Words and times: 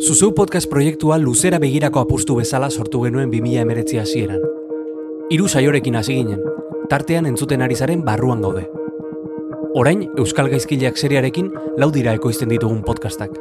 Zuzeu 0.00 0.34
podcast 0.34 0.68
proiektua 0.70 1.18
luzera 1.18 1.58
begirako 1.58 2.00
apustu 2.00 2.34
bezala 2.36 2.70
sortu 2.70 3.02
genuen 3.04 3.30
2000 3.30 3.60
emeretzi 3.62 3.98
hasieran. 4.00 4.40
Hiru 5.30 5.48
saiorekin 5.48 5.96
hasi 5.96 6.16
ginen, 6.18 6.40
tartean 6.90 7.26
entzuten 7.30 7.62
ari 7.62 7.76
zaren 7.76 8.04
barruan 8.04 8.40
gaude. 8.42 8.66
Orain, 9.74 10.08
Euskal 10.18 10.48
Gaizkileak 10.50 10.96
seriarekin 10.96 11.52
laudira 11.78 12.14
ekoizten 12.18 12.48
ditugun 12.50 12.82
podcastak. 12.82 13.36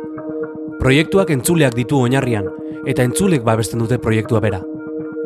Proiektuak 0.80 1.32
entzuleak 1.34 1.76
ditu 1.76 2.00
oinarrian, 2.00 2.46
eta 2.86 3.04
entzulek 3.04 3.44
babesten 3.44 3.80
dute 3.80 3.98
proiektua 3.98 4.40
bera. 4.40 4.62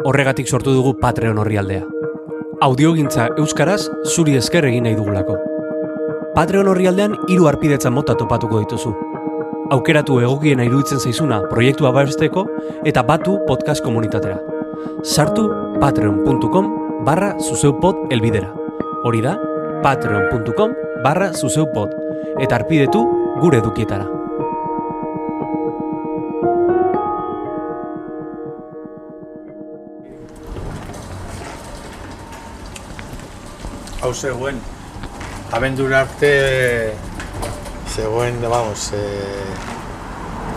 Horregatik 0.05 0.47
sortu 0.47 0.71
dugu 0.73 0.95
Patreon 1.01 1.37
orrialdea. 1.43 1.83
Audiogintza 2.61 3.29
Euskaraz 3.37 3.89
zuri 4.15 4.37
esker 4.39 4.65
egin 4.69 4.87
nahi 4.87 4.95
dugulako. 4.95 5.37
Patreon 6.33 6.65
orrialdean 6.65 7.11
hiru 7.29 7.45
arpidetza 7.45 7.91
mota 7.93 8.15
topatuko 8.17 8.63
dituzu. 8.63 8.91
Aukeratu 9.75 10.15
egokiena 10.23 10.65
iruditzen 10.65 10.97
zaizuna 10.97 11.37
proiektua 11.51 11.91
babesteko 11.93 12.47
eta 12.89 13.03
batu 13.05 13.35
podcast 13.45 13.85
komunitatera. 13.85 14.39
Sartu 15.03 15.45
patreon.com 15.83 16.71
barra 17.05 17.35
zuzeupod 17.37 18.09
elbidera. 18.17 18.49
Hori 19.05 19.21
da, 19.21 19.37
patreon.com 19.85 20.73
barra 21.05 21.29
zuzeupod. 21.37 21.93
Eta 22.41 22.57
arpidetu 22.57 23.05
gure 23.39 23.61
edukietara. 23.61 24.09
hau 34.03 34.11
zegoen 34.11 34.57
abendura 35.53 36.01
arte 36.01 36.93
zegoen, 37.93 38.41
vamos, 38.41 38.91
e, 38.93 39.03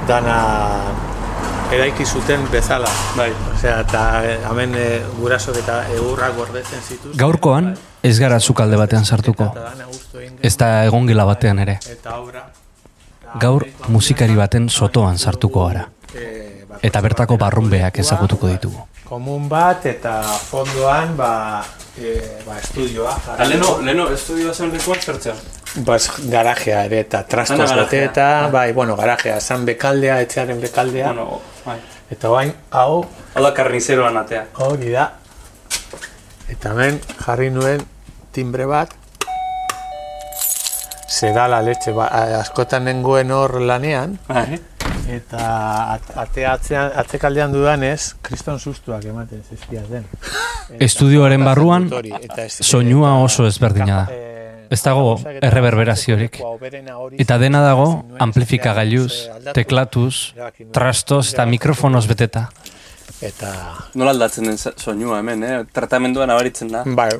dana 0.09 0.39
eraiki 1.73 2.07
zuten 2.07 2.47
bezala. 2.51 2.89
Bai. 3.17 3.29
Osea, 3.53 3.81
eta 3.85 4.03
eh, 4.25 4.39
hemen 4.51 4.75
e, 4.79 4.87
gurasok 5.19 5.61
eta 5.61 5.81
egurrak 5.93 6.37
gordetzen 6.39 6.81
zituzten. 6.81 7.19
Gaurkoan, 7.21 7.75
ez 8.03 8.17
gara 8.23 8.41
zukalde 8.41 8.79
batean 8.81 9.05
sartuko. 9.05 9.51
Ez 10.41 10.55
da 10.57 10.71
egongela 10.87 11.27
batean 11.29 11.61
ere. 11.67 11.79
Eta 11.93 12.17
obra. 12.23 12.47
Gaur 13.43 13.67
musikari 13.93 14.37
baten 14.39 14.71
sotoan 14.71 15.19
sartuko 15.19 15.67
gara. 15.69 15.89
Ba, 16.67 16.79
Eta 16.87 17.03
bertako 17.05 17.37
barrunbeak 17.41 17.99
ezagutuko 18.01 18.49
ditugu. 18.49 18.87
Komun 19.07 19.49
bat 19.51 19.85
eta 19.87 20.23
fondoan 20.49 21.13
ba, 21.19 21.33
e, 21.99 22.43
ba 22.47 22.59
estudioa. 22.59 23.17
Eta 23.35 23.45
leno, 23.49 23.79
leno 23.83 24.09
estudioa 24.13 24.55
zen 24.55 24.73
lekuan 24.73 25.01
zertzean. 25.01 25.37
Ba, 25.85 25.97
ez 25.97 26.09
garajea 26.31 26.85
ere 26.89 27.01
eta 27.01 27.23
trastos 27.29 27.59
bete 27.59 27.75
garajea. 27.75 28.05
eta, 28.05 28.49
bai, 28.53 28.73
bueno, 28.73 28.97
garajea, 28.97 29.41
zan 29.41 29.65
bekaldea, 29.65 30.21
etxearen 30.25 30.61
bekaldea. 30.61 31.07
Bueno, 31.13 31.41
bai. 31.65 31.79
Eta 32.11 32.29
bain, 32.29 32.53
hau, 32.71 33.05
Hau 33.35 33.43
da 33.43 33.53
karnizeroan 33.55 34.17
atea. 34.17 34.47
hori 34.55 34.91
da. 34.91 35.13
Eta 36.49 36.71
hemen 36.71 37.01
jarri 37.25 37.51
nuen 37.51 37.83
timbre 38.33 38.65
bat. 38.67 38.93
Zedala 41.09 41.61
letxe, 41.63 41.93
ba, 41.97 42.07
a- 42.13 42.41
askotan 42.41 42.85
nengoen 42.85 43.31
hor 43.33 43.61
lanean. 43.61 44.19
Bai. 44.29 44.61
Eta 45.09 45.93
at- 45.95 46.13
ate 46.19 46.47
atzean, 46.47 46.91
atzekaldean 46.99 47.53
dudanez, 47.55 48.15
kriston 48.27 48.59
sustuak 48.59 49.05
ematen 49.07 49.43
zizkiaz 49.49 49.87
den. 49.91 50.05
Estudioaren 50.89 51.45
barruan, 51.47 51.91
soinua 52.49 53.15
oso 53.23 53.47
ezberdina 53.47 54.01
da. 54.05 54.07
eh, 54.13 54.33
Ez 54.69 54.81
dago 54.83 55.13
erreberberaziorik. 55.47 56.41
Eta 57.23 57.37
dena 57.39 57.61
dago 57.63 57.85
amplifikagailuz, 58.19 59.13
teklatuz, 59.55 60.33
trastos 60.75 61.33
eta 61.33 61.47
mikrofonoz 61.47 62.09
beteta. 62.11 62.49
Eta 63.23 63.53
Nola 63.95 64.11
aldatzen 64.11 64.45
den 64.51 64.59
soinua 64.59 65.21
hemen, 65.21 65.45
eh? 65.47 65.61
Tratamenduan 65.73 66.31
abaritzen 66.35 66.69
da. 66.75 66.83
Bai, 66.85 67.13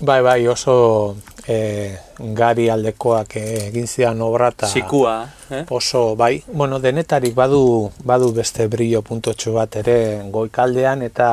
bai, 0.00 0.22
bai, 0.22 0.46
oso 0.48 1.16
e, 1.46 1.96
gari 2.18 2.68
aldekoak 2.70 3.36
eh, 3.36 3.68
egin 3.68 3.86
zidan 3.86 4.20
obra 4.24 4.48
eta 4.52 4.68
Sikua, 4.70 5.14
eh? 5.50 5.64
oso, 5.70 6.16
bai, 6.16 6.42
bueno, 6.52 6.80
denetarik 6.80 7.34
badu, 7.34 7.90
badu 8.04 8.32
beste 8.34 8.66
brillo 8.72 9.02
puntotxo 9.02 9.54
bat 9.56 9.78
ere 9.82 9.96
goikaldean 10.32 11.02
eta 11.06 11.30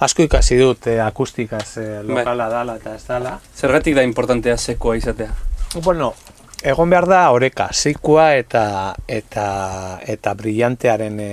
asko 0.00 0.26
ikasi 0.26 0.58
dut 0.58 0.90
eh, 0.90 0.98
akustikaz 1.04 1.68
eh, 1.78 2.02
lokala 2.06 2.48
dala 2.48 2.76
eta 2.80 2.96
ez 2.96 3.06
dala. 3.06 3.38
Zergatik 3.56 3.96
da 3.98 4.06
importantea 4.06 4.56
sekoa 4.56 4.96
izatea? 4.96 5.32
Bueno, 5.82 6.14
egon 6.62 6.90
behar 6.90 7.06
da 7.08 7.20
oreka, 7.32 7.68
zikua 7.72 8.34
eta 8.36 8.94
eta 9.08 9.46
eta 10.06 10.34
brillantearen 10.34 11.20
e, 11.20 11.32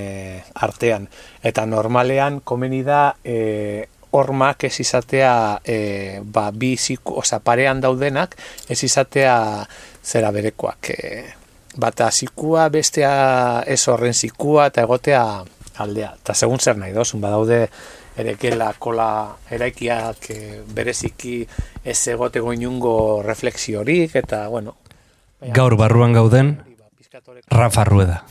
artean. 0.54 1.08
Eta 1.42 1.66
normalean 1.66 2.40
komeni 2.44 2.82
da 2.86 3.14
e, 3.24 3.88
hormak 4.10 4.64
ez 4.64 4.80
izatea 4.80 5.60
e, 5.64 6.20
ba, 6.22 6.50
bi 6.50 6.76
ziku, 6.76 7.18
oza, 7.20 7.40
parean 7.44 7.80
daudenak 7.80 8.36
ez 8.68 8.82
izatea 8.84 9.36
zera 10.04 10.30
berekoak. 10.32 10.90
E, 10.90 11.24
bata 11.78 12.10
zikua, 12.10 12.68
bestea 12.72 13.62
ez 13.66 13.80
horren 13.88 14.14
zikua 14.14 14.68
eta 14.72 14.82
egotea 14.86 15.22
aldea. 15.78 16.12
Eta 16.22 16.34
segun 16.34 16.58
zer 16.58 16.78
nahi 16.80 16.92
dozun, 16.92 17.20
badaude 17.22 17.66
erekela 18.18 18.72
kola 18.78 19.10
eraikiak 19.54 20.30
e, 20.34 20.40
bereziki 20.74 21.40
ez 21.84 21.98
egoteko 22.14 22.52
inungo 22.52 23.22
refleksiorik 23.22 24.16
eta 24.18 24.46
bueno. 24.48 24.76
Gaur 25.54 25.76
barruan 25.78 26.12
gauden, 26.12 26.56
Rafa 27.50 27.84
Rueda. 27.84 28.24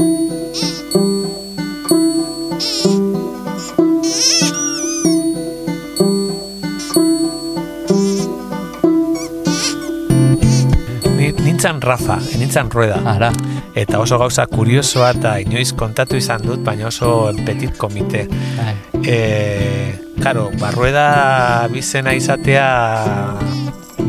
Ni, 11.67 11.73
nintzan 11.73 11.81
Rafa, 11.81 12.17
nintzan 12.37 12.71
Rueda. 12.71 13.01
Ara, 13.05 13.31
Eta 13.75 13.99
oso 13.99 14.17
gauza 14.17 14.45
kuriosoa 14.47 15.11
eta 15.11 15.39
inoiz 15.43 15.73
kontatu 15.75 16.15
izan 16.17 16.41
dut, 16.41 16.63
baina 16.63 16.87
oso 16.87 17.31
petit 17.45 17.75
komite. 17.77 18.27
bai. 18.57 18.75
E, 19.03 19.95
karo, 20.23 20.49
barrueda 20.59 21.67
bizena 21.71 22.13
izatea, 22.13 23.35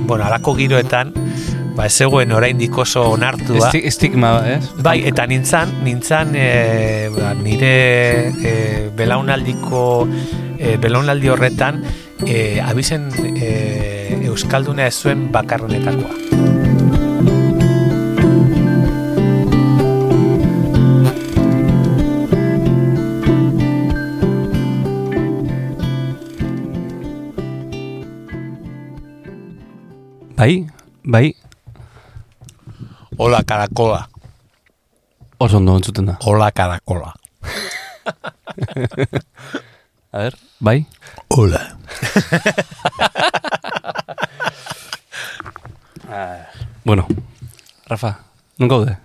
bueno, 0.07 0.25
alako 0.25 0.55
giroetan, 0.55 1.13
ba 1.77 1.87
ez 1.87 1.93
zegoen 1.99 2.33
oraindik 2.33 2.79
oso 2.79 3.11
onartua. 3.11 3.59
Esti, 3.59 3.83
estigma, 3.87 4.39
ez? 4.49 4.71
Bai, 4.81 5.03
eta 5.07 5.27
nintzan, 5.27 5.83
nintzan 5.85 6.35
e, 6.37 7.11
ba, 7.11 7.35
nire 7.35 7.75
e, 8.39 8.91
belaunaldiko 8.97 10.09
e, 10.59 10.77
belaunaldi 10.79 11.29
horretan 11.29 11.83
e, 12.25 12.61
abizen 12.63 13.11
e, 13.35 14.23
Euskalduna 14.29 14.87
ez 14.87 14.95
zuen 14.95 15.33
bakarrenetakoa. 15.33 16.58
Bai, 30.39 30.63
bai, 31.03 31.35
Hola 33.19 33.43
karakola, 33.43 34.07
oso 35.43 35.57
ondo 35.57 35.75
entzuten 35.75 36.07
da. 36.07 36.15
hola 36.23 36.53
karakola. 36.53 37.11
A 40.15 40.19
ber, 40.19 40.39
bai? 40.61 40.87
Hola. 41.29 41.69
Bueno, 46.85 47.07
Rafa, 47.87 48.25
non 48.57 48.69
gaude? 48.69 48.97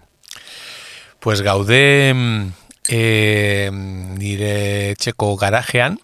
Pues 1.20 1.42
gaude 1.42 2.14
mm, 2.14 2.54
e, 2.88 3.70
nire 3.74 4.92
etxeko 4.94 5.36
garajean 5.36 6.00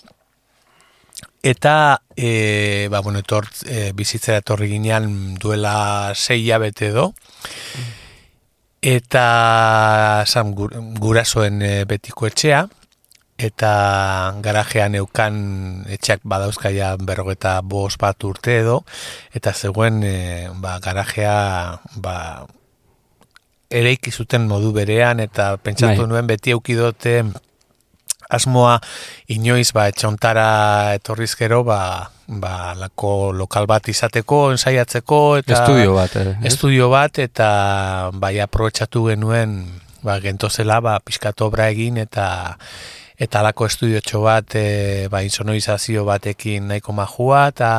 eta 1.39 2.01
e, 2.21 2.87
ba, 2.91 2.99
bueno, 2.99 3.19
etor, 3.19 3.47
e, 3.65 3.93
bizitzera 3.95 4.41
etorri 4.43 4.67
ginean 4.67 5.37
duela 5.39 6.11
sei 6.15 6.41
hilabete 6.43 6.89
edo. 6.91 7.13
Eta 8.83 9.23
zan, 10.27 10.51
gur, 10.55 10.75
gurasoen 10.99 11.63
e, 11.63 11.71
betiko 11.87 12.27
etxea. 12.27 12.65
Eta 13.39 13.71
garajean 14.43 14.97
eukan 14.99 15.35
etxeak 15.87 16.25
badauzkaia 16.27 16.97
berrogeta 16.99 17.61
bos 17.63 17.95
bat 17.95 18.27
urte 18.27 18.57
edo. 18.65 18.81
Eta 19.31 19.55
zegoen 19.55 20.03
e, 20.03 20.15
ba, 20.59 20.75
garajea 20.83 21.37
ba, 22.03 22.17
ereiki 23.71 24.11
zuten 24.11 24.49
modu 24.49 24.73
berean 24.75 25.23
eta 25.23 25.53
pentsatu 25.55 26.03
Bai. 26.03 26.11
nuen 26.11 26.27
beti 26.27 26.51
eukidote 26.51 27.21
asmoa 28.29 28.77
inoiz 29.33 29.71
ba 29.73 29.87
etxontara 29.89 30.93
etorriz 30.99 31.33
gero 31.39 31.63
ba, 31.63 32.09
ba 32.27 32.73
lako 32.77 33.33
lokal 33.33 33.65
bat 33.67 33.89
izateko 33.89 34.51
ensaiatzeko 34.53 35.19
eta 35.41 35.57
Estudio 35.57 35.97
bat, 35.97 36.15
ez? 36.15 36.37
estudio 36.53 36.89
bat 36.93 37.19
eta 37.19 37.49
bai 38.13 38.37
aprobetxatu 38.39 39.07
genuen 39.09 39.59
ba, 40.03 40.19
gentozela, 40.21 40.79
ba, 40.81 40.99
pizkat 41.03 41.41
obra 41.41 41.69
egin 41.73 41.99
eta 42.01 42.29
eta 43.19 43.41
alako 43.41 43.65
estudiotxo 43.67 44.21
bat 44.23 44.55
e, 44.55 45.07
ba, 45.11 45.19
insonorizazio 45.27 46.05
batekin 46.07 46.69
nahiko 46.71 46.95
majua 46.95 47.41
eta 47.51 47.71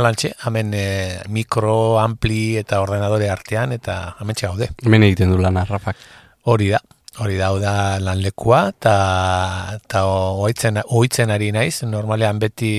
alantxe, 0.00 0.32
hemen 0.48 0.72
e, 0.74 0.86
mikro, 1.30 2.00
ampli 2.02 2.56
eta 2.58 2.80
ordenadore 2.82 3.30
artean 3.30 3.76
eta 3.76 4.00
hemen 4.18 4.40
gaude. 4.40 4.72
Hemen 4.82 5.06
egiten 5.06 5.30
du 5.30 5.38
lana, 5.38 5.62
Rafak. 5.68 6.02
Hori 6.50 6.72
da, 6.74 6.80
hori 7.22 7.36
da, 7.38 7.48
da 7.60 7.74
lan 8.02 8.20
lekua 8.22 8.60
eta 8.72 8.94
eta 9.76 10.04
oitzen, 10.44 10.80
oitzen 10.98 11.32
ari 11.34 11.50
naiz, 11.54 11.82
normalean 11.88 12.38
beti 12.42 12.72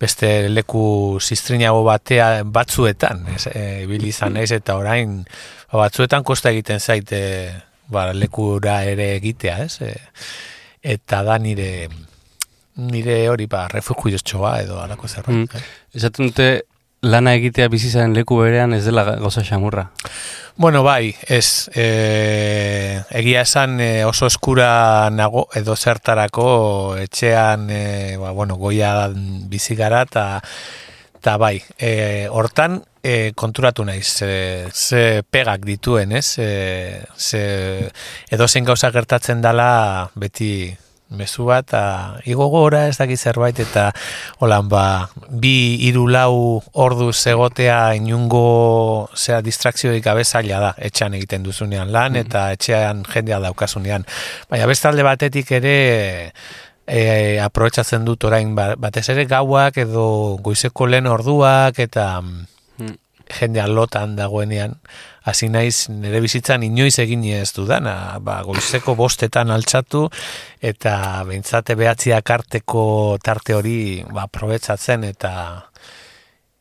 beste 0.00 0.48
leku 0.48 1.18
zistrinago 1.20 1.82
batea 1.86 2.30
batzuetan, 2.44 3.26
ez, 3.34 3.46
e, 3.52 3.64
izan 4.10 4.36
naiz 4.38 4.50
eta 4.56 4.76
orain 4.78 5.20
ba, 5.70 5.84
batzuetan 5.84 6.24
kosta 6.24 6.54
egiten 6.54 6.80
zaite 6.80 7.20
ba, 7.90 8.10
lekura 8.12 8.82
ere 8.86 9.14
egitea, 9.16 9.58
ez? 9.66 9.80
E, 9.82 9.94
eta 10.96 11.24
da 11.26 11.38
nire 11.38 11.88
nire 12.80 13.16
hori 13.28 13.46
ba 13.50 13.66
refugiotxoa 13.68 14.54
edo 14.62 14.78
alako 14.80 15.08
zerbait. 15.08 15.50
Mm. 15.50 15.56
Eh? 15.56 15.98
Esaten 16.00 16.30
dute 16.30 16.48
lana 17.02 17.34
egitea 17.34 17.68
bizizaren 17.72 18.14
leku 18.14 18.36
berean 18.42 18.74
ez 18.76 18.84
dela 18.84 19.04
goza 19.20 19.42
xamurra. 19.44 19.88
Bueno, 20.56 20.82
bai, 20.84 21.14
ez 21.28 21.70
e, 21.72 23.00
egia 23.16 23.44
esan 23.46 23.80
e, 23.80 24.04
oso 24.04 24.28
eskura 24.28 25.08
nago 25.14 25.46
edo 25.56 25.76
zertarako 25.76 26.96
etxean 27.00 27.70
e, 27.72 28.16
ba, 28.20 28.34
bueno, 28.36 28.58
goia 28.60 29.08
bizi 29.48 29.76
gara 29.78 30.02
eta 30.04 31.36
bai, 31.40 31.62
e, 31.78 32.28
hortan 32.28 32.82
e, 33.02 33.32
konturatu 33.32 33.84
naiz 33.84 34.06
ze, 34.06 34.68
ze 34.72 35.22
pegak 35.24 35.64
dituen, 35.64 36.12
ez? 36.12 36.36
E, 36.38 37.00
ze, 37.16 37.42
edo 38.28 38.48
zen 38.48 38.68
gauza 38.68 38.92
gertatzen 38.92 39.40
dala 39.40 40.10
beti 40.14 40.76
mezu 41.10 41.44
bat, 41.48 41.66
eta 41.66 42.20
igo 42.24 42.46
ez 42.76 42.96
daki 42.96 43.16
zerbait, 43.16 43.58
eta 43.58 43.90
holan 44.38 44.68
ba, 44.68 45.08
bi 45.28 45.76
iru 45.88 46.06
lau 46.08 46.62
ordu 46.72 47.12
zegotea 47.12 47.94
inungo 47.94 49.08
zera 49.16 49.40
distrakzioik 49.42 50.06
abezaila 50.06 50.60
da, 50.60 50.74
etxean 50.78 51.14
egiten 51.14 51.42
duzunean 51.42 51.92
lan, 51.92 52.12
mm. 52.12 52.16
eta 52.16 52.52
etxean 52.52 53.04
jendea 53.04 53.40
daukasunean. 53.40 54.06
Baina 54.50 54.66
bestalde 54.66 55.02
batetik 55.02 55.50
ere, 55.52 56.32
e, 56.86 57.38
aprobetsatzen 57.42 58.04
dut 58.04 58.24
orain 58.24 58.54
ba, 58.54 58.74
batez 58.78 59.08
ere 59.14 59.26
gauak 59.30 59.78
edo 59.78 60.38
goizeko 60.42 60.86
lehen 60.86 61.06
orduak 61.10 61.78
eta 61.78 62.20
jendea 63.38 63.66
lotan 63.68 64.16
dagoenean, 64.16 64.76
hasi 65.22 65.48
naiz 65.52 65.88
nire 65.92 66.20
bizitzan 66.20 66.64
inoiz 66.66 66.98
egin 67.02 67.24
ez 67.36 67.52
dudana, 67.56 68.18
ba, 68.20 68.40
goizeko 68.46 68.94
bostetan 68.98 69.50
altxatu, 69.54 70.08
eta 70.60 71.24
behintzate 71.28 71.76
behatziak 71.78 72.30
arteko 72.30 72.84
tarte 73.22 73.54
hori 73.54 73.80
ba, 74.12 74.26
probetzatzen, 74.26 75.04
eta 75.04 75.32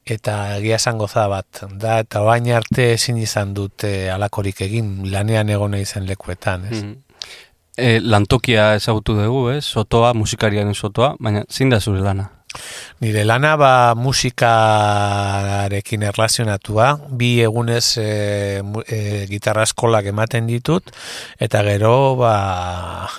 eta 0.10 0.36
egia 0.58 0.80
esan 0.80 0.98
goza 0.98 1.28
bat, 1.30 1.64
da, 1.78 2.00
eta 2.02 2.24
bain 2.26 2.48
arte 2.56 2.94
ezin 2.96 3.20
izan 3.22 3.54
dut 3.54 3.86
e, 3.86 4.10
alakorik 4.10 4.64
egin 4.66 5.12
lanean 5.12 5.50
egon 5.54 5.78
izen 5.78 6.10
lekuetan, 6.10 6.66
ez? 6.72 6.82
Mm. 6.82 6.96
E, 7.78 7.92
lantokia 8.02 8.74
ezagutu 8.80 9.16
dugu, 9.20 9.46
ez? 9.54 9.62
Sotoa, 9.64 10.16
musikariaren 10.18 10.74
sotoa, 10.74 11.14
baina 11.22 11.46
zin 11.50 11.70
da 11.70 11.80
zure 11.80 12.02
lana? 12.04 12.30
Nire 13.00 13.24
lana 13.24 13.54
ba 13.56 13.96
musikarekin 13.96 16.02
erlazionatua, 16.10 16.88
bi 17.14 17.40
egunez 17.46 17.98
e, 18.02 18.08
e, 18.90 18.98
gitarra 19.30 19.64
eskolak 19.68 20.10
ematen 20.10 20.50
ditut, 20.50 20.90
eta 21.40 21.62
gero 21.68 22.16
ba, 22.20 22.34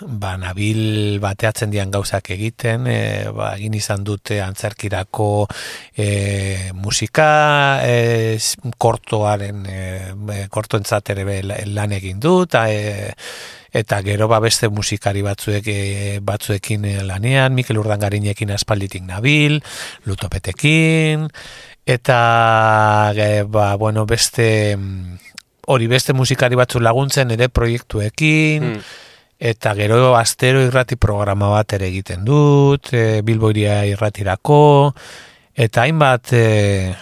ba 0.02 0.34
nabil 0.36 1.20
bateatzen 1.22 1.70
dian 1.70 1.94
gauzak 1.94 2.32
egiten, 2.34 2.86
e, 2.90 3.30
ba, 3.32 3.54
egin 3.54 3.78
izan 3.78 4.02
dute 4.04 4.42
antzerkirako 4.42 5.46
e, 5.94 6.74
musika, 6.74 7.78
e, 7.86 8.36
kortoaren, 8.82 9.64
e, 9.64 10.44
kortoentzat 10.50 11.14
ere 11.14 11.40
lan 11.70 11.94
egin 11.96 12.18
dut, 12.20 12.58
e, 12.66 13.14
eta 13.72 14.00
gero 14.02 14.28
ba 14.28 14.40
beste 14.40 14.68
musikari 14.68 15.22
batzuek 15.22 15.66
e, 15.66 16.18
batzuekin 16.22 16.84
e, 16.84 16.94
lanean, 17.06 17.54
Mikel 17.54 17.78
Urdangarinekin 17.78 18.50
aspalditik 18.54 19.04
nabil, 19.06 19.60
Lutopetekin 20.04 21.28
eta 21.86 23.12
e, 23.14 23.42
ba, 23.46 23.76
bueno, 23.76 24.06
beste 24.06 24.76
hori 25.70 25.86
beste 25.86 26.12
musikari 26.12 26.58
batzu 26.58 26.80
laguntzen 26.82 27.30
ere 27.30 27.48
proiektuekin 27.48 28.66
hmm. 28.66 28.84
eta 29.38 29.74
gero 29.78 30.16
astero 30.18 30.62
irrati 30.66 30.96
programa 30.96 31.50
bat 31.54 31.78
ere 31.78 31.90
egiten 31.90 32.24
dut, 32.26 32.92
e, 32.92 33.22
Bilboiria 33.22 33.84
irratirako 33.86 34.60
eta 35.60 35.84
hainbat 35.84 36.32
e, 36.34 36.46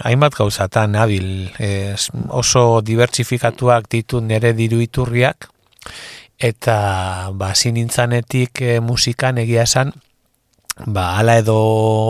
hainbat 0.05 0.37
gauzatan 0.37 0.97
nabil, 0.99 1.49
e, 1.59 1.95
oso 2.29 2.83
dibertsifikatuak 2.85 3.89
ditu 3.93 4.21
nere 4.21 4.53
diru 4.57 4.83
iturriak 4.85 5.49
eta 6.39 7.31
ba 7.35 7.55
sinintzanetik 7.55 8.63
e, 8.63 8.81
musikan 8.81 9.39
egia 9.43 9.63
esan 9.67 9.93
ba 10.87 11.19
hala 11.19 11.39
edo 11.39 11.59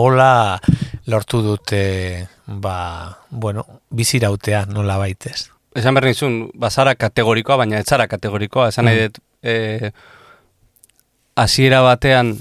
hola 0.05 0.61
lortu 1.09 1.41
dute 1.41 2.29
ba 2.45 3.17
bueno 3.29 3.65
bizirautea 3.89 4.65
nola 4.65 4.97
baitez. 4.97 5.49
Esan 5.75 5.95
bernizun 5.95 6.51
bazara 6.53 6.95
kategorikoa 6.95 7.57
baina 7.57 7.79
etzara 7.79 8.07
kategorikoa. 8.07 8.69
Esan 8.69 8.85
nahi 8.85 8.95
mm. 8.95 9.01
dut 9.01 9.17
e, 9.41 9.91
batean 11.81 12.37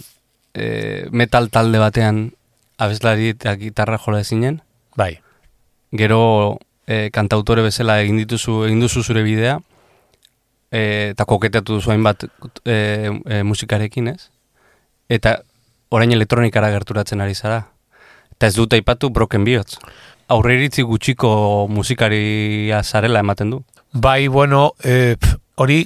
e, 0.54 1.08
metal 1.10 1.48
talde 1.50 1.78
batean 1.78 2.32
abeslari 2.78 3.30
eta 3.32 3.56
gitarra 3.56 3.98
jola 3.98 4.20
ezinen 4.20 4.60
bai. 4.96 5.20
Gero 5.92 6.58
e, 6.86 7.10
kantautore 7.10 7.62
bezala 7.62 8.00
egin 8.02 8.18
dituzu 8.20 8.64
egin 8.68 8.80
duzu 8.80 9.02
zure 9.02 9.22
bidea 9.22 9.60
e, 10.70 11.12
eta 11.12 11.24
koketatu 11.28 11.78
duzu 11.78 11.92
hainbat 11.94 12.26
e, 12.64 12.76
e, 13.26 13.42
musikarekin, 13.42 14.12
ez? 14.14 14.28
Eta 15.08 15.38
orain 15.90 16.12
elektronikara 16.12 16.70
gerturatzen 16.74 17.20
ari 17.24 17.34
zara. 17.34 17.62
Eta 18.36 18.50
ez 18.50 18.54
dut 18.56 18.76
aipatu 18.76 19.10
broken 19.10 19.44
bihotz. 19.44 19.78
Aurre 20.28 20.58
iritzi 20.58 20.84
gutxiko 20.84 21.30
musikaria 21.72 22.82
zarela 22.82 23.24
ematen 23.24 23.50
du. 23.50 23.62
Bai, 23.92 24.28
bueno, 24.28 24.74
e, 24.84 25.16
hori 25.56 25.80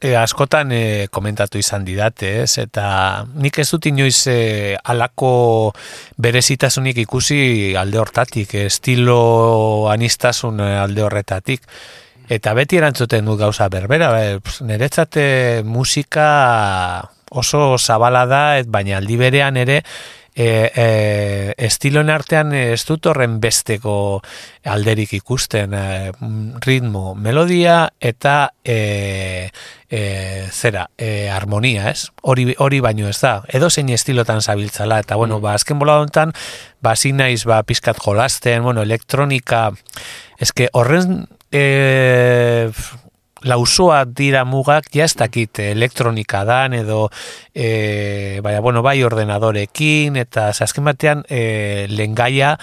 e, 0.00 0.14
askotan 0.16 0.70
e, 0.72 0.82
komentatu 1.10 1.58
izan 1.58 1.84
didate, 1.84 2.30
ez? 2.44 2.58
Eta 2.62 3.26
nik 3.34 3.58
ez 3.58 3.66
dut 3.72 3.88
inoiz 3.90 4.20
e, 4.30 4.76
alako 4.84 5.32
berezitasunik 6.22 7.02
ikusi 7.02 7.74
alde 7.78 7.98
hortatik, 7.98 8.54
estilo 8.62 9.88
anistasun 9.90 10.62
alde 10.62 11.02
horretatik. 11.02 11.66
Eta 12.28 12.52
beti 12.54 12.76
erantzuten 12.76 13.24
du 13.24 13.38
gauza 13.40 13.68
berbera, 13.72 14.12
niretzate 14.60 15.62
musika 15.64 17.10
oso 17.30 17.78
zabala 17.78 18.26
da, 18.28 18.42
et, 18.60 18.68
baina 18.68 18.98
aldi 18.98 19.16
berean 19.20 19.56
ere 19.56 19.82
e, 20.38 20.70
e, 20.70 21.54
estiloen 21.66 22.12
artean 22.14 22.52
ez 22.54 22.84
dut 22.86 23.08
horren 23.10 23.38
besteko 23.42 23.94
alderik 24.70 25.16
ikusten 25.18 25.74
e, 25.74 25.86
ritmo, 26.64 27.14
melodia 27.18 27.80
eta 27.98 28.36
e, 28.62 29.50
e, 29.90 30.02
zera, 30.52 30.86
e, 30.96 31.28
harmonia, 31.34 31.88
ez? 31.90 32.06
Hori, 32.22 32.52
hori 32.58 32.80
baino 32.84 33.08
ez 33.10 33.18
da, 33.18 33.40
edo 33.48 33.70
zein 33.70 33.90
estilotan 33.90 34.44
zabiltzala, 34.44 35.00
eta 35.02 35.16
bueno, 35.16 35.40
mm. 35.40 35.46
ba, 35.48 35.56
azken 35.58 35.80
bola 35.80 35.98
hontan, 36.04 36.36
ba, 36.84 36.94
zinaiz, 36.94 37.42
ba, 37.48 37.64
pizkat 37.66 37.98
jolasten, 38.04 38.62
bueno, 38.62 38.86
elektronika, 38.86 39.70
eske 40.38 40.70
horren 40.72 41.24
e, 41.52 42.70
lausoa 43.44 44.02
dira 44.04 44.44
mugak 44.44 44.90
ja 44.94 45.04
ez 45.06 45.14
dakit 45.16 45.60
elektronika 45.62 46.44
dan 46.44 46.74
edo 46.74 47.08
e, 47.54 48.40
baina, 48.42 48.60
bueno, 48.60 48.82
bai 48.82 48.98
ordenadorekin 49.06 50.18
eta 50.18 50.48
azken 50.50 50.88
batean 50.90 51.24
e, 51.30 51.86
lengaia 51.90 52.56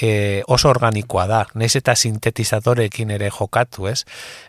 e, 0.00 0.42
oso 0.46 0.70
organikoa 0.70 1.26
da, 1.28 1.40
naiz 1.54 1.74
eta 1.76 1.94
sintetizadorekin 1.94 3.10
ere 3.16 3.30
jokatu, 3.30 3.86
ez? 3.90 4.04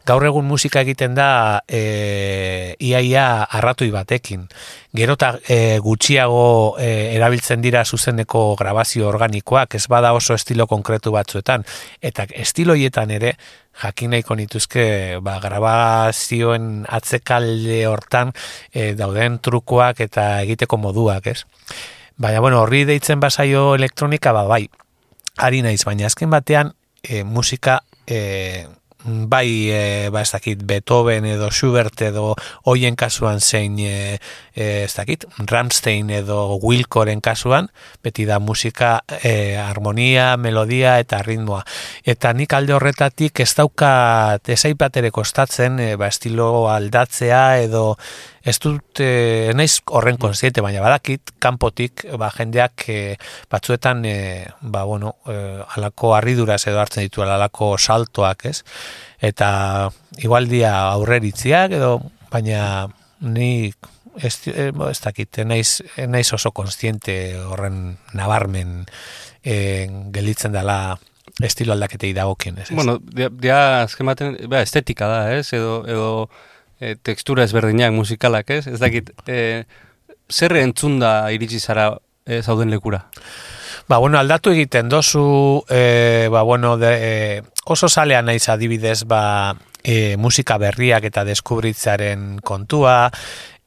Gaur 0.08 0.26
egun 0.30 0.48
musika 0.48 0.82
egiten 0.86 1.16
da 1.18 1.62
e, 1.68 2.76
iaia 2.80 3.44
arratoi 3.44 3.92
batekin. 3.92 4.48
Gero 4.96 5.16
eta 5.20 5.34
e, 5.48 5.80
gutxiago 5.84 6.78
e, 6.80 7.16
erabiltzen 7.16 7.62
dira 7.64 7.84
zuzeneko 7.86 8.56
grabazio 8.60 9.08
organikoak, 9.10 9.76
ez 9.76 9.88
bada 9.92 10.14
oso 10.14 10.36
estilo 10.36 10.68
konkretu 10.68 11.14
batzuetan. 11.16 11.66
Eta 12.02 12.28
estiloietan 12.32 13.12
ere, 13.12 13.36
jakin 13.82 14.12
nahiko 14.16 14.36
nituzke 14.36 14.84
ba, 15.24 15.38
grabazioen 15.44 16.86
atzekalde 16.90 17.86
hortan 17.88 18.34
e, 18.74 18.94
dauden 19.00 19.40
trukoak 19.40 20.04
eta 20.08 20.28
egiteko 20.46 20.78
moduak, 20.78 21.28
ez? 21.28 21.44
Baina, 22.22 22.42
bueno, 22.44 22.62
horri 22.62 22.84
deitzen 22.86 23.20
basaio 23.20 23.72
elektronika, 23.74 24.34
ba, 24.36 24.44
bai, 24.46 24.68
ari 25.38 25.62
naiz, 25.62 25.84
baina 25.86 26.06
azken 26.06 26.30
batean 26.30 26.74
e, 27.04 27.24
musika 27.24 27.82
e, 28.08 28.68
bai 29.04 29.72
e, 29.72 30.10
ba 30.10 30.22
ez 30.22 30.32
dakit 30.32 30.62
Beethoven 30.64 31.26
edo 31.26 31.50
Schubert 31.52 32.02
edo 32.06 32.36
hoien 32.70 32.96
kasuan 32.96 33.42
zein 33.42 33.80
e, 33.80 34.20
e, 34.54 34.84
ez 34.86 34.94
dakit 34.94 35.26
Ramstein 35.50 36.10
edo 36.14 36.60
Wilcoren 36.62 37.22
kasuan 37.22 37.72
beti 38.04 38.26
da 38.26 38.40
musika 38.40 39.02
e, 39.24 39.58
harmonia, 39.58 40.38
melodia 40.38 41.00
eta 41.00 41.22
ritmoa. 41.26 41.64
Eta 42.06 42.34
nik 42.34 42.54
alde 42.54 42.76
horretatik 42.78 43.42
ez 43.42 43.52
dauka 43.58 44.38
ezaipat 44.46 45.02
ere 45.02 45.12
kostatzen 45.12 45.80
e, 45.80 45.96
ba 45.96 46.12
estilo 46.12 46.70
aldatzea 46.70 47.62
edo 47.66 47.98
ez 48.44 48.58
dut 48.62 49.02
e, 49.04 49.52
naiz 49.58 49.80
horren 49.94 50.18
konsiente 50.22 50.64
baina 50.66 50.82
badakit 50.82 51.34
kanpotik 51.40 52.06
ba 52.18 52.32
jendeak 52.34 52.88
e, 52.90 53.00
batzuetan 53.52 54.06
e, 54.06 54.16
ba 54.62 54.84
bueno 54.90 55.16
e, 55.28 55.36
alako 55.78 56.16
harriduraz 56.16 56.64
edo 56.68 56.82
hartzen 56.82 57.06
ditu 57.06 57.24
alako 57.24 57.76
saltoak 57.78 58.46
ez 58.50 58.62
eta 59.22 59.92
igualdia 60.18 60.74
aurreritziak 60.92 61.78
edo 61.78 62.00
baina 62.32 62.88
ni 63.22 63.72
ez, 64.18 64.36
ez 64.48 65.00
dakit, 65.04 65.42
naiz, 65.46 65.82
naiz 66.08 66.28
oso 66.34 66.52
konstiente 66.52 67.38
horren 67.40 67.98
nabarmen 68.18 68.86
e, 69.44 69.88
gelitzen 70.14 70.52
dela 70.56 70.98
estilo 71.42 71.74
aldaketei 71.74 72.12
dagokien, 72.14 72.58
ez? 72.60 72.70
Bueno, 72.76 72.98
dia, 73.02 73.30
dia 73.32 73.60
azken 73.84 74.10
ba, 74.50 74.62
estetika 74.62 75.08
da, 75.08 75.20
ez? 75.38 75.54
Edo, 75.56 75.82
edo 75.88 76.10
e, 76.82 76.96
tekstura 76.98 77.46
ezberdinak 77.46 77.94
musikalak, 77.94 78.50
ez? 78.50 78.66
Ez 78.68 78.80
dakit, 78.82 79.14
e, 79.30 79.64
zer 80.32 80.58
entzun 80.60 81.00
da 81.00 81.32
iritsi 81.32 81.62
zara 81.62 81.94
e, 82.26 82.42
zauden 82.42 82.74
lekura? 82.74 83.06
Ba, 83.88 84.00
bueno, 84.02 84.18
aldatu 84.20 84.52
egiten 84.56 84.90
dozu, 84.90 85.64
e, 85.70 86.28
ba, 86.32 86.42
bueno, 86.48 86.78
de, 86.82 86.92
e, 86.98 87.42
oso 87.66 87.90
salea 87.90 88.22
naiz 88.26 88.48
adibidez, 88.50 89.04
ba, 89.06 89.56
e, 89.84 90.18
musika 90.18 90.58
berriak 90.62 91.06
eta 91.12 91.26
deskubritzaren 91.28 92.40
kontua, 92.46 93.12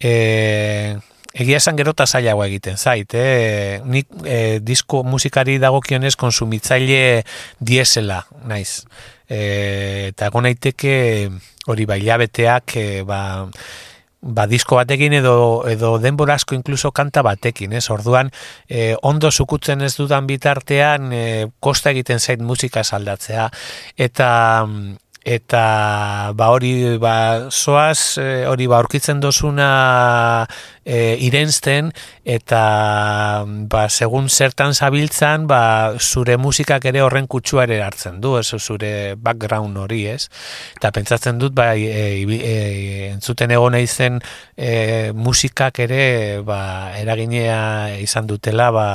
e, 0.01 0.97
egia 1.35 1.59
esan 1.59 1.77
gero 1.77 1.91
eta 1.91 2.07
egiten 2.47 2.77
zait, 2.79 3.15
eh? 3.15 3.81
nik 3.85 4.07
e, 4.25 4.61
disko 4.63 5.03
musikari 5.03 5.59
dagokionez 5.59 6.17
konsumitzaile 6.17 7.25
diesela, 7.59 8.25
naiz. 8.47 8.85
E, 9.29 10.11
eta 10.13 10.31
gonaiteke 10.31 10.95
hori 11.67 11.87
bailabeteak, 11.89 12.77
e, 12.77 13.03
ba, 13.09 13.21
ba, 14.25 14.47
disko 14.49 14.77
batekin 14.81 15.17
edo 15.21 15.65
edo 15.69 15.99
denbora 16.01 16.37
asko 16.41 16.57
incluso 16.57 16.93
kanta 16.93 17.23
batekin, 17.23 17.73
ez? 17.77 17.89
Orduan, 17.91 18.33
e, 18.69 18.95
ondo 19.03 19.31
sukutzen 19.31 19.85
ez 19.85 19.95
dudan 19.97 20.27
bitartean, 20.27 21.13
e, 21.13 21.25
kosta 21.61 21.93
egiten 21.93 22.21
zait 22.21 22.41
musika 22.41 22.85
saldatzea 22.85 23.51
eta 23.97 24.31
eta 25.25 26.33
ba 26.37 26.51
hori 26.53 26.99
ba 27.01 27.49
soaz 27.51 28.21
e, 28.21 28.45
hori 28.45 28.69
ba 28.69 28.77
aurkitzen 28.77 29.21
dosuna 29.25 30.45
e, 30.85 31.17
irensten 31.25 31.89
eta 32.25 33.45
ba 33.73 33.89
segun 33.89 34.29
zertan 34.29 34.77
zabiltzan 34.77 35.49
ba 35.49 35.97
zure 35.99 36.37
musikak 36.37 36.85
ere 36.85 37.01
horren 37.01 37.27
kutsua 37.27 37.65
ere 37.65 37.81
hartzen 37.83 38.21
du 38.21 38.37
ez 38.37 38.53
zure 38.61 39.17
background 39.17 39.77
hori 39.81 40.05
ez? 40.13 40.29
Eta 40.77 40.93
pentsatzen 40.93 41.41
dut 41.41 41.57
ba 41.57 41.73
e, 41.75 42.21
e, 42.21 42.57
entzuten 43.15 43.51
egon 43.51 43.73
naizen 43.73 44.21
e, 44.57 45.13
musikak 45.13 45.81
ere 45.89 46.43
ba 46.45 46.93
eraginea 47.01 47.97
izan 48.05 48.29
dutela 48.29 48.71
ba 48.71 48.89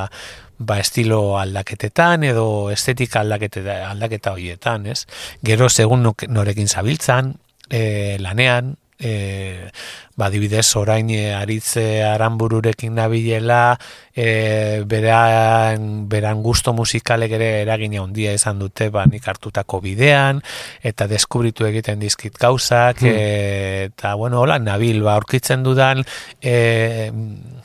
ba 0.59 0.77
estilo 0.79 1.39
aldaketetan 1.39 2.27
edo 2.27 2.69
estetika 2.69 3.23
aldaketa 3.23 3.79
aldaketa 3.89 4.35
hoietan, 4.35 4.85
ez? 4.91 5.05
Gero 5.43 5.69
segun 5.69 6.03
norekin 6.27 6.67
zabiltzan, 6.67 7.33
e, 7.69 8.17
lanean, 8.19 8.75
e, 8.99 9.71
ba, 10.19 10.27
dibidez, 10.29 10.67
orain 10.75 11.07
e, 11.15 11.31
aritze 11.33 12.03
aranbururekin 12.03 12.97
nabilela, 12.99 13.79
e, 14.11 14.83
beran, 14.85 16.09
beran 16.11 16.43
gusto 16.43 16.73
musikalek 16.75 17.37
ere 17.39 17.49
eragina 17.61 18.03
handia 18.03 18.33
izan 18.35 18.59
dute, 18.59 18.89
ba, 18.91 19.05
nik 19.07 19.23
hartutako 19.31 19.79
bidean, 19.85 20.43
eta 20.83 21.07
deskubritu 21.07 21.69
egiten 21.69 22.03
dizkit 22.03 22.35
gauzak, 22.37 22.99
hmm. 22.99 23.15
e, 23.15 23.87
eta, 23.93 24.13
bueno, 24.19 24.43
hola, 24.43 24.59
nabil, 24.59 24.99
ba, 25.07 25.15
aurkitzen 25.15 25.63
dudan, 25.63 26.03
e, 26.43 27.07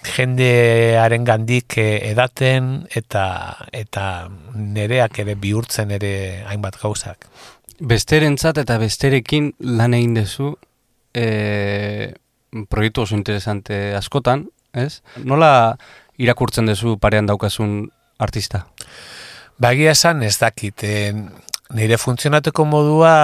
jendearen 0.04 1.24
gandik 1.24 1.78
e, 1.80 1.88
edaten, 2.10 2.86
eta, 2.94 3.24
eta 3.72 4.28
nereak 4.54 5.18
ere 5.24 5.34
bihurtzen 5.40 5.94
ere 5.96 6.14
hainbat 6.48 6.78
gauzak. 6.82 7.28
Besterentzat 7.80 8.60
eta 8.62 8.78
besterekin 8.78 9.52
lan 9.58 9.96
egin 9.96 10.14
dezu, 10.20 10.54
e, 11.14 12.12
proiektu 12.70 13.02
oso 13.02 13.16
interesante 13.16 13.94
askotan, 13.98 14.46
ez? 14.74 15.00
Nola 15.24 15.76
irakurtzen 16.20 16.70
duzu 16.70 16.98
parean 17.02 17.26
daukasun 17.26 17.88
artista? 18.22 18.64
Bagia 19.58 19.94
esan 19.94 20.22
ez 20.26 20.36
dakit, 20.38 20.84
e, 20.84 21.12
nire 21.74 21.98
funtzionateko 21.98 22.66
modua 22.66 23.14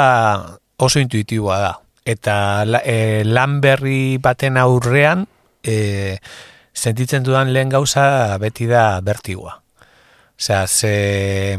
oso 0.79 1.03
intuitiboa 1.03 1.59
da. 1.63 1.73
Eta 2.07 2.35
e, 2.83 3.23
lan 3.27 3.61
berri 3.61 4.19
baten 4.23 4.57
aurrean, 4.59 5.27
e, 5.63 6.19
sentitzen 6.75 7.25
dudan 7.25 7.53
lehen 7.53 7.69
gauza 7.69 8.39
beti 8.39 8.67
da 8.67 9.00
bertigua. 9.00 9.61
Osea, 10.41 10.67
ze 10.67 11.59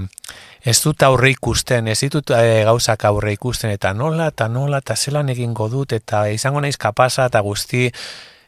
ez 0.62 0.78
dut 0.84 1.04
aurre 1.04 1.32
ikusten, 1.34 1.88
ez 1.90 2.00
ditut 2.04 2.34
e, 2.38 2.64
gauzak 2.68 3.06
aurre 3.10 3.34
ikusten, 3.34 3.74
eta 3.74 3.94
nola, 3.98 4.30
eta 4.30 4.48
nola, 4.50 4.82
eta 4.82 4.96
zelan 4.96 5.32
egingo 5.34 5.68
dut, 5.70 5.94
eta 5.98 6.28
izango 6.30 6.62
naiz 6.62 6.78
kapasa, 6.82 7.26
eta 7.32 7.42
guzti, 7.42 7.88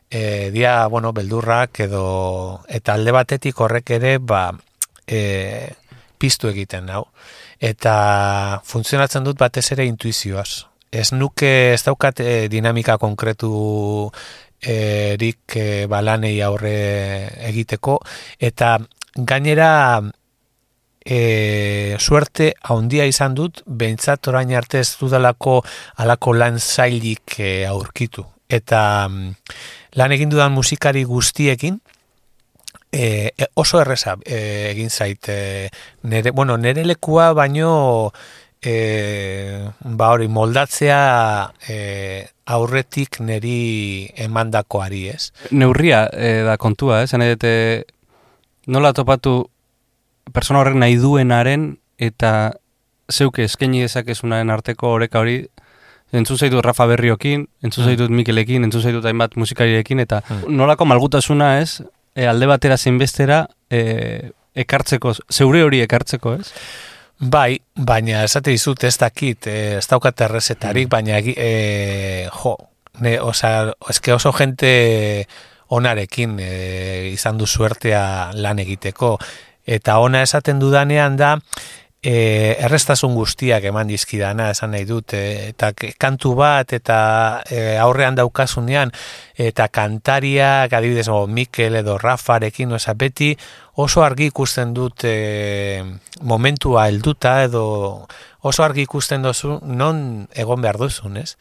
e, 0.09 0.51
dia, 0.53 0.75
bueno, 0.93 1.13
beldurrak, 1.13 1.83
edo, 1.87 2.03
eta 2.69 2.93
alde 2.93 3.15
batetik 3.15 3.61
horrek 3.65 3.95
ere, 3.97 4.17
ba, 4.21 4.51
e, 5.07 5.73
piztu 6.21 6.51
egiten, 6.53 6.91
hau. 6.93 7.07
Eta 7.63 8.61
funtzionatzen 8.65 9.25
dut 9.25 9.39
batez 9.39 9.65
ere 9.73 9.87
intuizioaz. 9.89 10.67
Ez 10.93 11.09
nuke, 11.15 11.73
ez 11.73 11.81
daukat 11.81 12.19
dinamika 12.53 12.99
konkretu 13.01 14.11
erik 14.63 15.57
e, 15.59 15.85
balanei 15.91 16.35
aurre 16.41 16.75
egiteko, 17.49 17.99
eta 18.39 18.77
gainera, 19.15 20.01
e, 21.05 21.95
suerte 21.99 22.53
haundia 22.63 23.05
izan 23.05 23.35
dut, 23.35 23.63
behintzat 23.67 24.27
orain 24.31 24.53
arte 24.55 24.79
ez 24.79 24.95
dudalako 24.99 25.61
alako 26.03 26.33
lan 26.33 26.59
zailik 26.59 27.39
e, 27.39 27.65
aurkitu. 27.67 28.25
Eta 28.49 29.07
mm, 29.09 29.33
lan 29.99 30.15
egin 30.15 30.31
dudan 30.31 30.53
musikari 30.55 31.03
guztiekin, 31.03 31.81
e 32.93 33.33
oso 33.55 33.81
erreza 33.81 34.15
e, 34.21 34.69
egin 34.71 34.89
zait. 34.89 35.27
E, 35.27 35.69
nere, 36.03 36.31
bueno, 36.31 36.57
nere 36.57 36.85
lekua 36.85 37.33
baino 37.33 38.13
e, 38.63 39.69
ba 39.83 40.11
hori 40.15 40.29
moldatzea 40.31 40.99
e, 41.67 41.77
aurretik 42.45 43.19
neri 43.19 44.09
emandakoari 44.25 45.07
ez. 45.11 45.31
Neurria 45.51 46.05
e, 46.11 46.41
da 46.47 46.57
kontua, 46.57 47.03
ez? 47.03 47.13
Eh? 47.13 47.83
nola 48.65 48.93
topatu 48.95 49.49
persona 50.31 50.61
horrek 50.61 50.77
nahi 50.79 50.95
duenaren 50.95 51.73
eta 51.99 52.53
zeuke 53.11 53.43
eskaini 53.43 53.83
dezakezunaren 53.83 54.49
arteko 54.53 54.93
oreka 54.95 55.19
hori 55.19 55.41
entzun 56.13 56.37
zaitu 56.37 56.61
Rafa 56.61 56.85
Berriokin, 56.85 57.47
entzun 57.63 57.83
hmm. 57.83 57.89
zaitut 57.89 58.13
Mikelekin, 58.13 58.63
entzun 58.63 58.83
zaitut 58.85 59.05
hainbat 59.09 59.35
musikariekin 59.35 59.99
eta 60.03 60.21
hmm. 60.27 60.55
nolako 60.55 60.85
malgutasuna 60.85 61.57
ez, 61.59 61.81
e, 62.15 62.27
alde 62.29 62.47
batera 62.47 62.77
zenbestera 62.77 63.43
e, 63.69 64.29
ekartzeko, 64.63 65.15
zeure 65.33 65.63
hori 65.65 65.81
ekartzeko 65.83 66.35
ez? 66.37 66.51
Bai, 67.23 67.57
baina 67.75 68.23
esate 68.25 68.51
dizut 68.51 68.83
ez 68.83 68.97
dakit, 68.99 69.47
e, 69.47 69.77
ez 69.77 69.87
daukat 69.87 70.25
errezetarik, 70.25 70.87
hmm. 70.87 70.91
baina 70.91 71.19
e, 71.21 72.27
jo, 72.41 72.55
ne, 72.99 73.15
oza, 73.21 73.71
eske 73.89 74.13
oso 74.13 74.33
gente 74.35 74.71
onarekin 75.73 76.35
e, 76.41 76.49
izan 77.13 77.37
du 77.37 77.47
suertea 77.47 78.33
lan 78.35 78.59
egiteko, 78.59 79.15
eta 79.63 79.99
ona 80.03 80.23
esaten 80.25 80.59
dudanean 80.59 81.15
da 81.17 81.37
e, 82.03 82.57
errestasun 82.59 83.15
guztiak 83.15 83.63
eman 83.69 83.87
dizkidana 83.87 84.49
esan 84.51 84.73
nahi 84.75 84.85
dut 84.85 85.15
e, 85.15 85.23
eta 85.53 85.71
kantu 85.73 86.35
bat 86.35 86.75
eta 86.75 86.97
e, 87.47 87.77
aurrean 87.79 88.19
daukasunean 88.19 88.91
eta 89.39 89.69
kantaria 89.71 90.67
adibidez 90.67 91.07
o 91.07 91.25
Mikel 91.27 91.79
edo 91.79 91.97
Rafarekin 91.97 92.75
oza, 92.75 92.93
beti 92.93 93.31
oso 93.79 94.03
argi 94.03 94.27
ikusten 94.33 94.73
dut 94.75 95.07
e, 95.07 95.83
momentua 96.21 96.89
helduta 96.91 97.39
edo 97.47 97.65
oso 98.41 98.63
argi 98.63 98.83
ikusten 98.83 99.23
dozu 99.23 99.61
non 99.63 100.27
egon 100.35 100.61
behar 100.61 100.77
duzun, 100.77 101.17
ez? 101.17 101.37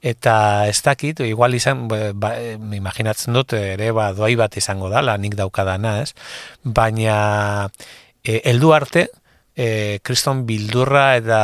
eta 0.00 0.68
ez 0.70 0.78
dakit, 0.82 1.20
igual 1.26 1.56
izan, 1.58 1.88
ba, 1.90 2.30
imaginatzen 2.76 3.34
dut, 3.34 3.56
ere, 3.58 3.90
ba, 3.90 4.12
doai 4.14 4.36
bat 4.38 4.54
izango 4.56 4.86
dala, 4.92 5.16
nik 5.18 5.34
daukadana, 5.34 5.96
ez? 6.04 6.12
Baina, 6.62 7.16
e, 8.22 8.38
eldu 8.46 8.70
arte, 8.76 9.08
e, 9.58 9.98
kriston 10.06 10.44
bildurra 10.46 11.16
eta 11.18 11.40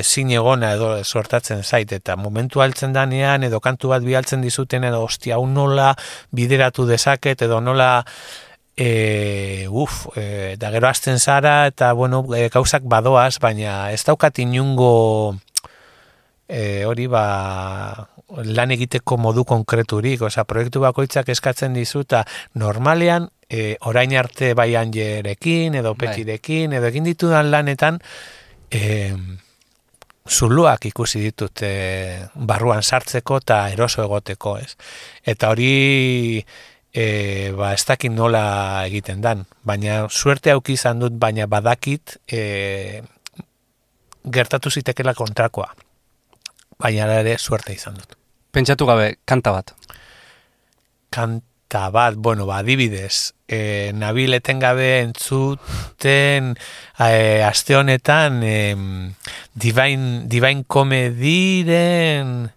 ezin 0.00 0.32
egona 0.32 0.72
edo 0.78 0.88
sortatzen 1.04 1.62
zait, 1.62 1.92
eta 1.92 2.16
momentu 2.16 2.64
altzen 2.64 2.96
danean, 2.96 3.44
edo 3.44 3.60
kantu 3.60 3.92
bat 3.92 4.04
bialtzen 4.04 4.40
dizuten, 4.44 4.88
edo 4.88 5.02
ostia, 5.04 5.36
hau 5.36 5.44
nola 5.46 5.92
bideratu 6.32 6.88
dezaket, 6.88 7.44
edo 7.44 7.60
nola 7.60 7.90
e, 8.76 9.66
uf, 9.68 10.06
e, 10.16 10.56
da 10.58 10.72
gero 10.72 10.88
azten 10.88 11.20
zara, 11.20 11.66
eta 11.68 11.92
bueno, 11.92 12.24
e, 12.34 12.48
gauzak 12.48 12.88
badoaz, 12.88 13.36
baina 13.44 13.92
ez 13.92 14.02
daukat 14.08 14.40
inungo 14.40 15.36
e, 16.48 16.84
hori 16.88 17.06
ba 17.12 18.08
lan 18.28 18.72
egiteko 18.74 19.18
modu 19.20 19.44
konkreturik, 19.44 20.22
oza, 20.22 20.44
proiektu 20.48 20.80
bakoitzak 20.80 21.28
eskatzen 21.28 21.74
dizuta 21.76 22.24
normalean 22.54 23.28
e, 23.48 23.76
orain 23.80 24.16
arte 24.16 24.54
bai 24.54 24.74
anjerekin, 24.76 25.74
edo 25.80 25.94
bai. 25.94 26.08
petirekin, 26.08 26.72
edo 26.72 26.88
egin 26.88 27.04
ditudan 27.04 27.50
lanetan, 27.52 28.00
e, 28.70 29.12
zuluak 30.28 30.86
ikusi 30.88 31.20
ditut 31.20 31.62
e, 31.62 31.72
barruan 32.34 32.82
sartzeko 32.82 33.42
eta 33.42 33.68
eroso 33.72 34.04
egoteko, 34.04 34.56
ez? 34.58 34.72
Eta 35.24 35.52
hori 35.52 36.40
e, 36.94 37.52
ba, 37.56 37.74
ez 37.74 37.84
dakit 37.84 38.12
nola 38.12 38.84
egiten 38.86 39.20
dan, 39.20 39.44
baina 39.62 40.06
suerte 40.08 40.54
auki 40.54 40.78
izan 40.78 41.02
dut, 41.04 41.18
baina 41.20 41.46
badakit 41.50 42.18
e, 42.26 43.02
gertatu 44.24 44.70
zitekela 44.70 45.12
kontrakoa. 45.14 45.74
Baina 46.84 47.06
ere 47.16 47.38
suerte 47.40 47.72
izan 47.72 47.96
dut. 47.96 48.12
Pentsatu 48.52 48.84
gabe, 48.84 49.14
kanta 49.24 49.54
bat. 49.54 49.72
Kanta 51.14 51.86
bat, 51.94 52.18
bueno, 52.20 52.44
ba, 52.44 52.58
adibidez, 52.60 53.32
e, 53.48 53.90
nabil 53.96 54.36
etengabe 54.36 55.00
entzuten 55.00 56.52
e, 57.00 57.40
aste 57.46 57.78
honetan 57.78 58.42
e, 58.44 58.58
divine, 59.54 60.28
divine 60.28 60.66
comediren 60.68 62.50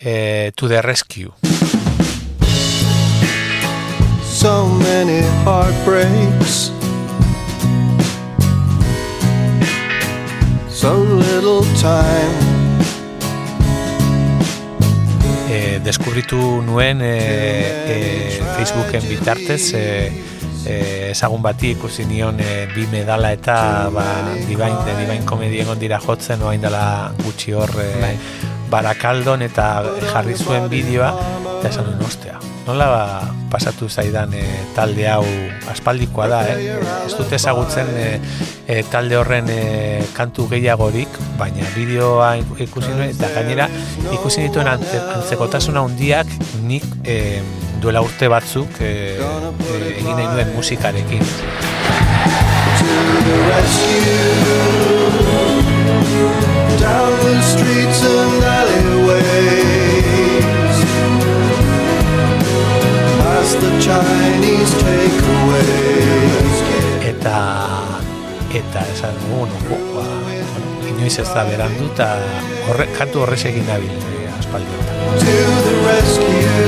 e, 0.00 0.50
to 0.56 0.66
the 0.66 0.82
rescue. 0.82 1.30
So 4.26 4.66
many 4.66 5.22
heartbreaks 5.44 6.72
So 10.80 10.96
little 10.96 11.62
time 11.76 12.49
e, 15.60 15.78
deskubritu 15.84 16.62
nuen 16.64 17.02
e, 17.04 17.16
e, 17.92 17.96
Facebooken 18.56 19.04
bitartez 19.08 19.74
e, 19.74 19.84
e, 20.64 20.76
ezagun 21.10 21.42
bati 21.44 21.74
ikusi 21.76 22.06
nion 22.08 22.40
e, 22.40 22.66
bi 22.74 22.86
medala 22.92 23.32
eta 23.36 23.56
ba, 23.92 24.06
dibain, 24.48 24.78
de 24.86 24.96
dibain 25.02 25.26
komedien 25.28 25.68
ondira 25.68 26.00
jotzen 26.00 26.42
oain 26.46 26.64
dela 26.64 27.12
gutxi 27.24 27.56
hor 27.56 27.74
e, 27.82 28.14
barakaldon 28.70 29.42
eta 29.42 29.72
jarri 30.12 30.38
zuen 30.38 30.70
bideoa 30.72 31.12
eta 31.58 31.74
esan 31.74 31.90
duen 31.90 32.06
ostea 32.06 32.40
nola 32.66 32.86
ba, 32.92 33.04
pasatu 33.50 33.88
zaidan 33.90 34.32
e, 34.36 34.44
talde 34.76 35.08
hau 35.10 35.24
aspaldikoa 35.72 36.28
da, 36.30 36.40
eh? 36.48 36.76
ez 37.06 37.12
dute 37.18 37.36
ezagutzen 37.36 37.90
e, 37.98 38.06
e, 38.70 38.82
talde 38.92 39.18
horren 39.18 39.50
e, 39.50 39.60
kantu 40.14 40.46
gehiagorik, 40.52 41.18
baina 41.40 41.66
bideoa 41.74 42.36
ikusi 42.38 42.92
nuen, 42.94 43.10
eta 43.10 43.32
gainera 43.34 43.66
ikusi 44.12 44.46
dituen 44.46 44.68
antzekotasuna 44.70 45.80
handiak 45.86 46.26
nik 46.66 46.84
e, 47.04 47.40
duela 47.82 48.02
urte 48.04 48.28
batzuk 48.32 48.80
e, 48.80 48.90
e, 49.16 49.80
egin 49.96 50.14
nahi 50.16 50.26
nuen 50.26 50.54
musikarekin. 50.56 51.24
Down 56.80 57.12
the 57.24 57.34
streets 57.42 58.02
and 58.04 58.44
alleyways. 58.56 59.80
The 63.50 63.70
Chinese 63.82 64.74
takeaways. 64.78 66.58
Eta 67.10 67.38
eta 68.54 68.80
esan 68.94 69.14
bueno, 69.28 69.54
ba, 69.94 70.19
inoiz 71.00 71.16
ez 71.22 71.28
da 71.32 71.44
berandu 71.48 71.88
eta 71.88 72.08
horre, 72.68 72.86
kantu 72.98 73.24
horrez 73.24 73.40
egin 73.48 73.64
nabil 73.64 73.88
eh, 73.88 74.28
aspaldi 74.36 74.76
to 75.24 75.36
the 75.66 75.74
rescue. 75.88 76.58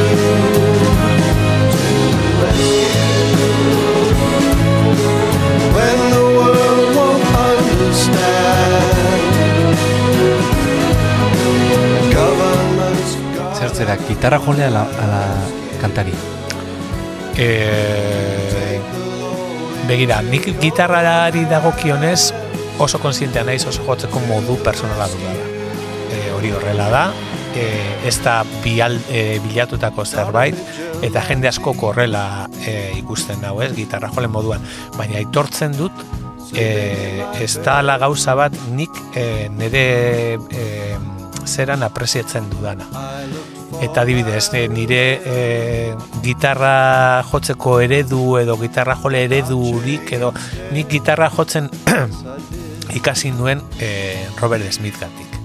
When 5.77 5.99
the 6.17 6.25
world 6.37 6.89
won't 6.97 7.25
understand. 7.45 8.91
Zertzera, 13.63 13.95
gitarra 14.09 14.39
jolea 14.43 14.69
ala, 14.73 14.83
ala 15.05 15.23
kantari? 15.81 16.15
e, 17.37 18.81
begira, 19.89 20.21
nik 20.23 20.49
gitarrari 20.61 21.45
dagokionez 21.51 22.32
oso 22.83 22.99
konsientea 22.99 23.45
naiz 23.47 23.65
oso 23.67 23.85
jotzeko 23.87 24.21
modu 24.27 24.57
personala 24.65 25.07
du 25.13 25.21
da. 25.23 25.35
E, 26.13 26.23
hori 26.37 26.51
horrela 26.53 26.89
da, 26.93 27.05
e, 27.55 27.67
ez 28.09 28.17
da 28.25 28.43
bial, 28.65 28.99
e, 29.09 29.39
bilatutako 29.45 30.05
zerbait, 30.05 30.59
eta 31.03 31.23
jende 31.29 31.49
asko 31.49 31.77
korrela 31.79 32.49
e, 32.67 32.93
ikusten 32.99 33.41
dago 33.45 33.63
ez, 33.63 33.73
gitarra 33.77 34.11
jole 34.15 34.29
moduan. 34.29 34.67
Baina 34.99 35.21
aitortzen 35.23 35.79
dut, 35.79 36.05
e, 36.53 37.25
ez 37.41 37.55
da 37.65 37.81
la 37.83 37.99
gauza 37.99 38.35
bat 38.35 38.57
nik 38.75 38.93
e, 39.15 39.49
nire 39.53 39.87
e, 40.51 40.67
zeran 41.47 41.83
apreziatzen 41.83 42.49
dudana 42.51 42.87
eta 43.83 44.03
adibidez 44.05 44.53
nire 44.71 45.03
e, 45.25 45.95
gitarra 46.23 47.23
jotzeko 47.31 47.81
eredu 47.83 48.37
edo 48.39 48.57
gitarra 48.61 48.95
jole 49.03 49.25
eredurik 49.27 50.13
edo 50.19 50.33
nik 50.73 50.91
gitarra 50.93 51.31
jotzen 51.31 51.71
ikasi 52.95 53.33
nuen 53.33 53.63
e, 53.81 54.27
Robert 54.41 54.71
Smith 54.73 54.99
gatik. 55.01 55.39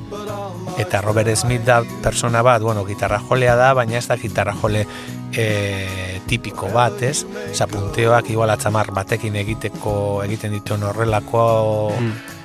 Eta 0.78 1.02
Robert 1.02 1.34
Smith 1.36 1.66
da 1.66 1.82
persona 2.04 2.44
bat 2.46 2.62
bueno, 2.62 2.86
gitarra 2.86 3.20
jolea 3.20 3.56
da 3.56 3.74
baina 3.74 3.98
ez 3.98 4.08
da 4.08 4.18
gitarra 4.18 4.54
jole 4.54 4.86
e, 5.34 6.22
tipiko 6.28 6.70
bat 6.74 7.02
ez? 7.04 7.26
Zapunteoak 7.54 8.30
igual 8.30 8.52
atzamar 8.54 8.92
batekin 8.94 9.36
egiteko 9.36 10.24
egiten 10.26 10.54
ditu 10.54 10.78
horrelako. 10.78 11.46
Mm. 12.00 12.36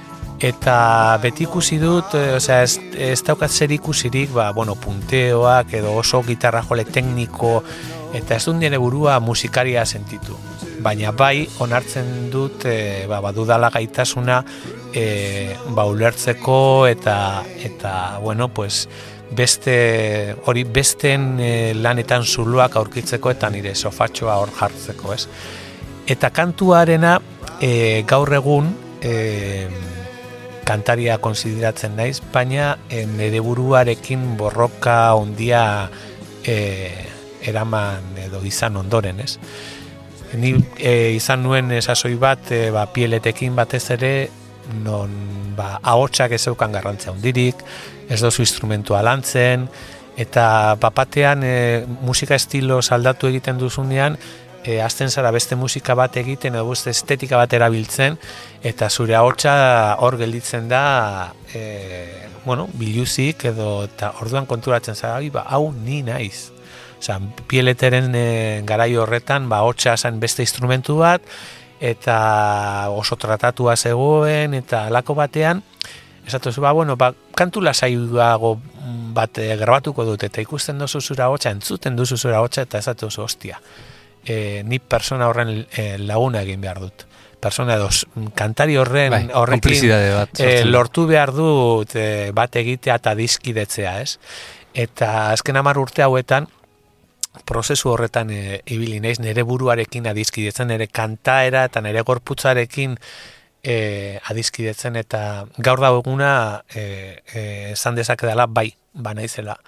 Eta 0.43 1.19
beti 1.23 1.45
ikusi 1.47 1.77
dut, 1.79 2.17
e, 2.19 2.35
osea, 2.35 2.63
ez, 2.67 2.81
ez 2.99 3.21
daukat 3.23 3.51
zer 3.51 3.71
ikusirik, 3.77 4.33
ba, 4.35 4.51
bueno, 4.53 4.75
punteoak 4.75 5.77
edo 5.79 5.93
oso 5.95 6.19
gitarra 6.27 6.65
jole 6.67 6.83
tekniko, 6.85 7.61
eta 8.13 8.35
ez 8.35 8.45
dut 8.49 8.59
nire 8.59 8.81
burua 8.83 9.21
musikaria 9.23 9.85
sentitu. 9.87 10.35
Baina 10.83 11.13
bai, 11.15 11.47
onartzen 11.63 12.33
dut, 12.33 12.67
e, 12.67 13.07
ba, 13.07 13.21
badudala 13.23 13.71
gaitasuna, 13.71 14.41
e, 14.93 15.57
ba, 15.75 15.87
ulertzeko, 15.87 16.87
eta, 16.87 17.45
eta, 17.65 18.19
bueno, 18.23 18.49
pues, 18.49 18.89
beste, 19.33 20.37
hori, 20.45 20.65
besten 20.65 21.41
e, 21.41 21.75
lanetan 21.75 22.25
zuluak 22.25 22.77
aurkitzeko, 22.77 23.33
eta 23.33 23.51
nire 23.51 23.75
sofatxoa 23.75 24.37
hor 24.43 24.53
jartzeko, 24.59 25.15
ez? 25.15 25.27
Eta 26.07 26.31
kantuarena, 26.35 27.17
e, 27.61 28.05
gaur 28.09 28.33
egun, 28.37 28.73
e, 29.01 29.69
kantaria 30.65 31.19
konsideratzen 31.19 31.97
naiz, 31.99 32.21
baina 32.33 32.77
e, 32.89 33.07
nire 33.07 33.41
buruarekin 33.43 34.37
borroka 34.39 35.15
ondia 35.19 35.65
e, 36.45 36.57
eraman 37.43 38.19
edo 38.23 38.43
izan 38.47 38.77
ondoren, 38.79 39.21
ez? 39.25 39.39
Ni 40.39 40.55
e, 40.79 41.13
izan 41.17 41.43
nuen 41.45 41.73
esasoi 41.77 42.15
bat, 42.21 42.53
e, 42.55 42.71
ba, 42.73 42.87
pieletekin 42.95 43.57
batez 43.59 43.85
ere, 43.97 44.13
non 44.73 45.11
ba, 45.57 45.79
ahotsak 45.83 46.33
ez 46.33 46.47
eukan 46.49 46.73
garrantzea 46.73 47.13
ondirik, 47.13 47.61
ez 48.09 48.21
dozu 48.21 48.43
instrumentua 48.43 49.03
lantzen, 49.03 49.69
eta 50.17 50.77
papatean 50.81 51.45
e, 51.45 51.57
musika 52.05 52.37
estilo 52.37 52.81
saldatu 52.83 53.29
egiten 53.29 53.61
duzunean, 53.61 54.19
e, 54.65 54.81
azten 54.81 55.11
zara 55.11 55.31
beste 55.31 55.57
musika 55.57 55.95
bat 55.99 56.17
egiten 56.17 56.55
edo 56.55 56.69
beste 56.71 56.91
estetika 56.91 57.37
bat 57.41 57.53
erabiltzen 57.53 58.19
eta 58.63 58.89
zure 58.91 59.17
ahotsa 59.19 59.55
hor 60.01 60.17
gelditzen 60.21 60.69
da 60.71 61.33
e, 61.55 62.29
bueno, 62.45 62.69
biluzik 62.75 63.47
edo 63.53 63.85
eta 63.87 64.15
orduan 64.23 64.47
konturatzen 64.47 64.97
zara 64.97 65.21
ba, 65.31 65.47
hau 65.49 65.73
ni 65.73 66.03
naiz. 66.03 66.51
Osa, 67.03 67.19
pieleteren 67.51 68.15
e, 68.15 68.63
garai 68.67 68.95
horretan 68.97 69.49
ba, 69.51 69.63
hotxa 69.67 69.97
zen 69.97 70.21
beste 70.21 70.43
instrumentu 70.43 71.01
bat 71.03 71.23
eta 71.83 72.89
oso 72.95 73.19
tratatua 73.19 73.75
zegoen 73.77 74.55
eta 74.55 74.87
alako 74.87 75.17
batean 75.19 75.63
esatu 76.27 76.53
ba, 76.63 76.71
bueno, 76.71 76.95
ba, 76.97 77.11
kantu 77.35 77.61
lasaiago 77.61 78.55
bat 79.13 79.39
e, 79.43 79.57
grabatuko 79.59 80.05
dut 80.07 80.23
eta 80.23 80.41
ikusten 80.41 80.79
duzu 80.79 81.01
zura 81.03 81.27
hotxa, 81.29 81.51
entzuten 81.51 81.99
duzu 81.99 82.17
zura 82.17 82.41
hotxa 82.41 82.63
eta 82.69 82.79
esatu 82.79 83.11
hostia 83.11 83.59
e, 84.25 84.63
ni 84.65 84.79
persona 84.79 85.29
horren 85.29 85.67
e, 85.75 85.99
laguna 85.99 86.43
egin 86.43 86.61
behar 86.61 86.81
dut. 86.81 87.07
persona 87.43 87.75
edo 87.75 87.89
kantari 88.39 88.77
horren 88.79 89.11
Bai, 89.11 89.25
horrekin 89.35 89.89
bat. 90.15 90.39
e, 90.39 90.65
lortu 90.65 91.09
behar 91.11 91.33
dut 91.35 91.97
e, 91.99 92.31
bat 92.31 92.55
egitea 92.57 93.01
eta 93.01 93.17
dizkidetzea, 93.19 93.97
ez? 94.01 94.19
Eta 94.73 95.33
azken 95.33 95.59
hamar 95.59 95.79
urte 95.79 96.05
hauetan, 96.07 96.47
prozesu 97.45 97.91
horretan 97.91 98.31
e, 98.31 98.61
ibili 98.67 99.01
naiz 99.01 99.19
nere 99.21 99.45
buruarekin 99.49 100.07
adizkidetzen, 100.11 100.69
nere 100.69 100.89
kantaera 100.89 101.65
eta 101.69 101.81
nere 101.81 102.03
gorputzarekin 102.07 102.97
e, 103.63 104.19
adizkidetzen 104.31 104.97
eta 105.01 105.23
gaur 105.59 105.81
da 105.81 105.93
eguna 105.97 106.33
e, 106.75 107.23
e, 107.33 107.43
esan 107.73 107.97
dezake 107.97 108.27
dela 108.27 108.47
bai, 108.47 108.73
ba 108.93 109.15
naizela. 109.15 109.59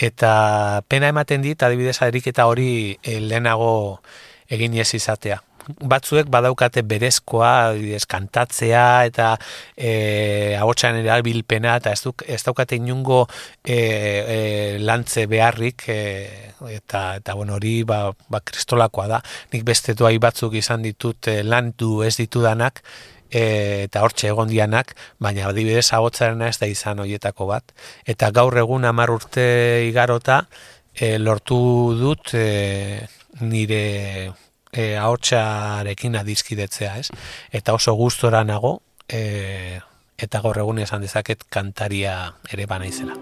Eta 0.00 0.82
pena 0.88 1.10
ematen 1.12 1.42
dit, 1.44 1.62
adibidez 1.62 2.00
ariketa 2.02 2.46
hori 2.48 2.96
e, 3.02 3.20
lehenago 3.20 4.00
egin 4.48 4.74
ez 4.80 4.92
izatea. 4.96 5.42
Batzuek 5.92 6.30
badaukate 6.32 6.82
berezkoa, 6.86 7.50
adibidez, 7.70 8.04
kantatzea 8.10 9.04
eta 9.08 9.30
e, 9.76 10.56
ahotsan 10.58 11.00
erabilpena 11.02 11.76
eta 11.80 11.94
ez, 11.94 12.02
duk, 12.04 12.24
ez 12.26 12.40
daukate 12.46 12.78
inungo 12.80 13.22
e, 13.64 13.76
e, 13.76 14.40
lantze 14.80 15.26
beharrik 15.30 15.86
e, 15.88 16.00
eta, 16.70 17.04
eta 17.20 17.36
bueno, 17.38 17.56
hori 17.60 17.82
ba, 17.84 18.02
ba 18.28 18.42
kristolakoa 18.44 19.08
da. 19.10 19.22
Nik 19.54 19.64
beste 19.68 19.94
doai 19.98 20.18
batzuk 20.22 20.58
izan 20.58 20.82
ditut 20.86 21.30
e, 21.30 21.40
landu 21.46 22.00
ez 22.06 22.16
ditudanak 22.20 22.82
e, 23.30 23.86
eta 23.86 24.02
hortxe 24.04 24.30
egon 24.30 24.50
dianak, 24.50 24.94
baina 25.22 25.48
adibidez 25.48 25.88
ahotsarena 25.96 26.50
ez 26.50 26.58
da 26.60 26.68
izan 26.70 27.00
hoietako 27.02 27.48
bat. 27.50 27.74
Eta 28.06 28.30
gaur 28.34 28.56
egun 28.58 28.84
hamar 28.88 29.12
urte 29.14 29.46
igarota 29.88 30.42
e, 30.94 31.16
lortu 31.18 31.60
dut 31.98 32.34
e, 32.34 33.06
nire 33.40 33.82
e, 34.72 34.96
ahotsarekin 34.96 36.16
adizkidetzea, 36.16 36.96
ez? 36.98 37.10
Eta 37.52 37.74
oso 37.74 37.94
gustora 37.98 38.44
nago, 38.44 38.80
e, 39.08 39.80
eta 40.18 40.40
gaur 40.44 40.58
egun 40.62 40.78
esan 40.84 41.02
dezaket 41.02 41.46
kantaria 41.48 42.34
ere 42.52 42.66
banaizela. 42.70 43.16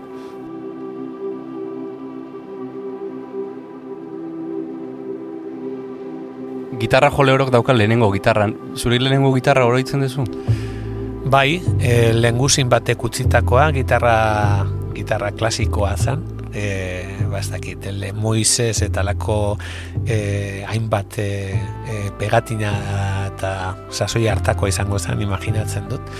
Gitarra 6.78 7.10
jole 7.10 7.32
horok 7.34 7.50
dauka 7.50 7.74
lehenengo 7.74 8.10
gitarran. 8.12 8.54
Zuri 8.76 9.00
lehenengo 9.00 9.32
gitarra 9.34 9.64
oroitzen 9.66 10.04
duzu? 10.04 10.26
Bai, 11.28 11.58
e, 11.80 12.12
lenguzin 12.14 12.68
batek 12.70 13.02
utzitakoa, 13.04 13.70
gitarra, 13.74 14.66
gitarra 14.94 15.32
klasikoa 15.34 15.96
zen, 15.96 16.22
e, 16.52 17.24
ba 17.30 17.40
ez 17.40 17.48
dakit, 17.50 17.88
le 17.92 18.12
Moises 18.12 18.82
eta 18.82 19.02
lako 19.06 19.58
e, 20.06 20.64
hainbat 20.68 21.18
e, 21.18 21.30
pegatina 22.18 22.74
eta 23.28 23.74
sasoi 23.90 24.28
hartakoa 24.28 24.68
izango 24.68 24.98
zen, 24.98 25.20
imaginatzen 25.22 25.88
dut. 25.90 26.14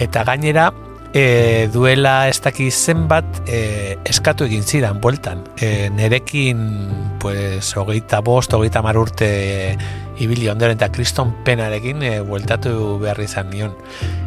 Eta 0.00 0.24
gainera, 0.24 0.70
e, 1.12 1.68
duela 1.72 2.28
ez 2.28 2.40
daki 2.42 2.70
zenbat 2.70 3.42
e, 3.46 3.96
eskatu 4.08 4.46
egin 4.48 4.64
zidan 4.64 5.00
bueltan. 5.00 5.44
E, 5.60 5.90
nerekin, 5.94 6.62
pues, 7.20 7.74
hogeita 7.76 8.22
bost, 8.24 8.52
hogeita 8.56 8.82
mar 8.82 8.98
urte 8.98 9.28
ibili 10.22 10.48
ondoren 10.52 10.76
eta 10.76 10.90
kriston 10.92 11.34
penarekin 11.46 12.02
e, 12.02 12.14
bueltatu 12.26 12.98
behar 13.02 13.20
izan 13.24 13.50
nion. 13.52 13.76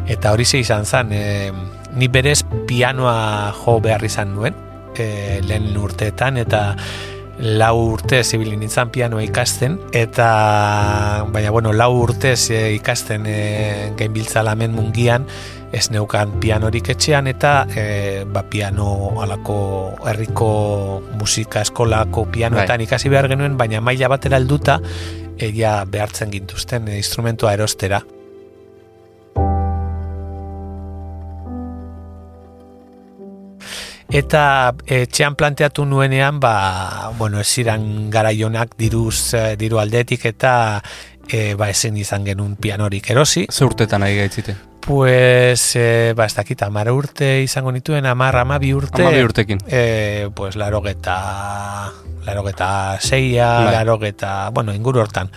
Eta 0.06 0.32
hori 0.32 0.44
ze 0.44 0.62
izan 0.62 0.86
zen, 0.86 1.12
e, 1.12 1.52
ni 1.96 2.08
berez 2.08 2.42
pianoa 2.68 3.52
jo 3.64 3.80
behar 3.80 4.04
izan 4.04 4.34
nuen, 4.34 4.65
e, 5.00 5.40
lehen 5.46 5.76
urteetan, 5.76 6.36
eta 6.42 6.62
lau 7.38 7.76
urte 7.92 8.22
zibili 8.24 8.56
nintzen 8.56 8.90
pianoa 8.90 9.22
ikasten, 9.26 9.76
eta 9.92 11.26
baina 11.32 11.52
bueno, 11.52 11.72
lau 11.76 11.92
urtez 12.00 12.50
e, 12.50 12.62
ikasten 12.78 13.26
e, 13.28 13.36
gainbiltzalamen 13.98 14.72
mungian, 14.72 15.26
ez 15.76 15.90
neukan 15.92 16.36
pianorik 16.40 16.88
etxean 16.94 17.26
eta 17.28 17.66
e, 17.68 18.24
ba, 18.24 18.46
piano 18.48 19.20
alako 19.20 19.58
herriko 20.06 20.50
musika 21.18 21.60
eskolako 21.66 22.28
pianoetan 22.32 22.86
ikasi 22.86 23.12
behar 23.12 23.28
genuen, 23.28 23.58
baina 23.60 23.82
maila 23.84 24.08
batera 24.14 24.40
helduta 24.40 24.80
egia 25.36 25.82
behartzen 25.84 26.32
gintuzten 26.32 26.88
e, 26.88 27.00
instrumentua 27.02 27.52
erostera. 27.58 28.00
Eta 34.10 34.74
etxean 34.86 35.34
planteatu 35.34 35.84
nuenean, 35.84 36.38
ba, 36.40 37.10
bueno, 37.18 37.40
ez 37.40 37.48
ziren 37.48 38.08
garaionak 38.10 38.76
diruz, 38.78 39.34
eh, 39.34 39.56
diru 39.58 39.80
aldetik 39.82 40.24
eta 40.30 40.54
e, 41.28 41.54
ba, 41.58 41.68
ezin 41.70 41.96
izan 41.98 42.24
genuen 42.24 42.56
pianorik 42.56 43.10
erosi. 43.10 43.46
Ze 43.50 43.66
urtetan 43.66 44.06
ari 44.06 44.16
gaitzite? 44.20 44.56
Pues, 44.86 45.74
e, 45.74 46.12
ba, 46.14 46.26
ez 46.26 46.36
dakit, 46.36 46.62
amara 46.62 46.94
urte 46.94 47.42
izango 47.42 47.72
nituen, 47.74 48.06
amar, 48.06 48.36
amabi 48.38 48.72
urte. 48.74 49.02
Amabi 49.02 49.24
urtekin. 49.26 49.62
E, 49.66 50.28
pues, 50.34 50.54
laro 50.54 50.82
geta, 50.82 51.92
laro 52.26 52.44
geta 52.46 52.70
seia, 53.00 53.50
Bai. 53.64 53.72
laro 53.80 53.98
geta, 53.98 54.50
bueno, 54.50 54.74
inguru 54.74 55.02
hortan. 55.02 55.32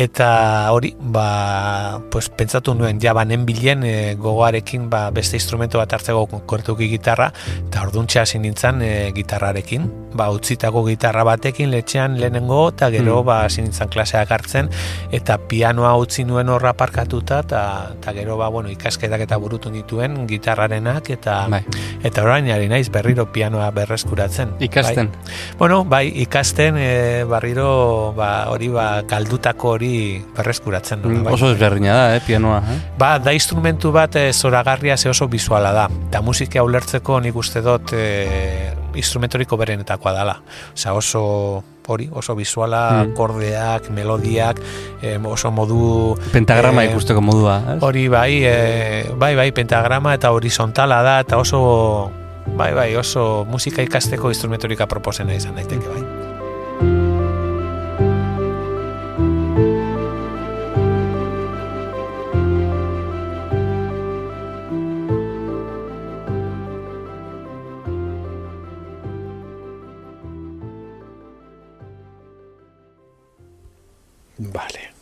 Eta 0.00 0.72
hori, 0.72 0.94
ba, 0.96 2.00
pues, 2.10 2.30
pentsatu 2.32 2.72
nuen, 2.72 2.96
ja 3.02 3.12
banen 3.12 3.42
bilen 3.44 3.82
e, 3.84 4.14
gogoarekin 4.16 4.86
ba, 4.88 5.02
beste 5.12 5.36
instrumento 5.36 5.76
bat 5.76 5.92
hartzeko 5.92 6.40
kortuki 6.48 6.88
gitarra, 6.88 7.26
eta 7.66 7.82
orduntxe 7.84 8.22
hasi 8.22 8.40
nintzen 8.40 8.80
e, 8.80 8.90
gitarrarekin, 9.12 9.84
ba, 10.14 10.30
utzitako 10.30 10.84
gitarra 10.86 11.24
batekin 11.24 11.70
letxean 11.70 12.18
lehenengo, 12.20 12.68
eta 12.70 12.90
gero 12.90 13.22
Mm. 13.22 13.26
ba, 13.26 13.44
hasi 13.44 13.62
nintzen 13.62 13.88
klaseak 13.88 14.30
hartzen, 14.30 14.68
eta 15.12 15.38
pianoa 15.38 15.96
utzi 15.96 16.24
nuen 16.24 16.48
horra 16.48 16.72
parkatuta, 16.74 17.40
eta, 17.40 17.90
eta 17.98 18.12
gero 18.12 18.36
ba, 18.36 18.48
bueno, 18.48 18.70
ikasketak 18.70 19.20
eta 19.20 19.36
burutu 19.36 19.70
nituen 19.70 20.26
gitarrarenak, 20.28 21.10
eta 21.10 21.46
Bai. 21.48 21.64
eta 22.02 22.22
orain 22.22 22.50
ari 22.50 22.68
naiz 22.68 22.88
berriro 22.90 23.30
pianoa 23.32 23.70
berreskuratzen. 23.70 24.54
Ikasten. 24.60 25.10
Bai. 25.10 25.34
Bueno, 25.58 25.84
bai, 25.84 26.08
ikasten 26.22 26.76
e, 26.78 27.24
barriro 27.24 28.12
ba, 28.16 28.48
hori 28.50 28.68
ba, 28.68 29.02
galdutako 29.02 29.76
hori 29.76 30.22
berreskuratzen. 30.36 31.00
Mm, 31.04 31.24
bai. 31.24 31.34
Oso 31.34 31.52
ezberdina 31.52 31.94
da, 31.94 32.16
eh, 32.16 32.20
pianoa. 32.26 32.58
Eh? 32.58 32.78
Ba, 32.98 33.18
da 33.18 33.32
instrumentu 33.32 33.92
bat 33.92 34.16
e, 34.16 34.32
zoragarria 34.32 34.96
ze 34.96 35.08
oso 35.08 35.28
visuala 35.28 35.72
da. 35.72 35.88
Eta 36.08 36.20
musika 36.20 36.62
ulertzeko 36.62 37.20
nik 37.20 37.36
uste 37.36 37.60
dut 37.62 37.92
e, 37.92 38.72
instrumentoriko 38.94 39.56
berenetakoa 39.56 40.12
dala. 40.12 40.36
Osa 40.74 40.92
oso 40.92 41.64
hori, 41.90 42.08
oso 42.12 42.34
visuala, 42.36 42.90
Mm. 42.90 43.12
akordeak, 43.12 43.90
melodiak, 43.90 44.60
e, 45.02 45.18
oso 45.18 45.50
modu... 45.50 46.16
Pentagrama 46.32 46.84
eh, 46.84 46.90
ikusteko 46.90 47.20
modua. 47.20 47.58
Ez? 47.76 47.82
Hori 47.82 48.08
bai, 48.08 48.44
e, 48.44 49.10
bai, 49.18 49.34
bai, 49.34 49.50
pentagrama 49.52 50.14
eta 50.14 50.30
horizontala 50.30 51.02
da, 51.02 51.20
eta 51.20 51.38
oso, 51.38 52.10
bai, 52.56 52.72
bai, 52.74 52.94
oso 52.96 53.44
musika 53.50 53.82
ikasteko 53.82 54.30
instrumentorika 54.30 54.86
proposena 54.86 55.34
izan 55.34 55.54
daiteke, 55.58 55.86
bai. 55.88 56.19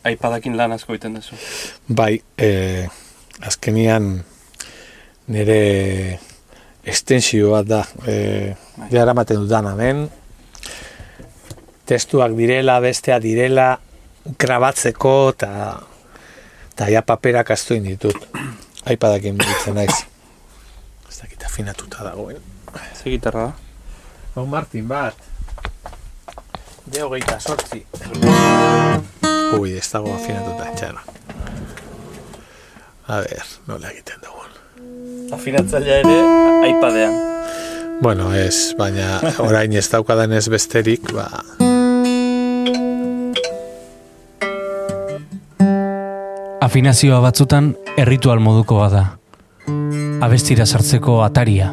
Aipadakin 0.09 0.57
lan 0.57 0.73
asko 0.73 0.95
egiten 0.95 1.17
duzu. 1.19 1.37
Bai, 1.95 2.21
e, 2.37 2.87
azkenian 3.45 4.09
nire 5.29 6.19
estensioa 6.83 7.61
da. 7.67 7.83
E, 8.07 8.55
Bai. 8.77 8.89
ja 8.91 9.03
eramaten 9.03 9.43
dudan 9.43 9.69
hemen. 9.73 10.07
Testuak 11.89 12.35
direla, 12.37 12.79
bestea 12.81 13.19
direla, 13.21 13.71
grabatzeko 14.39 15.13
eta 15.33 15.51
eta 16.73 16.89
ja 16.89 17.01
paperak 17.01 17.51
astuin 17.51 17.83
ditut. 17.83 18.29
Aipadakin 18.89 19.37
bitzen 19.37 19.75
naiz. 19.75 20.05
Ez 21.09 21.17
dakit 21.21 21.43
afinatuta 21.45 22.03
dagoen. 22.03 22.41
Ze 22.95 23.09
gitarra 23.09 23.49
da? 23.49 23.53
Hau 24.35 24.45
Martin 24.45 24.87
bat. 24.87 25.15
De 26.93 27.03
hogeita 27.03 27.39
sortzi. 27.39 27.85
Ui, 29.57 29.73
ez 29.77 29.87
dago 29.91 30.13
afinatuta 30.13 30.67
etxara. 30.69 31.01
A 33.09 33.19
ver, 33.25 33.45
nola 33.65 33.89
egiten 33.89 34.21
dugun. 34.21 34.51
Afinatzailea 35.33 36.01
ere, 36.03 36.17
aipadean. 36.67 37.15
Bueno, 38.01 38.29
ez, 38.35 38.75
baina 38.77 39.19
orain 39.47 39.73
ez 39.73 39.87
daukadan 39.89 40.33
ez 40.37 40.45
besterik, 40.51 41.09
ba... 41.15 41.27
Afinazioa 46.69 47.17
batzutan 47.23 47.71
erritual 47.97 48.43
modukoa 48.45 48.89
da. 48.93 49.05
Abestira 50.21 50.67
sartzeko 50.69 51.23
ataria. 51.25 51.71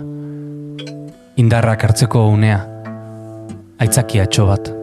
Indarrak 1.37 1.85
hartzeko 1.85 2.29
unea. 2.33 2.63
aitzakiatxo 3.77 4.47
bat. 4.49 4.76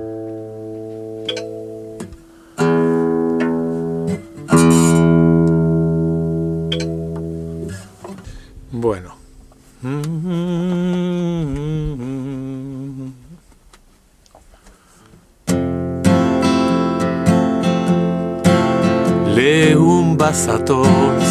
Bazatoz 20.44 21.30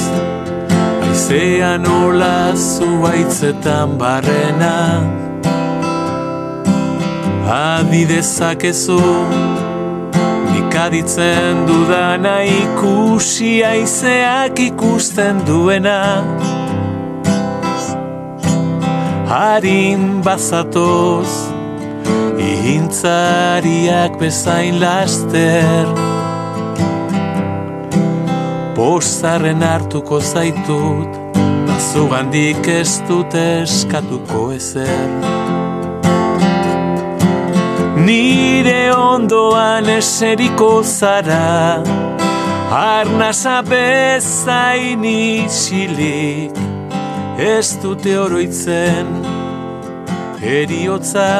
Aizean 1.04 1.84
hola 1.84 2.56
zuaitzetan 2.56 3.98
barrena. 4.00 5.04
Adi 7.44 8.08
dezakezu 8.08 9.00
Nik 10.52 10.76
aditzen 10.84 11.66
dudana 11.68 12.40
ikusi 12.42 13.52
aizeak 13.64 14.58
ikusten 14.58 15.44
duena. 15.46 16.24
Harin 19.28 20.22
bazatoz 20.24 21.28
Ihintzariak 22.40 24.16
bezain 24.20 24.80
laster 24.80 26.01
Bostarren 28.82 29.62
hartuko 29.62 30.16
zaitut 30.18 31.18
Bazugandik 31.68 32.66
ez 32.66 32.96
dut 33.06 33.34
eskatuko 33.38 34.40
ezer. 34.56 35.12
Nire 38.08 38.90
ondoan 38.96 39.86
eseriko 39.92 40.72
zara 40.82 41.78
Arnasa 42.80 43.62
bezain 43.70 45.06
isilik 45.12 46.58
Ez 47.38 47.78
dute 47.86 48.18
oroitzen 48.24 49.14
Eriotza 50.58 51.30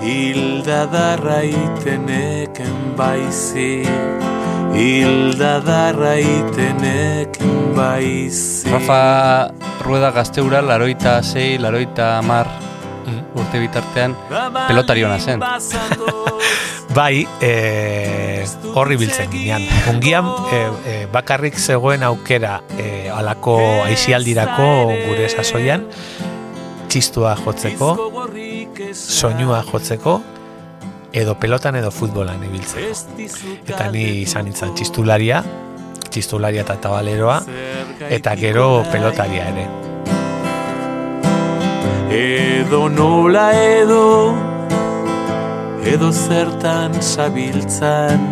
hilda 0.00 0.82
darraiteneken 0.96 2.76
baizik 2.96 4.21
Hilda 4.72 5.60
darraitenek 5.60 7.36
baizi 7.76 8.70
Rafa 8.72 9.52
Rueda 9.84 10.10
gazteura, 10.10 10.62
laroita 10.64 11.18
zei, 11.22 11.58
laroita 11.60 12.22
mar 12.24 12.48
urte 13.36 13.60
bitartean, 13.60 14.14
pelotari 14.68 15.04
hona 15.04 15.18
zen. 15.20 15.42
Bai, 16.96 17.26
e, 17.40 18.44
horri 18.76 18.98
biltzen 19.00 19.30
ginean. 19.32 19.64
Ongian, 19.92 20.28
e, 20.52 20.60
e, 20.88 20.96
bakarrik 21.12 21.56
zegoen 21.56 22.04
aukera 22.04 22.58
e, 22.76 23.08
alako 23.12 23.56
aizialdirako 23.86 24.68
gure 25.06 25.28
sasoian, 25.32 25.86
txistua 26.92 27.34
jotzeko, 27.44 27.94
soinua 28.92 29.62
jotzeko, 29.68 30.20
edo 31.12 31.34
pelotan 31.38 31.76
edo 31.76 31.90
futbolan 31.90 32.42
ibiltzeko. 32.44 33.20
Eta 33.68 33.90
ni 33.92 34.22
izan 34.22 34.48
nintzen 34.48 34.72
txistularia, 34.74 35.42
txistularia 36.08 36.64
eta 36.64 36.78
tabaleroa, 36.80 37.38
eta 38.08 38.34
gero 38.40 38.82
pelotaria 38.92 39.48
ere. 39.52 39.66
Edo 42.12 42.88
nola 42.92 43.46
edo, 43.56 44.04
edo 45.84 46.12
zertan 46.12 46.96
sabiltzan. 47.00 48.28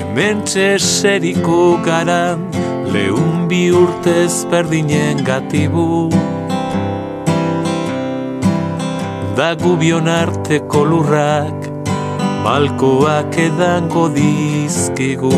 Hemen 0.00 0.44
txeseriko 0.48 1.80
gara, 1.84 2.36
lehun 2.92 3.48
bi 3.48 3.66
urtez 3.74 4.44
berdinen 4.52 5.24
gatibu. 5.24 6.33
Da 9.34 9.54
gubion 9.58 10.06
arteko 10.06 10.84
lurrak, 10.86 11.64
malkoak 12.44 13.34
edango 13.44 14.04
dizkigu. 14.14 15.32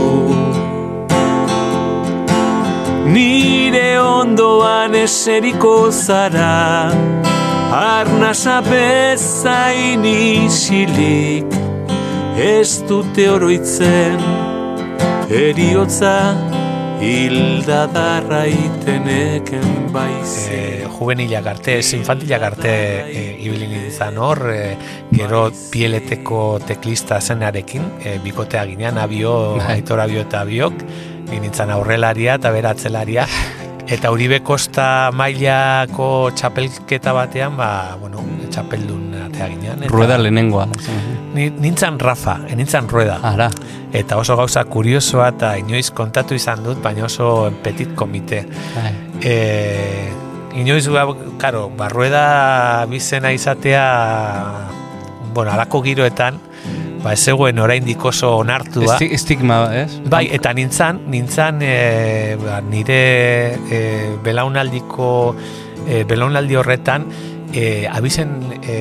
Nire 3.15 3.97
ondoan 4.01 4.99
eseriko 5.01 5.89
zara, 5.91 6.93
arnasa 7.79 8.59
bezain 8.69 10.05
isilik, 10.05 11.57
ez 12.37 12.83
dute 12.91 13.31
oroitzen, 13.33 14.21
eriotza 15.45 16.46
hilda 17.01 17.87
darraiteneken 17.93 19.93
baizik. 19.93 20.53
e, 20.53 20.87
juvenilak 20.99 21.47
arte, 21.47 21.79
infantilak 21.99 22.43
arte 22.43 22.73
e, 23.05 23.25
ibili 23.45 23.87
izan 23.89 24.17
hor, 24.19 24.41
e, 24.51 24.77
gero 25.13 25.51
pieleteko 25.73 26.59
teklista 26.67 27.21
zenarekin, 27.21 27.85
e, 28.01 28.17
bikotea 28.25 28.65
ginean, 28.67 28.99
abio, 28.99 29.57
Bai. 29.59 29.77
aitor 29.77 30.01
abio 30.01 30.25
eta 30.25 30.41
abiok, 30.47 30.83
ni 31.31 31.41
nintzen 31.43 31.71
aurrelaria 31.75 32.39
eta 32.41 32.53
beratzelaria, 32.55 33.27
eta 33.87 34.11
Uribe 34.11 34.41
Kosta 34.43 35.11
mailako 35.15 36.31
txapelketa 36.35 37.13
batean, 37.15 37.57
ba, 37.59 37.97
bueno, 38.01 38.23
txapeldun 38.51 39.15
atea 39.27 39.49
ginean. 39.53 39.85
Eta 39.85 39.93
Rueda 39.93 40.19
lehenengoa. 40.19 40.67
Ni, 41.35 41.49
nintzen 41.51 41.99
Rafa, 42.01 42.41
e, 42.49 42.57
nintzen 42.59 42.89
Rueda. 42.91 43.21
Ara, 43.23 43.51
Eta 43.97 44.19
oso 44.21 44.35
gauza 44.37 44.65
kuriosoa 44.69 45.29
eta 45.31 45.55
inoiz 45.57 45.89
kontatu 45.95 46.35
izan 46.37 46.65
dut, 46.65 46.83
baina 46.85 47.07
oso 47.07 47.51
petit 47.65 47.95
komite. 47.97 48.43
bai. 48.75 48.91
E, 49.23 50.11
inoiz, 50.59 50.89
ba, 50.93 51.07
karo, 51.39 51.71
barrueda 51.71 52.85
bizena 52.91 53.33
izatea, 53.33 53.87
bueno, 55.33 55.53
alako 55.53 55.81
giroetan, 55.87 56.41
ba, 57.07 57.13
ez 57.15 57.23
zegoen 57.23 57.59
oraindik 57.63 58.03
oso 58.05 58.33
onartua. 58.41 58.97
Esti, 58.97 59.07
estigma, 59.15 59.61
ez? 59.79 60.01
Bai, 60.11 60.25
eta 60.35 60.51
nintzan, 60.57 61.05
nintzan 61.13 61.63
e, 61.63 62.35
ba, 62.41 62.59
nire 62.67 62.99
e, 63.71 63.81
belaunaldiko, 64.27 65.11
e, 65.87 66.03
belaunaldi 66.09 66.59
horretan, 66.59 67.07
e, 67.55 67.87
abizen 67.87 68.35
e, 68.59 68.81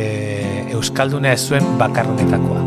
Euskalduna 0.74 1.36
ez 1.36 1.44
zuen 1.46 1.78
bakarrenetakoa. 1.78 2.64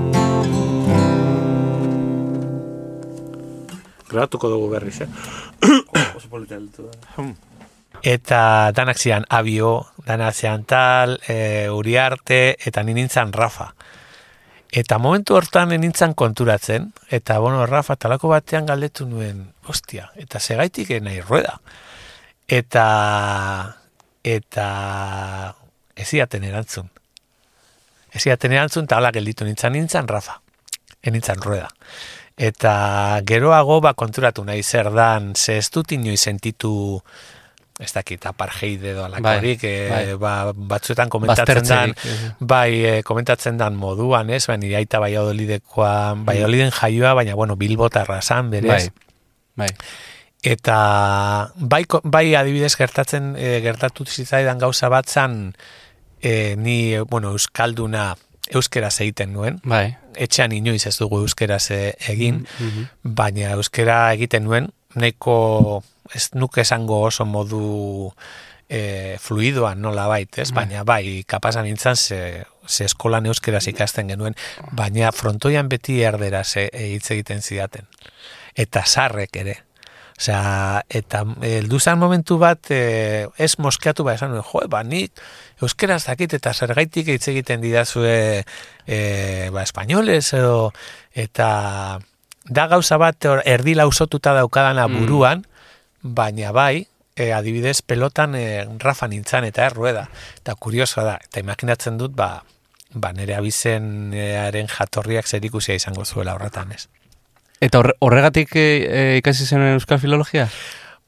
Grabatuko 4.09 4.49
dugu 4.55 4.71
berriz, 4.77 5.03
eh? 5.03 5.11
Eta 7.99 8.41
danak 8.71 8.99
zian 9.03 9.25
abio, 9.27 9.89
danak 10.07 10.37
zian 10.39 10.63
tal, 10.71 11.19
e, 11.27 11.67
uriarte, 11.67 12.55
eta 12.63 12.85
ni 12.87 12.95
nintzen 12.95 13.35
Rafa. 13.35 13.73
Eta 14.69 14.99
momentu 15.01 15.35
hortan 15.39 15.71
nintzen 15.81 16.13
konturatzen, 16.15 16.91
eta 17.11 17.39
bueno, 17.41 17.65
Rafa 17.67 17.97
talako 17.97 18.29
batean 18.29 18.67
galdetu 18.69 19.07
nuen, 19.09 19.47
ostia, 19.67 20.11
eta 20.17 20.41
segaitik 20.41 20.91
nahi 21.01 21.23
rueda. 21.23 21.57
Eta, 22.49 22.85
eta 24.25 24.67
ez 25.97 26.13
iaten 26.13 26.45
erantzun. 26.45 26.91
Ez 28.13 28.27
iaten 28.27 28.53
erantzun, 28.53 28.85
eta 28.85 29.01
hala 29.01 29.13
gelditu 29.13 29.49
nintzen, 29.49 29.73
nintzen 29.73 30.09
Rafa, 30.09 30.41
en 31.03 31.17
nintzen 31.17 31.41
rueda. 31.41 31.73
Eta 32.39 33.21
geroago 33.27 33.81
ba 33.81 33.95
konturatu 33.99 34.45
nahi 34.45 34.63
zer 34.63 34.93
dan, 34.95 35.33
ze 35.35 35.57
ez 35.59 35.71
dut 35.75 35.93
inoiz 35.93 36.21
sentitu 36.21 37.03
ez 37.79 37.93
dakit 37.95 38.25
apartheid 38.27 38.83
edo 38.91 39.05
alakorik, 39.05 39.63
Bai, 39.63 39.89
bai, 39.89 40.05
bai. 40.07 40.17
ba, 40.19 40.53
batzuetan 40.53 41.09
komentatzen 41.09 41.63
dan, 41.65 41.95
bai, 42.41 42.73
e, 42.85 43.03
komentatzen 43.07 43.57
dan 43.57 43.77
moduan, 43.79 44.31
ez, 44.31 44.47
baina 44.51 44.77
aita 44.81 44.99
Valladolidekoa, 44.99 46.15
Valladoliden 46.27 46.73
jaioa, 46.75 47.15
baina, 47.15 47.35
bueno, 47.39 47.55
Bilbotarra 47.57 48.21
zan, 48.23 48.51
berez. 48.51 48.91
Bai, 48.91 49.67
bai. 49.69 49.69
Eta 50.43 51.53
bai, 51.57 51.85
bai 52.05 52.35
adibidez 52.39 52.75
gertatzen 52.79 53.35
e, 53.37 53.59
gertatu 53.63 54.05
zitzaidan 54.07 54.59
gauza 54.59 54.89
bat 54.89 55.07
zan 55.11 55.55
e, 56.23 56.55
ni, 56.57 56.95
bueno, 57.11 57.31
euskalduna 57.35 58.13
euskeraz 58.55 59.01
egiten 59.03 59.33
nuen. 59.35 59.59
Bai. 59.65 59.97
Etxean 60.17 60.53
inoiz 60.57 60.87
ez 60.87 60.97
dugu 60.99 61.19
euskeraz 61.25 61.71
egin, 61.71 62.47
Mhm. 62.59 62.87
baina 63.03 63.51
euskera 63.59 64.13
egiten 64.15 64.45
nuen, 64.45 64.71
neko 64.95 65.83
ez 66.15 66.29
nuke 66.35 66.63
esango 66.63 67.03
oso 67.09 67.25
modu 67.29 68.13
e, 68.69 69.17
fluidoan 69.21 69.81
nola 69.83 70.07
bait, 70.09 70.39
ez? 70.39 70.51
Bai. 70.53 70.65
Baina 70.65 70.85
bai, 70.85 71.23
kapasan 71.27 71.67
nintzen 71.69 71.97
ze, 71.97 72.45
ze 72.67 72.85
eskolan 72.85 73.27
euskeraz 73.27 73.67
ikasten 73.71 74.13
genuen, 74.13 74.37
baina 74.77 75.13
frontoian 75.13 75.69
beti 75.69 76.03
erderaz 76.05 76.51
e, 76.57 76.69
e, 76.73 76.91
hitz 76.95 77.11
egiten 77.17 77.43
zidaten. 77.43 77.89
Eta 78.59 78.85
sarrek 78.85 79.41
ere. 79.41 79.63
Osea, 80.19 80.83
eta 80.91 81.23
heldu 81.47 81.79
zen 81.79 81.99
momentu 81.99 82.41
bat, 82.43 82.73
e, 82.75 83.29
ez 83.39 83.53
moskeatu 83.63 84.03
ba, 84.05 84.17
esan 84.19 84.35
jo, 84.35 84.63
ba, 84.69 84.83
nik 84.83 85.21
euskeraz 85.63 86.03
dakit 86.09 86.35
eta 86.35 86.53
zergaitik 86.53 87.13
hitz 87.15 87.29
egiten 87.31 87.63
didazue 87.63 88.43
e, 88.43 88.99
ba, 89.55 89.63
espainoles 89.63 90.33
edo, 90.35 90.73
eta 91.15 92.01
da 92.49 92.67
gauza 92.67 92.99
bat 92.99 93.29
erdi 93.45 93.77
lausotuta 93.79 94.35
daukadana 94.35 94.89
Mm. 94.89 95.07
Baina 96.09 96.53
bai, 96.53 96.87
e, 97.17 97.33
adibidez 97.33 97.83
pelotan 97.83 98.35
e, 98.39 98.67
Rafa 98.79 99.09
nintzan 99.09 99.45
eta 99.49 99.67
errueda. 99.67 100.09
Eta 100.39 100.55
kuriosoa 100.55 101.05
da, 101.05 101.17
eta 101.25 101.43
imaginatzen 101.43 101.99
dut, 101.99 102.15
ba, 102.17 102.45
ba 102.95 103.13
nire 103.13 103.35
abizenaren 103.37 104.71
jatorriak 104.73 105.27
zer 105.27 105.45
ikusia 105.45 105.77
izango 105.77 106.05
zuela 106.05 106.35
horretan, 106.39 106.73
ez? 106.73 106.87
Eta 107.61 107.83
horre- 107.83 107.97
horregatik 108.01 108.55
e, 108.57 108.67
e, 108.87 109.03
ikasi 109.19 109.47
zenuen 109.47 109.77
euskal 109.81 109.99
filologia? 109.99 110.47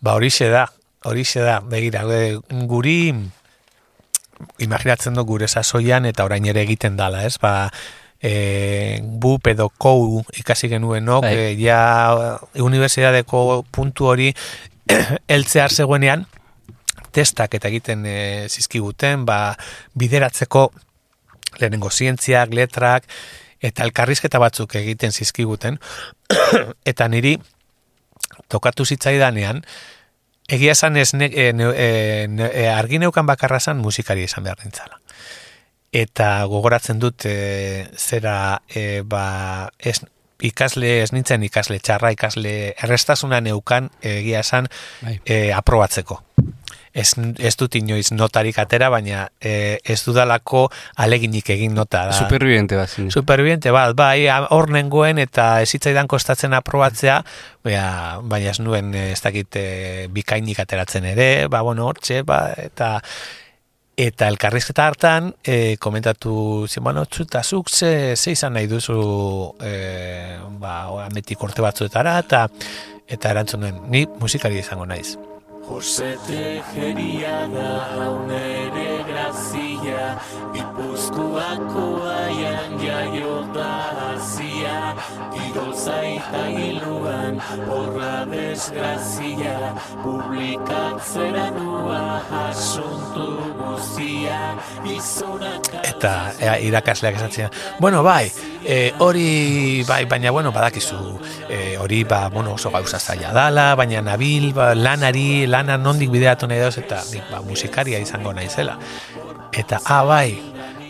Ba 0.00 0.16
horixe 0.18 0.50
da, 0.50 0.66
horixe 1.06 1.44
da, 1.46 1.60
begira, 1.60 2.02
e, 2.10 2.36
guri 2.66 3.14
imaginatzen 4.58 5.14
du 5.14 5.24
gure 5.28 5.48
sasoian 5.48 6.06
eta 6.08 6.24
orain 6.24 6.46
ere 6.48 6.64
egiten 6.64 6.96
dala, 6.98 7.22
ez? 7.28 7.36
Ba, 7.38 7.70
e, 8.20 9.00
bup 9.02 9.46
edo 9.52 9.70
kou 9.78 10.22
ikasi 10.36 10.68
genuenok, 10.72 11.24
Bai. 11.24 11.34
e, 11.36 11.56
ja 11.60 11.80
unibertsitateko 12.60 13.64
puntu 13.72 14.10
hori 14.12 14.30
heltzear 15.32 15.72
zegoenean, 15.72 16.26
testak 17.12 17.54
eta 17.58 17.68
egiten 17.68 18.04
e, 18.06 18.48
zizkiguten, 18.48 19.24
ba, 19.26 19.56
bideratzeko 19.98 20.70
lehenengo 21.58 21.90
zientziak, 21.90 22.54
letrak, 22.54 23.08
eta 23.60 23.84
elkarrizketa 23.84 24.40
batzuk 24.40 24.76
egiten 24.80 25.12
zizkiguten, 25.12 25.78
eta 26.92 27.08
niri 27.08 27.36
tokatu 28.48 28.86
zitzaidanean, 28.86 29.64
egia 30.50 30.74
esan 30.74 30.96
ez 30.98 31.12
ne, 31.14 31.30
e, 31.30 31.50
e, 31.50 32.64
argi 32.70 32.98
neukan 33.02 33.26
bakarra 33.28 33.60
zan 33.60 33.82
musikari 33.82 34.26
izan 34.26 34.46
behar 34.46 34.64
nintzala. 34.64 35.00
Eta 35.90 36.44
gogoratzen 36.46 37.00
dut 37.02 37.26
e, 37.26 37.86
zera 37.98 38.62
e, 38.68 39.02
ba, 39.02 39.70
ez, 39.78 40.00
ikasle 40.46 41.00
ez 41.02 41.10
nintzen 41.12 41.44
ikasle 41.46 41.78
txarra, 41.78 42.12
ikasle 42.16 42.54
errestasuna 42.82 43.40
neukan 43.44 43.90
egia 44.02 44.40
esan 44.44 44.68
Bai. 45.02 45.20
e, 45.24 45.52
aprobatzeko. 45.56 46.22
Ez, 46.90 47.12
ez 47.38 47.52
dut 47.54 47.76
inoiz 47.78 48.08
notarik 48.10 48.56
atera, 48.58 48.88
baina 48.90 49.28
e, 49.38 49.78
ez 49.84 50.00
dudalako 50.02 50.64
aleginik 50.98 51.52
egin 51.54 51.76
nota. 51.78 52.08
Da. 52.08 52.16
Superviviente 52.16 52.74
bat 52.74 52.90
zinen. 52.90 53.12
Superviviente 53.14 53.70
bat, 53.70 53.94
bai, 53.94 54.26
hor 54.50 54.70
nengoen 54.74 55.20
eta 55.22 55.60
ez 55.62 55.68
zitzaidan 55.70 56.10
kostatzen 56.10 56.56
aprobatzea, 56.58 57.20
baina, 57.62 57.84
baina 58.26 58.50
ez 58.50 58.58
nuen 58.58 58.90
ez 58.98 59.20
dakit 59.22 59.60
eh, 59.60 60.08
bikainik 60.10 60.58
ateratzen 60.64 61.06
ere, 61.12 61.30
ba, 61.52 61.62
bueno, 61.62 61.86
hortxe, 61.86 62.24
ba, 62.26 62.48
eta 62.58 62.96
eta 64.00 64.28
elkarrizketa 64.30 64.86
hartan 64.88 65.32
e, 65.44 65.76
komentatu 65.80 66.66
zen, 66.68 66.84
bueno, 66.84 67.04
txuta, 67.04 67.42
zuk 67.44 67.68
ze, 67.68 68.16
ze 68.16 68.32
izan 68.32 68.54
nahi 68.56 68.68
duzu 68.70 69.00
e, 69.60 69.72
ba, 70.60 70.76
ametik 71.06 71.42
urte 71.44 71.64
batzuetara, 71.64 72.18
eta 72.24 72.46
eta 73.10 73.34
erantzunen, 73.34 73.82
ni 73.90 74.06
musikari 74.20 74.60
izango 74.62 74.86
naiz. 74.86 75.16
Jose 75.66 76.14
Tejeria 76.26 77.46
da 77.52 77.72
haunere 77.94 79.04
grazia, 79.06 80.06
Ipuzkoako 80.58 81.86
aian 82.10 82.78
jaio 82.82 83.36
Iroza 85.48 85.96
eta 86.04 86.42
hiluan 86.50 87.40
horra 87.68 88.24
desgrazia, 88.30 89.74
Publikatzera 90.02 91.50
nua 91.56 92.20
asuntu 92.48 93.28
guzia, 93.58 94.40
Izonak 94.84 95.70
eta 95.82 96.14
ea, 96.40 96.58
irakasleak 96.64 97.18
esatzen 97.20 97.50
bueno, 97.80 98.02
bai, 98.02 98.30
e, 98.64 98.92
hori 98.98 99.84
bai, 99.88 100.04
baina 100.10 100.30
bueno, 100.30 100.52
badakizu 100.52 100.98
e, 101.48 101.76
hori 101.78 102.04
ba, 102.04 102.28
bueno, 102.28 102.54
oso 102.54 102.70
gauza 102.70 102.98
zaila 102.98 103.32
dala, 103.32 103.74
baina 103.74 104.02
nabil, 104.02 104.52
ba, 104.54 104.74
lanari, 104.74 105.46
lana 105.46 105.78
nondik 105.78 106.10
bideratu 106.10 106.48
nahi 106.48 106.60
dauz, 106.60 106.76
eta 106.78 107.02
ba, 107.30 107.42
musikaria 107.46 107.98
izango 107.98 108.32
naizela. 108.32 108.78
Eta, 109.52 109.80
ah, 109.84 110.04
bai, 110.06 110.38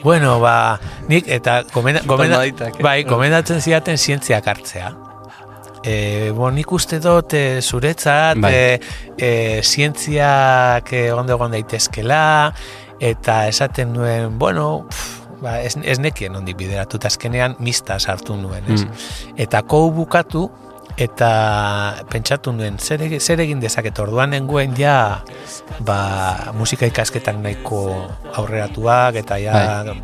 bueno, 0.03 0.39
ba, 0.41 0.79
nik, 1.09 1.29
eta 1.29 1.61
gomenda, 1.75 2.03
gomenda, 2.07 2.43
eh? 2.47 2.73
bai, 2.83 3.03
gomendatzen 3.09 3.61
zidaten 3.61 3.99
zientziak 3.99 4.47
hartzea. 4.51 4.91
E, 5.81 5.95
bon, 6.37 6.53
nik 6.55 6.73
uste 6.77 6.99
dut 7.01 7.33
e, 7.33 7.63
zuretzat 7.65 8.37
Bai. 8.43 8.53
e, 8.53 8.81
e, 9.17 9.31
zientziak 9.65 10.93
e, 10.93 11.07
ondo 11.17 11.39
egon 11.39 11.57
daitezkela 11.57 12.53
eta 13.01 13.47
esaten 13.49 13.95
nuen, 13.97 14.37
bueno, 14.39 14.85
pff, 14.91 15.21
ba, 15.41 15.57
ez, 15.65 15.75
ez 15.81 15.97
nekien 16.03 16.37
ondik 16.37 16.59
bideratu, 16.61 17.01
eta 17.01 17.09
azkenean 17.09 17.57
mista 17.65 17.97
sartu 17.99 18.37
nuen, 18.37 18.67
ez? 18.69 18.83
Mm. 18.85 19.39
Eta 19.47 19.63
kou 19.65 19.89
bukatu, 19.97 20.51
eta 21.01 22.05
pentsatu 22.13 22.53
nuen, 22.53 22.77
zer, 22.79 23.01
zer 23.21 23.41
egin 23.41 23.61
dezaket? 23.63 23.97
Orduan 24.03 24.35
nengoen 24.35 24.75
ja 24.77 25.23
ba, 25.87 26.53
musika 26.59 26.85
ikasketan 26.91 27.41
nahiko 27.43 27.81
aurreratuak 28.37 29.17
eta 29.23 29.39
ja 29.41 29.55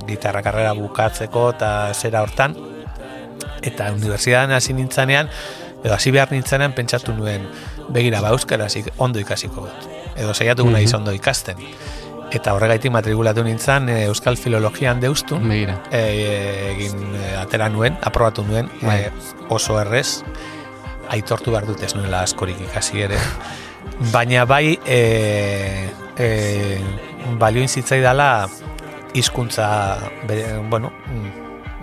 gitarra 0.09 0.41
karrera 0.47 0.73
bukatzeko 0.79 1.51
eta 1.53 1.71
zera 1.95 2.23
hortan. 2.25 2.57
Eta 3.67 3.91
unibertsitatean 3.93 4.53
hasi 4.57 4.73
nintzanean 4.77 5.29
edo 5.85 5.93
hasi 5.95 6.11
behar 6.15 6.33
nintzanean 6.33 6.73
pentsatu 6.77 7.13
nuen 7.15 7.45
begira 7.93 8.21
ba 8.25 8.33
euskaraz 8.35 8.77
ik- 8.81 8.93
ondo 8.97 9.21
ikasiko 9.21 9.67
dut. 9.69 9.89
Edo 10.17 10.33
saiatuko 10.35 10.71
naiz 10.71 10.91
Mhm. 10.93 10.97
ondo 11.03 11.13
ikasten. 11.13 11.57
Eta 12.33 12.55
horregaitik 12.55 12.91
matrikulatu 12.91 13.45
nintzan 13.45 13.89
e, 13.89 14.05
euskal 14.09 14.37
filologian 14.37 14.99
deustun 15.01 15.47
Begira. 15.49 15.77
e, 15.93 16.73
egin 16.75 17.15
e, 17.15 17.37
atera 17.37 17.69
nuen, 17.69 17.97
aprobatu 18.03 18.43
nuen 18.43 18.67
e, 18.83 19.11
oso 19.49 19.79
errez 19.81 20.23
aitortu 21.15 21.55
behar 21.55 21.67
dut 21.69 21.83
ez 21.83 21.95
nuela 21.95 22.23
askorik 22.27 22.61
ikasi 22.69 23.03
ere 23.07 23.21
baina 24.13 24.45
bai 24.49 24.77
e, 24.87 25.01
e, 26.19 26.29
balioin 27.39 27.69
zitzaidala 27.69 28.49
hizkuntza 29.17 29.69
bere, 30.29 30.59
bueno, 30.71 30.93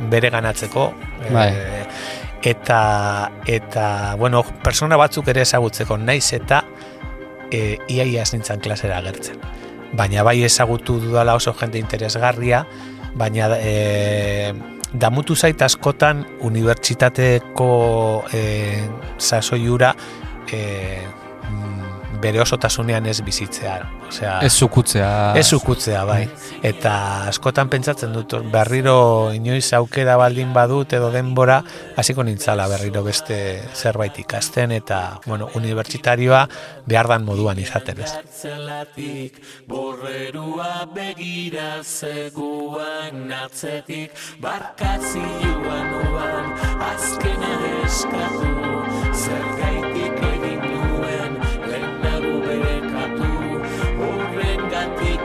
bere 0.09 0.29
ganatzeko 0.29 0.91
e, 1.23 1.33
Bai. 1.33 1.49
eta 2.43 3.31
eta 3.47 3.87
bueno, 4.19 4.43
persona 4.63 4.97
batzuk 4.99 5.31
ere 5.33 5.41
ezagutzeko 5.47 5.97
naiz 5.97 6.33
eta 6.33 6.63
e, 7.51 7.79
iaia 7.87 8.23
ez 8.23 8.33
nintzen 8.35 8.61
klasera 8.61 8.99
agertzen 8.99 9.41
baina 9.93 10.23
bai 10.25 10.41
ezagutu 10.43 10.97
dudala 10.99 11.35
oso 11.37 11.53
jende 11.53 11.79
interesgarria, 11.79 12.65
baina 13.15 13.49
e, 13.59 14.53
damutu 14.93 15.35
zait 15.35 15.61
askotan 15.61 16.23
unibertsitateko 16.41 17.69
e, 18.33 18.43
sasoiura 19.17 19.93
e, 20.51 20.59
mm, 21.49 21.82
bere 22.23 22.41
osotasunean 22.43 23.05
ez 23.11 23.19
bizitzea. 23.25 23.75
Osea, 24.07 24.37
Ez 24.45 24.53
zukutzea. 24.53 25.33
Ez 25.39 25.53
ukutzea, 25.55 26.03
bai. 26.07 26.23
Eta 26.63 26.93
askotan 27.31 27.69
pentsatzen 27.71 28.13
dut, 28.15 28.35
berriro 28.53 28.95
inoiz 29.35 29.65
aukera 29.77 30.15
baldin 30.19 30.53
badut 30.55 30.93
edo 30.95 31.09
denbora, 31.13 31.61
hasiko 31.99 32.23
nintzala 32.23 32.67
berriro 32.71 33.03
beste 33.03 33.37
zerbait 33.73 34.19
ikasten, 34.23 34.71
eta, 34.75 35.19
bueno, 35.25 35.49
unibertsitarioa 35.59 36.45
behar 36.87 37.11
dan 37.11 37.25
moduan 37.27 37.59
izaten 37.59 38.03
ez. 38.05 38.13
Borrerua 39.67 40.87
begira 40.93 41.81
zeguan 41.83 43.31
atzetik, 43.43 44.15
barkatzi 44.43 45.23
joan 45.41 45.93
oan, 46.13 46.53
azkena 46.91 47.53
eskatu, 47.83 48.53
nuen, 48.61 49.62
lehenago 52.47 53.23
berekatu, 53.23 53.31
horren 54.07 54.69
gatik 54.73 55.22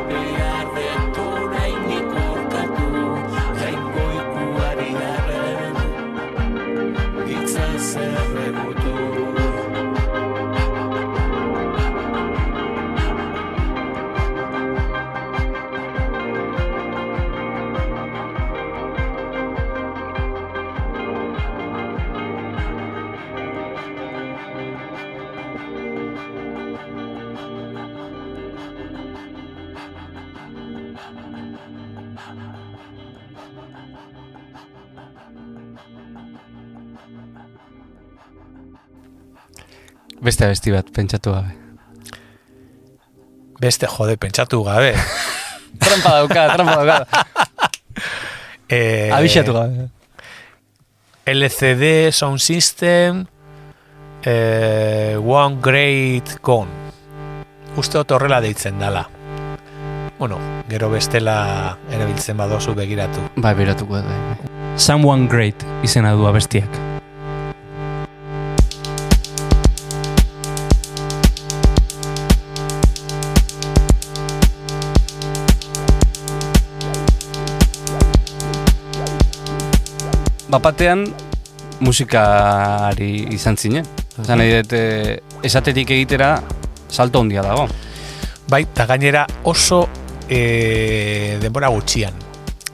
Beste 40.22 40.44
abesti 40.48 40.72
bat, 40.74 40.88
pentsatu 40.94 41.32
gabe. 41.32 41.54
Beste 43.60 43.86
jode 43.90 44.16
pentsatu 44.18 44.62
gabe. 44.66 44.94
Trampa 45.82 46.10
dauka, 46.20 46.48
trampa 46.56 46.76
dauka. 46.84 47.04
Eh, 48.68 49.08
Abixatu 49.16 49.54
gabe. 49.56 49.86
LCD 51.24 52.12
Sound 52.12 52.38
System 52.38 53.24
eh, 54.22 55.16
One 55.16 55.56
Great 55.62 56.34
Gone 56.42 56.68
Uste 57.80 57.96
dut 57.96 58.12
horrela 58.12 58.42
deitzen 58.44 58.76
dala 58.78 59.06
Bueno, 60.18 60.36
gero 60.68 60.90
bestela 60.92 61.78
erabiltzen 61.88 62.36
badozu 62.36 62.76
begiratu 62.76 63.24
Bai, 63.40 63.54
beratuko 63.56 64.02
da. 64.04 64.20
Someone 64.76 65.28
Great 65.32 65.64
izena 65.82 66.12
du 66.12 66.28
abestiak. 66.28 66.68
Bapatean 80.48 81.06
musikari 81.80 83.28
izan 83.34 83.56
zinen. 83.56 83.84
Zan 84.24 84.38
nahi 84.40 84.56
dut, 84.62 84.72
eh, 84.72 85.20
esatetik 85.46 85.90
egitera 85.94 86.42
salto 86.90 87.20
handia 87.20 87.42
dago. 87.42 87.68
Bai, 88.48 88.62
eta 88.64 88.86
gainera 88.88 89.26
oso 89.44 89.88
e, 90.28 91.36
denbora 91.42 91.68
gutxian 91.68 92.14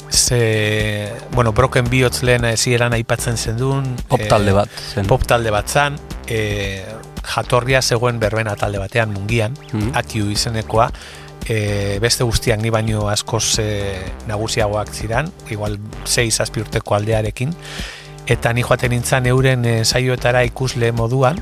Ze, 0.09 1.11
bueno, 1.33 1.51
Broken 1.53 1.89
Bihotz 1.91 2.23
lehen 2.23 2.45
ezieran 2.45 2.93
aipatzen 2.95 3.37
zendun 3.37 3.97
Pop 4.07 4.23
talde 4.31 4.53
bat. 4.55 4.71
Zen. 4.95 5.09
pop 5.11 5.25
talde 5.27 5.51
bat 5.51 5.67
zan 5.69 5.97
e, 6.31 6.85
jatorria 7.35 7.83
zegoen 7.83 8.21
berbena 8.21 8.55
talde 8.55 8.79
batean 8.79 9.11
mungian, 9.13 9.57
Mhm. 9.73 9.91
akiu 9.99 10.31
izenekoa 10.31 10.93
e, 11.49 11.99
beste 12.01 12.25
guztiak 12.25 12.61
ni 12.63 12.71
baino 12.71 13.09
askoz 13.09 13.59
e, 13.63 13.69
nagusiagoak 14.29 14.93
ziran 14.95 15.31
igual 15.51 15.79
6 16.05 16.31
zazpi 16.31 16.65
urteko 16.65 16.97
aldearekin. 16.97 17.55
Eta 18.27 18.53
ni 18.57 18.65
joaten 18.65 18.95
nintzen 18.95 19.27
euren 19.29 19.65
e, 19.65 19.75
saioetara 19.85 20.45
ikusle 20.49 20.93
moduan. 20.93 21.41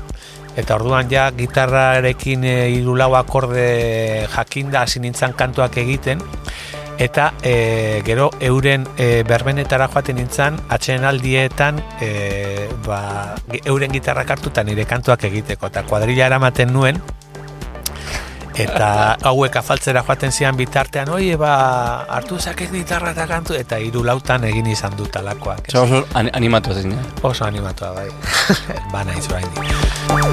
Eta 0.59 0.75
orduan 0.75 1.09
ja 1.09 1.29
gitarrarekin 1.33 2.43
e, 2.43 2.57
hiru 2.75 2.97
lau 2.99 3.13
akorde 3.15 4.27
jakinda 4.35 4.83
hasi 4.83 4.99
nintzen 4.99 5.33
kantuak 5.33 5.77
egiten. 5.77 6.21
Eta 7.01 7.31
e, 7.41 8.01
gero 8.05 8.29
euren 8.39 8.85
e, 8.97 9.23
berbenetara 9.27 9.87
joaten 9.89 10.19
nintzen 10.19 10.59
atxeen 10.69 11.07
aldietan 11.09 11.81
e, 12.03 12.67
ba, 12.85 13.33
euren 13.63 13.91
gitarrak 13.95 14.35
hartuta 14.35 14.63
nire 14.63 14.85
kantuak 14.85 15.23
egiteko. 15.31 15.71
Eta 15.71 15.87
kuadrilla 15.87 16.27
eramaten 16.27 16.73
nuen 16.75 17.01
eta 18.55 19.17
hauek 19.23 19.55
afaltzera 19.55 20.03
joaten 20.07 20.31
zian 20.31 20.55
bitartean 20.57 21.09
oie 21.09 21.35
ba 21.37 22.05
hartu 22.09 22.39
zakez 22.39 22.69
gitarra 22.71 23.11
eta 23.11 23.27
kantu 23.27 23.53
eta 23.57 23.77
hiru 23.81 24.03
lautan 24.03 24.43
egin 24.43 24.67
izan 24.67 24.93
dut 24.97 25.15
alakoak 25.15 25.67
Oso 25.73 25.83
oso 25.83 26.05
an- 26.13 26.29
animatu 26.33 26.73
zen, 26.73 26.91
eh? 26.93 26.97
oso 27.23 27.45
animatua 27.45 27.91
bai. 27.93 28.09
Ba 28.93 29.03
naiz 29.03 29.27
oraindik 29.29 30.32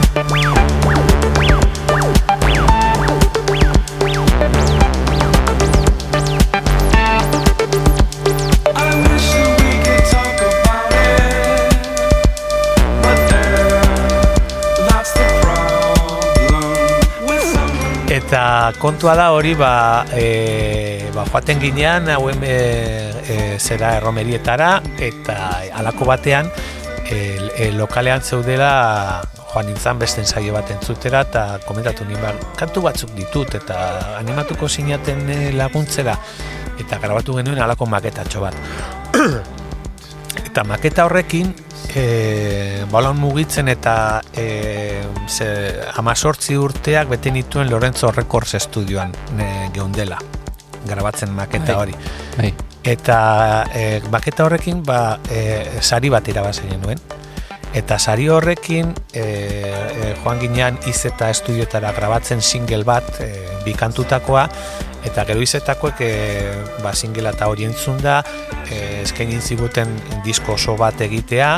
Eta 18.31 18.71
kontua 18.79 19.17
da 19.19 19.25
hori 19.35 19.57
ba, 19.59 20.07
e, 20.15 21.03
ba 21.11 21.25
joaten 21.27 21.59
ginean 21.59 22.07
hauen 22.15 22.45
e, 22.47 22.59
e, 23.27 23.39
zera 23.59 23.97
erromerietara 23.97 24.69
eta 25.03 25.35
halako 25.75 26.07
batean 26.07 26.47
e, 27.11 27.17
e, 27.59 27.73
lokalean 27.75 28.23
zeudela 28.23 28.69
joan 29.51 29.67
nintzen 29.67 29.99
beste 29.99 30.23
ensaio 30.23 30.55
bat 30.55 30.71
entzutera 30.71 31.25
eta 31.27 31.43
komentatu 31.67 32.07
nien 32.07 32.23
ba, 32.23 32.31
kantu 32.55 32.85
batzuk 32.87 33.11
ditut 33.19 33.57
eta 33.59 33.81
animatuko 34.21 34.71
sinaten 34.71 35.27
e, 35.27 35.41
laguntzera 35.59 36.15
eta 36.79 37.01
grabatu 37.03 37.35
genuen 37.41 37.59
halako 37.59 37.91
maketatxo 37.91 38.47
bat. 38.47 38.55
Eta 40.51 40.63
maketa 40.63 41.11
horrekin 41.11 41.51
e, 41.95 42.85
balon 42.91 43.19
mugitzen 43.21 43.69
eta 43.69 44.21
e, 44.37 45.03
ze, 45.29 45.49
amazortzi 45.99 46.57
urteak 46.57 47.09
bete 47.11 47.33
nituen 47.35 47.71
Lorenzo 47.71 48.11
Records 48.13 48.55
estudioan 48.59 49.15
e, 49.39 49.71
geundela 49.75 50.19
grabatzen 50.87 51.33
maketa 51.37 51.79
hori 51.79 51.95
Bai. 52.37 52.53
eta 52.85 53.21
e, 53.75 54.01
maketa 54.11 54.47
horrekin 54.47 54.83
ba, 54.87 55.19
e, 55.31 55.81
sari 55.81 56.11
bat 56.13 56.29
irabazi 56.29 56.69
genuen 56.71 57.01
eta 57.75 57.99
sari 57.99 58.29
horrekin 58.29 58.95
e, 59.13 59.23
e, 59.23 60.15
joan 60.23 60.41
ginean 60.43 60.79
izeta 60.91 61.31
estudioetara 61.31 61.93
grabatzen 61.97 62.43
single 62.43 62.85
bat 62.85 63.21
e, 63.23 63.31
bikantutakoa 63.65 64.49
eta 65.05 65.25
gero 65.29 65.43
izetakoek 65.45 66.03
e, 66.05 66.11
ba, 66.85 66.95
singlea 66.95 67.33
eta 67.35 67.49
hori 67.51 67.67
entzun 67.69 68.01
da 68.03 68.21
e, 68.69 69.03
eskainin 69.03 69.41
ziguten 69.41 69.97
disko 70.25 70.57
oso 70.59 70.77
bat 70.81 71.01
egitea. 71.01 71.53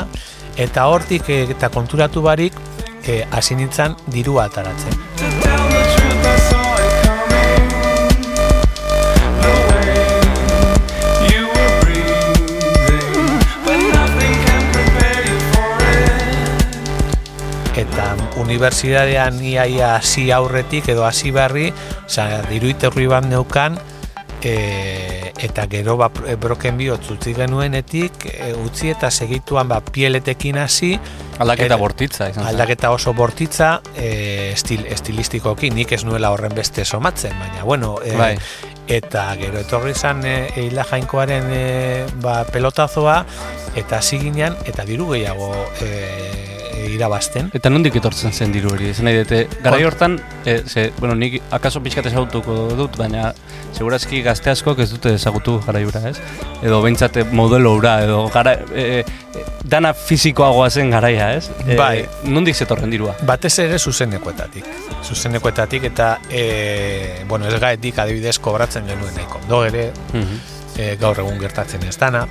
Eta 0.57 0.87
hortik 0.87 1.29
e, 1.29 1.43
eta 1.55 1.69
konturatu 1.73 2.21
barik 2.21 2.57
e, 3.05 3.23
hasi 3.31 3.55
nintzen 3.59 3.97
dirua 4.07 4.47
ataratzen. 4.49 5.01
Eta 17.73 18.12
unibertsitatean 18.43 19.41
iaia 19.43 19.95
hasi 19.97 20.29
aurretik 20.31 20.89
edo 20.93 21.07
hasi 21.07 21.31
berri, 21.35 21.71
osea, 22.05 22.43
diruiterri 22.49 23.07
bat 23.11 23.25
neukan, 23.27 23.79
e, 24.43 25.31
eta 25.43 25.65
gero 25.71 25.95
ba, 25.97 26.09
broken 26.39 26.77
bihotz 26.77 27.07
utzi 27.15 27.33
genuenetik, 27.35 28.27
e, 28.29 28.51
utzi 28.63 28.91
eta 28.93 29.09
segituan 29.11 29.67
ba, 29.71 29.79
pieletekin 29.81 30.59
hasi, 30.61 30.97
Aldaketa 31.39 31.73
Eta- 31.73 31.79
bortitza 31.81 32.27
izan 32.29 32.45
aldaketa 32.45 32.91
oso 32.93 33.13
bortitza, 33.17 33.79
e, 33.97 34.51
estil, 34.53 34.85
estilistikoki, 34.85 35.71
nik 35.73 35.91
ez 35.95 36.03
nuela 36.05 36.29
horren 36.31 36.53
beste 36.53 36.85
somatzen, 36.85 37.33
baina 37.39 37.63
bueno, 37.63 37.95
e, 38.05 38.13
Bai. 38.17 38.35
eta 38.87 39.25
gero 39.39 39.63
etorri 39.63 39.95
izan 39.97 40.21
e, 40.29 40.35
Eila 40.61 40.85
Jainkoaren 40.91 41.49
e, 41.49 41.63
ba, 42.21 42.43
pelotazoa, 42.45 43.23
eta 43.75 43.97
hasi 43.97 44.19
ginean, 44.21 44.59
eta 44.69 44.85
diru 44.85 45.09
gehiago 45.15 45.49
e, 45.81 46.52
irabazten. 46.93 47.49
Eta 47.53 47.69
nondik 47.69 47.95
etortzen 47.99 48.31
zen 48.33 48.51
diru 48.53 48.71
hori? 48.73 48.89
Esan 48.93 49.05
nahi 49.09 49.17
dute, 49.23 49.47
garai 49.63 49.83
hortan, 49.87 50.19
e, 50.45 50.61
ze, 50.67 50.91
bueno, 50.99 51.15
nik 51.15 51.39
akaso 51.51 51.81
pixkat 51.83 52.05
ezagutuko 52.11 52.69
dut, 52.77 52.97
baina 52.97 53.33
segurazki 53.73 54.21
gazte 54.25 54.51
askok 54.53 54.79
ez 54.85 54.89
dute 54.91 55.13
ezagutu 55.17 55.59
garai 55.65 55.83
hura, 55.85 56.01
ez? 56.09 56.17
Edo 56.61 56.81
behintzate 56.83 57.23
modelo 57.31 57.73
hura, 57.75 57.97
edo 58.05 58.27
gara, 58.33 58.53
e, 58.73 59.03
e, 59.03 59.43
dana 59.63 59.93
fizikoagoa 59.93 60.69
zen 60.69 60.91
garaia, 60.93 61.31
ez? 61.37 61.49
E, 61.67 61.75
Bai. 61.79 62.05
Nondik 62.29 62.55
zetorren 62.55 62.91
dirua? 62.93 63.15
Batez 63.25 63.53
ere 63.65 63.79
zuzenekoetatik. 63.79 64.65
Zuzenekoetatik 65.03 65.83
eta 65.91 66.17
e, 66.29 67.23
bueno, 67.27 67.47
ez 67.47 67.59
gaetik 67.59 67.99
adibidez 67.99 68.37
kobratzen 68.39 68.85
genuen 68.87 69.13
nahiko. 69.15 69.39
Do 69.49 69.63
ere, 69.65 69.91
Mhm. 70.13 70.41
e, 70.77 70.95
gaur 71.01 71.19
egun 71.19 71.39
gertatzen 71.39 71.83
ez 71.87 71.97
dana, 71.97 72.27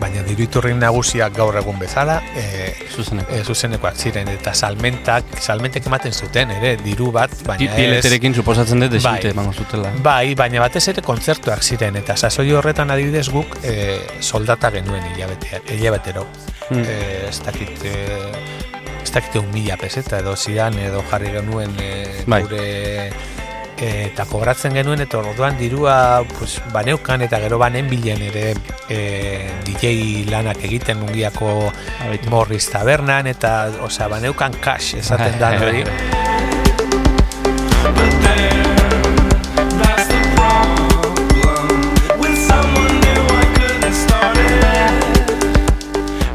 baina 0.00 0.22
diru 0.26 0.44
iturri 0.44 0.74
nagusiak 0.74 1.34
gaur 1.36 1.56
egun 1.60 1.78
bezala, 1.78 2.20
e, 2.36 2.74
Zuzeneko. 2.94 3.32
e, 3.34 3.44
zuzenekoak 3.44 3.96
ziren 3.96 4.28
eta 4.28 4.54
salmentak, 4.54 5.24
salmentek 5.40 5.86
ematen 5.86 6.12
zuten 6.12 6.50
ere 6.50 6.76
diru 6.82 7.10
bat, 7.12 7.34
baina 7.46 7.70
ez, 7.70 7.76
Pileterekin 7.76 8.34
suposatzen 8.34 8.80
dut 8.80 8.92
desinte 8.96 9.32
Bai. 9.32 9.46
zutela. 9.52 9.92
Bai, 10.02 10.34
baina 10.34 10.60
batez 10.60 10.86
ere 10.88 11.02
kontzertuak 11.02 11.62
ziren 11.62 11.96
eta 11.96 12.16
sasoi 12.16 12.50
horretan 12.52 12.90
adibidez 12.90 13.28
guk 13.30 13.58
e, 13.62 14.00
soldata 14.20 14.70
genuen 14.74 15.04
hilabete, 15.14 15.62
hilabetero. 15.74 16.26
Mm. 16.70 16.82
Eh, 16.88 17.28
ez 17.28 17.40
dakit 17.44 17.84
eh, 17.84 19.02
ez 19.02 19.10
dakit 19.12 19.36
un 19.36 19.50
mila 19.52 19.76
peseta 19.76 20.18
edo 20.18 20.34
zidan 20.34 20.78
edo 20.80 21.02
jarri 21.10 21.30
genuen 21.34 21.74
Bai. 22.26 22.42
gure 22.42 23.12
eta 23.76 24.24
kobratzen 24.30 24.74
genuen 24.74 25.00
eta 25.02 25.18
orduan 25.18 25.56
dirua 25.58 26.22
pues, 26.38 26.60
baneukan 26.72 27.24
eta 27.26 27.40
gero 27.42 27.58
banen 27.58 27.88
bilen 27.90 28.22
ere 28.22 28.54
eh, 28.88 29.50
DJ 29.66 30.30
lanak 30.30 30.62
egiten 30.64 31.00
mungiako. 31.02 31.72
Morris 32.30 32.68
tabernan 32.70 33.26
eta 33.26 33.70
osea 33.82 34.08
baneukan 34.08 34.54
cash 34.62 34.94
esaten 35.00 35.38
da 35.40 35.54
hori. 35.58 35.84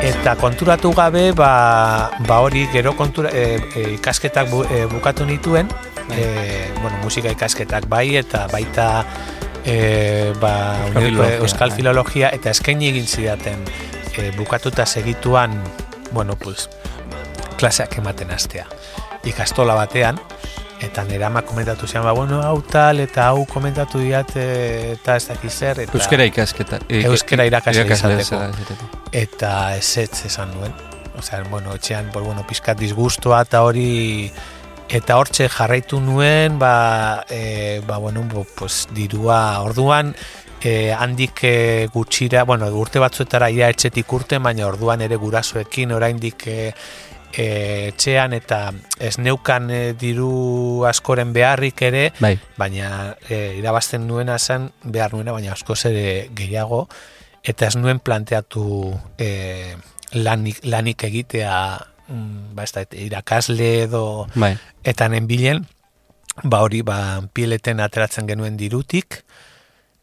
Eta 0.10 0.34
konturatu 0.36 0.92
gabe, 0.92 1.32
ba, 1.32 2.10
ba 2.28 2.40
hori 2.44 2.66
gero 2.74 2.96
kontura, 2.98 3.30
e, 3.32 3.60
e, 3.76 3.84
ikasketak 3.96 4.50
bu, 4.52 4.64
e, 4.68 4.86
bukatu 4.92 5.26
nituen, 5.28 5.70
e, 6.12 6.72
bueno, 6.82 6.98
musika 7.04 7.32
ikasketak 7.32 7.88
bai, 7.90 8.16
eta 8.18 8.48
baita 8.52 9.06
e, 9.66 10.34
ba, 10.40 10.78
Filologia, 10.94 11.38
Euskal 11.38 11.70
bai. 11.70 11.78
Filologia, 11.78 12.30
eta 12.34 12.50
eskaini 12.50 12.90
egin 12.90 13.08
zidaten 13.08 13.66
e, 14.18 14.32
bukatuta 14.38 14.86
segituan, 14.86 15.62
bueno, 16.12 16.36
pues, 16.36 16.70
klaseak 17.58 17.98
ematen 18.00 18.32
hastea. 18.32 18.66
Ikastola 19.28 19.76
batean, 19.76 20.20
eta 20.82 21.04
nire 21.04 21.26
ama 21.28 21.42
komentatu 21.44 21.88
zian, 21.88 22.04
ba, 22.08 22.14
bueno, 22.16 22.42
hau 22.42 22.62
tal, 22.64 23.02
eta 23.04 23.28
hau 23.30 23.46
komentatu 23.46 24.00
diat, 24.00 24.36
e, 24.40 24.94
eta 24.96 25.18
ez 25.20 25.28
dakiz 25.28 25.54
zer, 25.54 25.84
eta... 25.86 25.98
Euskera 25.98 26.28
ikasketa. 26.30 26.80
eh, 26.88 27.04
Euskera 27.10 27.46
irakasle 27.46 27.86
izateko. 27.86 28.40
eta 29.12 29.76
ezetz 29.76 30.26
esan 30.26 30.56
nuen. 30.56 30.74
Osea, 31.20 31.44
bueno, 31.52 31.74
etxean, 31.76 32.12
pues, 32.14 32.24
bueno, 32.24 32.46
pizkat 32.48 32.80
disgustua 32.80 33.42
eta 33.44 33.64
hori 33.68 34.32
eta 34.90 35.18
hortxe 35.22 35.48
jarraitu 35.54 36.00
nuen, 36.02 36.58
ba, 36.60 37.26
e, 37.30 37.82
ba 37.88 37.98
bueno, 37.98 38.24
bo, 38.32 38.46
pues, 38.58 38.88
dirua 38.92 39.62
orduan, 39.62 40.16
e, 40.62 40.92
handik 40.92 41.44
e, 41.44 41.88
gutxira, 41.94 42.44
bueno, 42.44 42.68
urte 42.74 43.00
batzuetara 43.00 43.50
ia 43.54 43.70
etxetik 43.70 44.12
urte, 44.14 44.40
baina 44.42 44.68
orduan 44.68 45.02
ere 45.06 45.16
gurasoekin 45.22 45.94
oraindik 45.94 46.48
e, 46.48 46.58
e, 47.34 47.46
etxean 47.94 48.34
eta 48.34 48.72
ez 49.00 49.18
neukan 49.22 49.70
e, 49.70 49.82
diru 49.94 50.86
askoren 50.90 51.34
beharrik 51.34 51.86
ere, 51.86 52.10
Bai, 52.20 52.36
baina 52.58 53.14
e, 53.30 53.60
irabazten 53.60 54.08
nuena 54.08 54.40
zen 54.40 54.72
behar 54.84 55.14
nuena, 55.14 55.38
baina 55.38 55.54
askoz 55.54 55.84
ere 55.92 56.30
gehiago, 56.36 56.88
eta 57.44 57.70
ez 57.70 57.78
nuen 57.78 58.02
planteatu 58.02 58.66
e, 59.22 59.76
lanik, 60.18 60.66
lanik 60.66 61.06
egitea 61.08 61.56
mm, 62.10 62.56
ba, 62.56 62.64
ez 62.64 62.74
da, 62.74 62.84
irakasle 62.92 63.84
edo 63.84 64.28
bai. 64.36 64.58
eta 64.84 65.08
nenbilen, 65.10 65.66
ba 66.44 66.62
hori 66.62 66.82
ba, 66.82 67.22
pieleten 67.34 67.80
ateratzen 67.80 68.28
genuen 68.28 68.58
dirutik, 68.58 69.24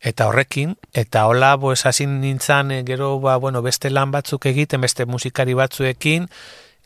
eta 0.00 0.26
horrekin, 0.28 0.76
eta 0.92 1.26
hola, 1.26 1.57
pues, 1.59 1.86
hasi 1.86 2.07
nintzen, 2.07 2.70
e, 2.70 2.82
gero, 2.86 3.18
ba, 3.20 3.36
bueno, 3.36 3.62
beste 3.62 3.90
lan 3.90 4.11
batzuk 4.12 4.46
egiten, 4.46 4.80
beste 4.80 5.07
musikari 5.07 5.54
batzuekin, 5.54 6.28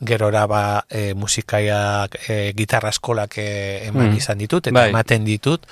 gerora 0.00 0.46
ba, 0.46 0.84
e, 0.88 1.12
musikaiak 1.14 2.16
e, 2.28 2.52
gitarra 2.56 2.88
eskolak 2.88 3.36
e, 3.38 3.86
eman 3.88 4.08
Mm. 4.10 4.16
izan 4.16 4.38
ditut, 4.38 4.66
eta 4.66 4.78
Bai. 4.78 4.88
ematen 4.88 5.24
ditut, 5.24 5.66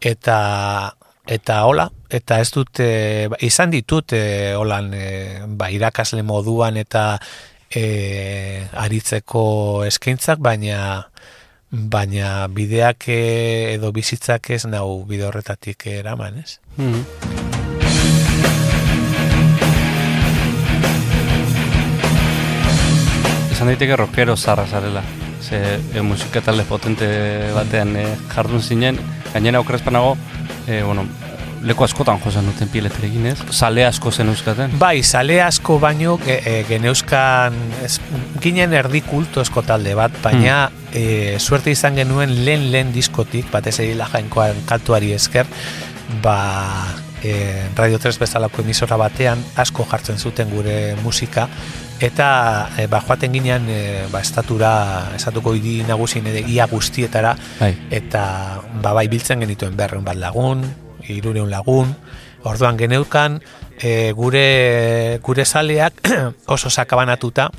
eta 0.00 0.96
eta 1.26 1.62
hola, 1.64 1.88
eta 2.10 2.40
ez 2.40 2.50
dut, 2.52 2.80
e, 2.80 3.28
ba, 3.32 3.36
izan 3.40 3.70
ditut, 3.72 4.12
e, 4.12 4.52
holan, 4.58 4.92
e, 4.92 5.40
ba, 5.48 5.70
irakasle 5.72 6.22
moduan 6.22 6.76
eta 6.76 7.18
e, 7.74 8.66
aritzeko 8.72 9.84
eskaintzak, 9.88 10.38
baina 10.38 11.08
baina 11.74 12.46
bideak 12.46 13.08
e, 13.10 13.74
edo 13.74 13.90
bizitzak 13.92 14.50
ez 14.54 14.64
nau 14.70 15.04
bide 15.08 15.26
horretatik 15.26 15.88
eraman, 15.90 16.38
ez? 16.38 16.58
Mhm. 16.76 17.02
Esan 23.54 23.70
daiteke 23.70 23.96
rockero 23.96 24.36
zarra 24.36 24.66
zarela. 24.66 25.02
Ze 25.42 25.78
e, 25.94 26.02
musika 26.02 26.40
talde 26.40 26.64
potente 26.64 27.06
batean 27.54 27.96
e, 27.96 28.06
jardun 28.34 28.62
zinen, 28.62 28.98
gainera 29.32 29.60
okrespanago, 29.60 30.16
e, 30.66 30.82
bueno, 30.82 31.06
leku 31.64 31.84
askotan 31.84 32.20
josan 32.20 32.46
duten 32.48 32.68
pileterekin 32.68 33.26
ez? 33.32 33.38
Sale 33.50 33.86
asko 33.86 34.12
zen 34.12 34.28
euskaten. 34.32 34.74
Bai, 34.78 35.02
sale 35.02 35.40
asko 35.42 35.78
baino 35.82 36.18
ge, 36.22 36.36
e, 36.44 36.56
geneuzkan 36.68 37.56
ez, 37.84 37.96
ginen 38.44 38.76
erdi 38.76 39.00
kultozko 39.06 39.64
talde 39.66 39.94
bat, 39.98 40.14
baina 40.22 40.68
e, 40.92 41.38
suerte 41.38 41.72
izan 41.72 41.96
genuen 41.96 42.34
lehen 42.44 42.68
lehen 42.72 42.92
diskotik, 42.94 43.48
batez 43.52 43.78
ere 43.80 43.96
jainkoan 44.12 44.60
kantuari 44.68 45.14
esker, 45.16 45.48
ba, 46.22 46.38
e, 47.24 47.70
Radio 47.76 47.98
3 47.98 48.20
bezalako 48.20 48.62
emisora 48.62 49.00
batean 49.00 49.40
asko 49.56 49.88
jartzen 49.90 50.20
zuten 50.20 50.52
gure 50.52 50.94
musika, 51.02 51.48
eta 52.04 52.28
e, 52.76 52.86
ba, 52.92 53.00
joaten 53.00 53.32
ginean 53.32 53.68
e, 53.72 53.82
ba, 54.12 54.20
estatura, 54.20 54.74
estatuko 55.16 55.56
hiri 55.56 55.80
nagusien 55.88 56.28
ere 56.28 56.44
ia 56.44 56.68
guztietara, 56.68 57.34
Bai. 57.58 57.72
eta 57.90 58.24
ba, 58.82 58.92
bai 58.92 59.08
biltzen 59.08 59.40
genituen 59.46 59.76
berreun 59.80 60.04
bat 60.04 60.20
lagun, 60.20 60.66
irureun 61.08 61.50
lagun, 61.50 61.94
orduan 62.44 62.76
geneukan 62.76 63.40
e, 63.80 64.12
gure, 64.12 65.18
gure 65.22 65.44
saleak 65.44 66.00
oso 66.54 66.70
sakabanatuta, 66.70 67.50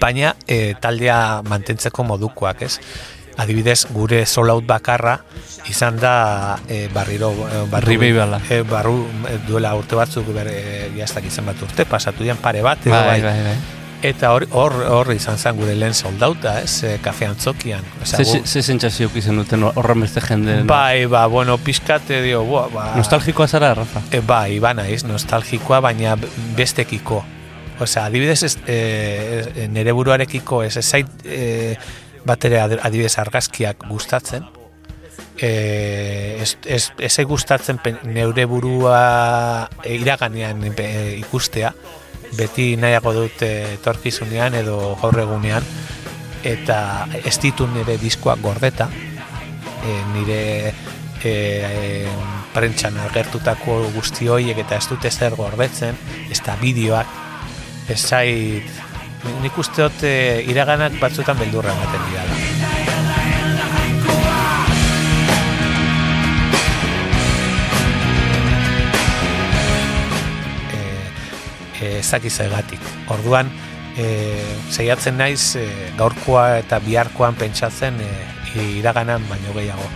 baina 0.00 0.34
e, 0.48 0.74
taldea 0.80 1.42
mantentzeko 1.44 2.04
modukoak, 2.04 2.62
ez? 2.62 2.78
Adibidez, 3.36 3.88
gure 3.90 4.22
solout 4.30 4.62
bakarra 4.64 5.16
izan 5.68 5.96
da 5.98 6.56
e, 6.68 6.86
barriro 6.94 7.32
e, 7.34 7.64
barru, 7.70 7.88
Ribeibala. 7.88 8.38
e, 8.48 8.62
barru 8.62 9.08
e, 9.28 9.38
duela 9.48 9.74
urte 9.74 9.96
batzuk 9.98 10.28
ber, 10.32 10.48
e, 10.52 10.90
jaztak 10.96 11.26
izan 11.26 11.50
bat 11.50 11.62
urte, 11.66 11.84
pasatu 11.84 12.22
dian 12.22 12.38
pare 12.38 12.62
bat, 12.62 12.78
edo 12.86 12.94
Bai, 12.94 13.20
bai, 13.20 13.22
bai, 13.22 13.42
bai. 13.48 13.56
Eta 14.04 14.32
hor, 14.34 14.44
hor, 14.52 14.74
hor 14.92 15.10
izan 15.14 15.38
zen 15.40 15.56
gure 15.56 15.74
lehen 15.74 15.94
soldauta, 15.96 16.58
ez? 16.60 16.82
E, 16.84 16.98
kafe 17.02 17.24
antzokian. 17.26 17.84
Osea, 18.02 18.18
Ze, 18.20 18.24
gu- 18.28 18.46
ze 18.46 18.62
sentsazio 18.62 19.08
izan 19.16 19.38
duten 19.40 19.62
horren 19.64 20.00
beste 20.04 20.20
jende. 20.20 20.58
Bai, 20.68 21.06
ba, 21.06 21.24
bueno, 21.32 21.56
pizkate 21.58 22.20
dio, 22.22 22.42
boa, 22.44 22.66
ba... 22.68 22.90
Nostalgikoa 22.98 23.48
zara, 23.48 23.72
Rafa? 23.74 24.02
E, 24.12 24.20
bai, 24.20 24.58
ba 24.60 24.74
naiz, 24.76 25.04
nostalgikoa, 25.08 25.80
baina 25.80 26.16
bestekiko. 26.56 27.22
Osea, 27.80 28.04
adibidez, 28.10 28.42
ez, 28.46 28.58
e, 28.68 29.68
nere 29.72 29.92
buruarekiko 29.96 30.62
ez 30.62 30.76
ez 30.76 30.84
zait 30.84 31.24
e, 31.24 31.74
bat 32.24 32.44
ere 32.44 32.60
ad- 32.60 32.78
adibidez 32.86 33.16
argazkiak 33.18 33.88
gustatzen. 33.88 34.44
E, 35.40 36.38
ez, 36.40 36.56
ez, 36.66 36.90
ez 36.98 37.24
gustatzen 37.26 37.80
pen- 37.82 37.98
neure 38.04 38.44
burua 38.46 39.68
iraganean 39.84 40.62
e, 40.76 41.16
ikustea. 41.18 41.72
Beti 42.34 42.74
nahiago 42.80 43.12
dut 43.16 43.42
etorkizunean 43.46 44.54
edo 44.58 44.94
gaur 45.00 45.18
egunean. 45.22 45.66
Eta 46.44 47.06
ez 47.24 47.36
ditu 47.40 47.66
nire 47.72 47.96
diskoak 48.00 48.42
gordeta. 48.44 48.88
E, 49.84 49.94
nire 50.14 50.42
e, 51.24 51.30
e, 51.30 52.08
prentxan 52.54 52.98
agertutako 53.08 53.80
guzti 53.96 54.28
horiek 54.30 54.60
eta 54.64 54.78
ez 54.78 54.86
dute 54.90 55.10
zer 55.10 55.36
gordetzen, 55.38 55.98
ez 56.30 56.40
da 56.44 56.56
bideoak, 56.60 57.16
ez 57.90 58.00
zait, 58.00 58.82
nik 59.42 59.58
uste 59.58 59.82
dut 59.82 60.06
e, 60.06 60.16
iraganak 60.52 61.00
batzuetan 61.00 61.40
beldurra 61.40 61.74
ematen 61.74 62.10
dira. 62.10 62.33
Ezaki. 72.12 72.78
Orduan, 73.08 73.50
e, 73.96 74.06
saiatzen 74.70 75.16
naiz 75.18 75.56
e, 75.56 75.66
gaurkoa 75.98 76.58
eta 76.58 76.80
biharkoan 76.84 77.34
pentsatzen 77.38 78.00
e, 78.00 78.10
iraganan 78.78 79.24
baino 79.28 79.54
gehiago. 79.54 79.86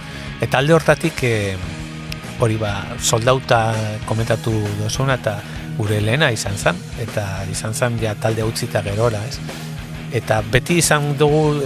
Eta 0.40 0.58
alde 0.58 0.74
hortatik 0.74 1.22
e, 1.22 1.56
hori 2.38 2.58
ba, 2.58 2.72
soldauta 3.00 3.74
komentatu 4.06 4.52
dozuna 4.78 5.18
eta 5.18 5.38
gure 5.78 6.00
lehena 6.02 6.30
izan 6.34 6.58
zen, 6.58 6.78
eta 7.02 7.44
izan 7.50 7.74
zen 7.74 7.98
ja 8.02 8.14
talde 8.18 8.46
utzita 8.46 8.82
gerora, 8.82 9.22
ez? 9.26 9.38
Eta 10.14 10.40
beti 10.40 10.78
izan 10.80 11.12
dugu 11.18 11.58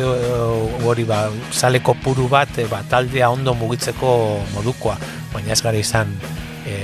hori 0.88 1.04
ba, 1.08 1.26
sale 1.52 1.80
kopuru 1.84 2.28
bat, 2.32 2.58
e, 2.58 2.66
ba, 2.68 2.82
taldea 2.88 3.30
ondo 3.32 3.54
mugitzeko 3.54 4.12
modukoa, 4.54 4.98
baina 5.32 5.52
ez 5.54 5.62
gara 5.64 5.78
izan 5.78 6.12
e, 6.66 6.78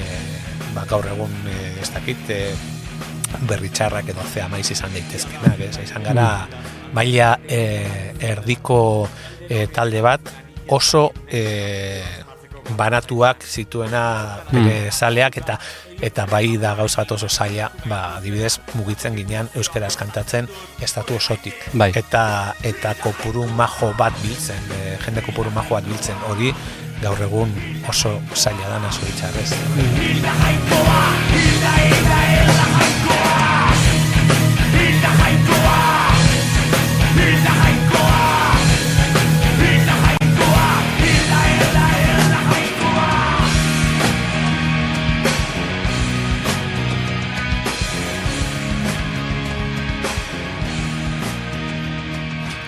ba, 0.74 0.84
gaur 0.88 1.08
egun 1.08 1.34
e, 1.48 1.58
ez 1.82 1.90
dakit 1.94 2.30
e, 2.32 2.42
berritxarrak 3.48 4.12
edo 4.14 4.24
zea 4.32 4.48
maiz 4.48 4.70
izan 4.70 4.92
daitezkenak, 4.94 5.60
ez? 5.68 5.76
Izan 5.84 6.06
gara 6.08 6.28
maila 6.96 7.34
e, 7.48 7.60
erdiko 8.30 8.80
e, 9.48 9.66
talde 9.72 10.02
bat 10.04 10.32
oso 10.68 11.08
e, 11.30 12.02
banatuak 12.76 13.44
zituena 13.44 14.02
bere 14.52 14.90
saleak 14.92 15.38
eta 15.40 15.58
eta 16.04 16.26
bai 16.30 16.56
da 16.60 16.74
gauza 16.78 17.02
bat 17.02 17.12
oso 17.16 17.28
zaila, 17.28 17.70
ba, 17.90 18.16
adibidez 18.18 18.58
mugitzen 18.74 19.16
ginean 19.16 19.48
euskaraz 19.58 19.96
kantatzen 19.98 20.48
estatu 20.82 21.16
osotik. 21.18 21.54
Bai. 21.72 21.90
Eta 21.96 22.54
eta 22.62 22.94
kopuru 23.02 23.48
majo 23.58 23.92
bat 23.98 24.14
biltzen, 24.22 24.62
e, 24.76 24.96
jende 25.04 25.24
kopuru 25.26 25.50
majo 25.50 25.74
bat 25.74 25.88
biltzen, 25.88 26.16
hori 26.30 26.54
gaur 27.02 27.20
egun 27.22 27.52
oso 27.88 28.20
zaila 28.34 28.68
dana 28.76 28.90
zoritxarrez. 28.92 29.52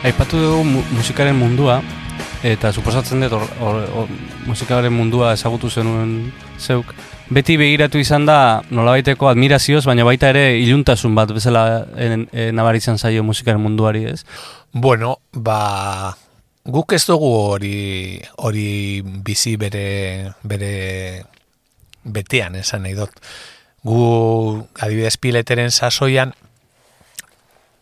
Aipatu 0.01 0.39
dugu 0.41 0.65
mu 0.65 0.81
musikaren 0.97 1.37
mundua, 1.37 1.81
eta 2.43 2.71
suposatzen 2.73 3.21
dut 3.21 3.35
hor- 3.37 3.51
hor- 3.61 3.89
hor- 3.93 4.13
musikaren 4.49 4.93
mundua 4.93 5.35
ezagutu 5.37 5.69
zenuen 5.71 6.33
zeuk. 6.59 6.95
Beti 7.31 7.57
begiratu 7.61 8.01
izan 8.01 8.25
da 8.27 8.63
nolabaiteko 8.71 9.29
admirazioz, 9.29 9.85
baina 9.87 10.05
baita 10.09 10.31
ere 10.33 10.57
iluntasun 10.59 11.15
bat 11.15 11.31
bezala 11.37 11.85
en, 11.97 12.25
en, 12.33 12.55
nabaritzen 12.57 12.99
zaio 12.99 13.23
musikaren 13.23 13.61
munduari, 13.61 14.07
ez? 14.11 14.25
Bueno, 14.73 15.19
ba, 15.33 16.17
guk 16.65 16.93
ez 16.97 17.05
dugu 17.07 17.29
hori 17.53 18.21
hori 18.39 19.03
bizi 19.05 19.57
bere 19.61 20.33
bere 20.43 21.23
betean 22.05 22.57
esan 22.57 22.83
nahi 22.89 22.97
dut. 22.97 23.13
Gu 23.85 24.01
adibidez 24.81 25.17
pileteren 25.21 25.71
sasoian 25.71 26.33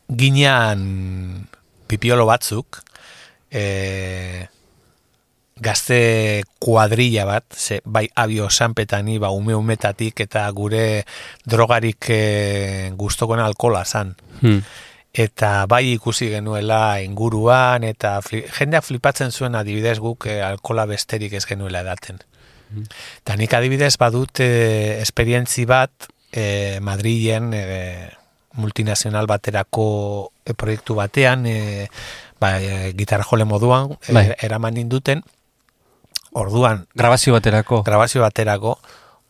ginean 0.09 1.47
pipiolo 1.89 2.27
batzuk 2.29 2.83
e, 3.51 4.47
gazte 5.59 6.45
kuadrilla 6.63 7.25
bat, 7.27 7.45
ze, 7.51 7.81
bai 7.85 8.07
abio 8.15 8.47
sanpetani, 8.51 9.19
ba 9.19 9.33
ume 9.35 9.57
umetatik 9.59 10.21
eta 10.23 10.47
gure 10.55 11.05
drogarik 11.45 12.11
e, 12.15 12.93
guztokona 12.97 13.47
alkola 13.47 13.85
zan 13.85 14.17
Hmm. 14.39 14.61
eta 15.19 15.67
bai 15.67 15.95
ikusi 15.97 16.29
genuela 16.31 17.01
inguruan 17.03 17.83
eta 17.83 18.21
fli, 18.23 18.45
jendeak 18.55 18.85
flipatzen 18.87 19.33
zuen 19.33 19.57
adibidez 19.59 19.97
guk 19.99 20.29
eh, 20.31 20.45
alkola 20.47 20.85
besterik 20.87 21.33
ez 21.35 21.45
genuela 21.49 21.81
edaten. 21.83 22.21
Eta 23.25 23.37
nik 23.41 23.55
adibidez 23.57 23.97
badut 23.99 24.41
eh, 24.45 25.01
esperientzi 25.03 25.65
bat 25.67 26.07
eh, 26.31 26.79
Madrilen 26.85 27.51
eh, 27.57 28.09
multinazional 28.59 29.27
baterako 29.27 30.33
eh, 30.45 30.55
proiektu 30.55 30.95
batean 30.99 31.47
eh, 31.47 31.89
ba, 32.41 32.59
eh, 32.61 32.93
gitarra 32.99 33.25
jole 33.25 33.47
moduan 33.49 33.97
eh, 34.09 34.13
Bai. 34.13 34.27
eraman 34.43 34.75
ninduten 34.75 35.23
orduan 36.33 36.87
Grabazio 36.95 37.33
baterako. 37.33 37.83
grabazio 37.83 38.23
baterako 38.23 38.79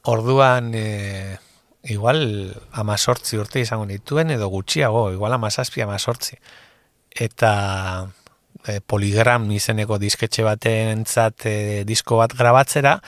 orduan 0.08 0.72
e, 0.74 1.38
igual 1.84 2.54
amazortzi 2.72 3.38
urte 3.38 3.60
izango 3.60 3.86
nituen 3.86 4.30
edo 4.30 4.48
gutxiago, 4.48 5.10
igual 5.12 5.32
amazazpi 5.36 5.82
amazortzi 5.84 6.38
eta 7.14 8.08
e, 8.66 8.80
poligram 8.80 9.50
izeneko 9.52 9.98
disketxe 9.98 10.44
batentzat 10.46 11.46
e, 11.46 11.56
disko 11.88 12.20
bat 12.22 12.34
grabatzera 12.36 12.98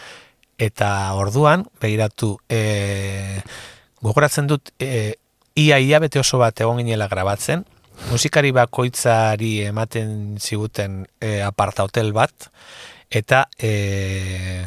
eta 0.60 0.90
orduan 1.16 1.64
begiratu 1.80 2.36
e, 2.48 3.40
gogoratzen 4.04 4.48
dut 4.50 4.72
e, 4.78 5.16
ia 5.60 5.78
ia 5.78 6.00
bete 6.02 6.20
oso 6.22 6.38
bat 6.40 6.60
egon 6.64 6.80
ginela 6.82 7.08
grabatzen 7.12 7.64
musikari 8.10 8.50
bakoitzari 8.56 9.52
ematen 9.68 10.38
ziguten 10.40 11.02
e, 11.20 11.40
aparta 11.44 11.84
hotel 11.84 12.12
bat 12.16 12.48
eta 13.10 13.44
e, 13.58 14.64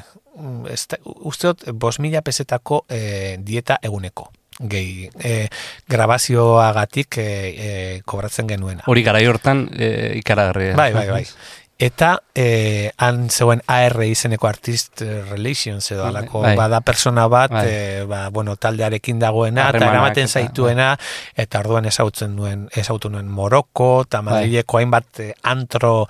ez 0.69 0.83
da- 0.91 0.99
uste 1.05 1.47
dut 1.53 1.65
bos 1.81 1.97
mila 2.03 2.21
pesetako 2.21 2.83
e, 2.89 3.37
dieta 3.41 3.79
eguneko 3.81 4.29
gehi 4.69 5.07
e, 5.17 5.47
grabazioagatik 5.89 7.17
e, 7.17 7.23
e, 7.25 8.01
kobratzen 8.05 8.47
genuena. 8.47 8.83
Hori 8.85 9.01
garai 9.03 9.23
hortan 9.25 9.63
e, 9.73 10.13
ikaragarria. 10.19 10.75
Bai, 10.77 10.91
bai, 10.93 11.07
bai. 11.09 11.23
Eta 11.83 12.13
eh, 12.35 12.91
han 12.97 13.25
zegoen 13.29 13.59
AR 13.67 13.97
izeneko 14.05 14.47
Artist 14.47 15.01
Relations 15.03 15.91
edo 15.91 16.05
alako 16.07 16.39
Bai. 16.45 16.55
bada 16.55 16.79
persona 16.81 17.25
bat 17.27 17.51
Bai. 17.51 17.65
eh, 17.67 18.05
ba, 18.07 18.29
bueno, 18.29 18.55
taldearekin 18.55 19.19
dagoena 19.19 19.67
eta 19.67 19.89
eramaten 19.89 20.29
zaituena 20.31 20.93
eta 21.35 21.59
orduan 21.59 21.89
ezautzen 21.89 22.37
nuen 22.37 22.69
ezautu 22.71 23.11
nuen 23.11 23.27
Moroko 23.27 24.05
eta 24.05 24.21
Bai. 24.21 24.45
Madrileko 24.45 24.79
hainbat 24.79 25.19
eh, 25.25 25.33
antro 25.43 26.07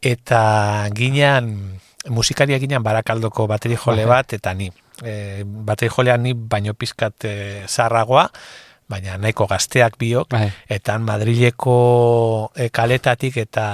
eta 0.00 0.88
ginean 0.96 1.52
musikaria 2.08 2.58
ginean 2.58 2.82
barakaldoko 2.82 3.46
bateri 3.46 3.76
jole 3.76 4.06
Bai. 4.06 4.16
bat 4.16 4.32
eta 4.38 4.54
ni 4.54 4.70
e, 5.04 5.44
bateri 5.44 5.92
jolea 5.92 6.16
ni 6.16 6.34
baino 6.34 6.74
pizkat 6.74 7.24
e, 7.24 7.34
zarragoa 7.68 8.30
baina 8.92 9.16
nahiko 9.18 9.46
gazteak 9.50 9.96
biok 10.00 10.28
Bai. 10.36 10.50
eta 10.68 10.98
Madrileko 11.00 11.76
e, 12.54 12.68
kaletatik 12.68 13.38
eta 13.42 13.66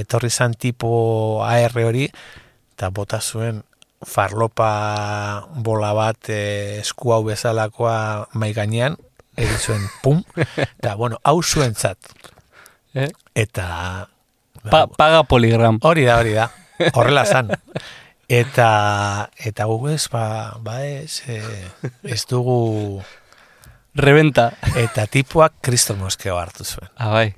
etorri 0.00 0.30
zan 0.30 0.54
tipo 0.54 1.40
AR 1.46 1.72
hori 1.86 2.06
eta 2.76 2.90
bota 2.92 3.20
zuen 3.24 3.62
farlopa 4.06 4.70
bola 5.64 5.94
bat 5.96 6.28
e, 6.28 6.78
esku 6.84 7.12
hau 7.16 7.22
bezalakoa 7.24 8.28
mai 8.36 8.52
gainean 8.52 8.96
egin 9.36 9.58
zuen 9.58 9.88
pum 10.02 10.20
eta 10.78 10.94
bueno 10.96 11.18
hau 11.24 11.40
zuentzat 11.42 11.98
Eh? 12.96 13.10
eta 13.36 14.08
Pa, 14.72 14.86
paga 14.88 15.20
poligram. 15.28 15.76
hori 15.84 16.06
da 16.08 16.14
hori 16.16 16.32
da 16.32 16.46
horrela 16.96 17.26
zan 17.28 17.50
eta 18.40 18.68
eta 19.36 19.66
gu 19.68 19.90
ez 19.92 20.08
ba, 20.10 20.56
ba 20.64 20.78
ez, 20.86 21.20
e, 21.28 21.36
ez 22.02 22.22
dugu 22.26 23.02
Reventa. 23.96 24.52
eta 24.76 25.06
tipuak 25.06 25.54
kriston 25.62 25.98
moskeo 25.98 26.38
hartu 26.38 26.64
zuen 26.64 26.90
Ah, 26.96 27.08
bai. 27.10 27.34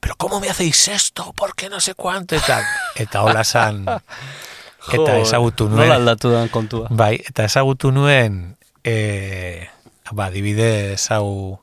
pero 0.00 0.14
¿cómo 0.16 0.40
me 0.40 0.50
hacéis 0.50 0.88
esto? 0.88 1.32
¿Por 1.32 1.54
qué 1.54 1.68
no 1.70 1.80
sé 1.80 1.94
cuánto? 1.94 2.34
Eta, 2.36 2.62
eta 2.96 3.22
hola 3.22 3.44
zan, 3.44 3.86
eta 4.92 5.16
ezagutu 5.18 5.68
Nola 5.68 5.76
nuen, 5.86 5.92
aldatu 5.92 6.30
da 6.30 6.48
kontua. 6.48 6.88
bai, 6.90 7.16
eta 7.24 7.44
ezagutu 7.44 7.90
nuen, 7.92 8.56
e, 8.84 9.68
ba, 10.12 10.28
dibidez 10.30 11.10
hau 11.10 11.60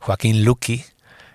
Joaquin 0.00 0.44
Luki, 0.44 0.84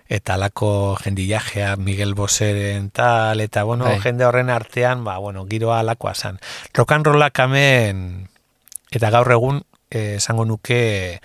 eta 0.08 0.34
alako 0.34 0.96
jendillajea 1.02 1.76
Miguel 1.76 2.14
Boseren 2.14 2.90
tal, 2.90 3.40
eta 3.40 3.64
bueno, 3.64 3.84
Bai. 3.84 4.00
jende 4.00 4.24
horren 4.24 4.48
artean, 4.50 5.04
ba, 5.04 5.18
bueno, 5.18 5.44
giroa 5.50 5.80
alakoa 5.80 6.14
zan. 6.14 6.38
Rock 6.72 6.92
and 6.92 7.06
rollak 7.06 7.38
hemen, 7.38 8.28
eta 8.90 9.10
gaur 9.10 9.30
egun, 9.32 9.62
eh, 9.90 10.14
esango 10.16 10.44
nuke, 10.46 11.20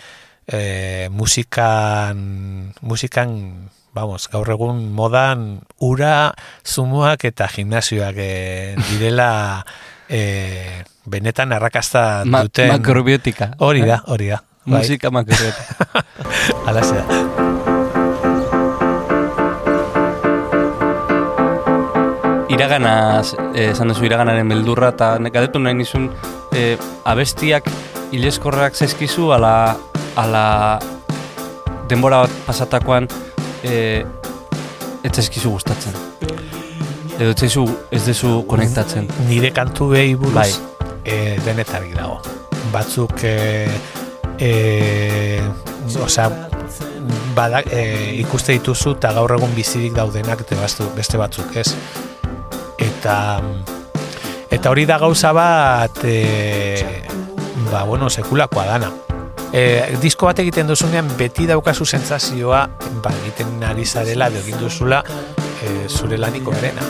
eh, 0.52 1.08
musikan, 1.12 2.74
musikan, 2.82 3.70
vamos, 3.94 4.28
gaur 4.32 4.50
egun 4.52 4.92
modan 4.94 5.62
ura, 5.80 6.34
zumuak 6.64 7.26
eta 7.26 7.48
gimnasioak 7.48 8.16
eh, 8.18 8.76
direla 8.92 9.66
eh, 10.10 10.84
benetan 11.06 11.52
arrakasta 11.54 12.24
Ma 12.26 12.44
duten. 12.44 12.70
makrobiotika. 12.76 13.56
Hori 13.60 13.82
da, 13.82 14.04
hori 14.08 14.28
da. 14.36 14.44
Bai, 14.66 14.84
Musika 14.84 15.10
makrobiotika. 15.10 16.06
alaxe 16.70 17.00
da. 17.02 17.22
iragana, 22.52 23.22
eh, 23.56 23.72
esan 23.72 23.88
duzu 23.92 24.06
iraganaren 24.06 24.50
beldurra, 24.52 24.92
eta 24.96 25.16
galdetu 25.32 25.60
nahi 25.60 25.78
nizun, 25.80 26.10
eh, 26.54 26.76
abestiak 27.06 27.66
ileskorrak 28.12 28.76
zaizkizu, 28.76 29.32
ala, 29.32 29.78
ala 30.16 30.80
denbora 31.90 32.24
bat 32.26 32.34
pasatakoan 32.48 33.08
eh, 33.64 34.04
ez 35.04 35.12
zaizkizu 35.14 35.52
gustatzen. 35.56 35.96
Edo 37.20 37.32
ez 37.32 37.40
zaizu, 37.40 37.66
ez 37.94 38.04
dezu 38.06 38.42
konektatzen. 38.50 39.10
Nire 39.28 39.52
kantu 39.54 39.92
behi 39.92 40.16
buruz 40.16 40.36
Bai. 40.36 40.52
eh, 41.06 41.38
denetarik 41.46 41.94
dago. 41.98 42.22
Batzuk 42.72 43.24
e, 43.28 43.68
e, 44.40 45.42
osea, 46.00 46.30
bada, 47.36 47.62
e, 47.68 48.16
ikuste 48.22 48.56
dituzu 48.56 48.96
eta 48.96 49.12
gaur 49.18 49.36
egun 49.36 49.54
bizirik 49.58 49.94
daudenak 49.98 50.46
eta 50.46 50.58
beste 50.96 51.20
batzuk 51.20 51.56
ez. 51.60 51.68
Eta 52.80 53.16
eta 54.52 54.70
hori 54.70 54.86
da 54.86 54.98
gauza 55.02 55.34
bat 55.34 56.04
e, 56.04 57.04
ba, 57.72 57.84
bueno, 57.84 58.10
sekulakoa 58.10 58.66
dana. 58.66 58.92
E, 59.52 59.98
disko 60.00 60.30
bat 60.30 60.40
egiten 60.40 60.70
duzunean 60.72 61.10
beti 61.20 61.48
daukazu 61.50 61.86
sentsazioa 61.86 62.62
ba, 63.04 63.12
egiten 63.24 63.64
ari 63.68 63.86
zarela 63.86 64.30
edo 64.32 64.40
egin 64.46 64.60
duzula 64.64 65.04
e, 65.04 65.90
zure 65.90 66.18
laniko 66.18 66.56
berena. 66.56 66.88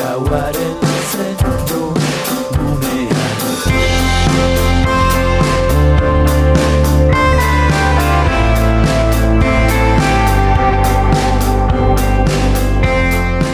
Gauaren 0.00 0.80
zentro 1.14 2.03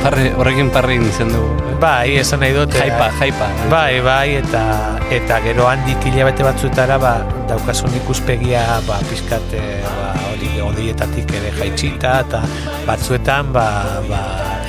Parre, 0.00 0.30
horrekin 0.40 0.70
parre 0.72 0.94
izan 0.96 1.28
dugu. 1.32 1.50
eh? 1.68 1.74
Bai, 1.80 2.16
esan 2.20 2.40
nahi 2.40 2.54
dut. 2.56 2.72
Jaipa, 2.72 3.08
eh, 3.08 3.16
jaipa. 3.20 3.48
Bai, 3.72 4.00
bai, 4.00 4.36
eta 4.40 4.62
eta 5.10 5.40
gero 5.44 5.66
handik 5.68 6.04
hilabete 6.06 6.44
batzuetara 6.46 6.96
ba, 7.02 7.14
daukasun 7.50 7.94
ikuspegia 7.98 8.62
ba, 8.86 9.00
pizkat 9.10 9.54
eh, 9.58 9.80
ba, 9.84 10.12
hori 10.30 10.60
odeietatik 10.62 11.32
ere 11.34 11.50
jaitsita 11.58 12.20
eta 12.24 12.42
batzuetan 12.86 13.52
ba, 13.52 13.66
ba, 14.08 14.20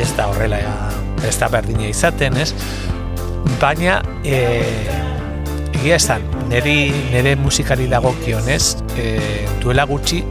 ez 0.02 0.10
da 0.18 0.28
horrela 0.32 0.60
ez 1.28 1.36
da 1.38 1.48
berdina 1.54 1.86
izaten, 1.88 2.38
ez? 2.42 2.50
Baina 3.62 4.00
e, 4.26 4.40
egia 5.78 6.00
esan, 6.00 6.26
niri, 6.50 6.90
nire 7.14 7.36
musikari 7.38 7.86
dagokionez 7.92 8.64
e, 8.98 9.06
duela 9.62 9.86
gutxi 9.86 10.24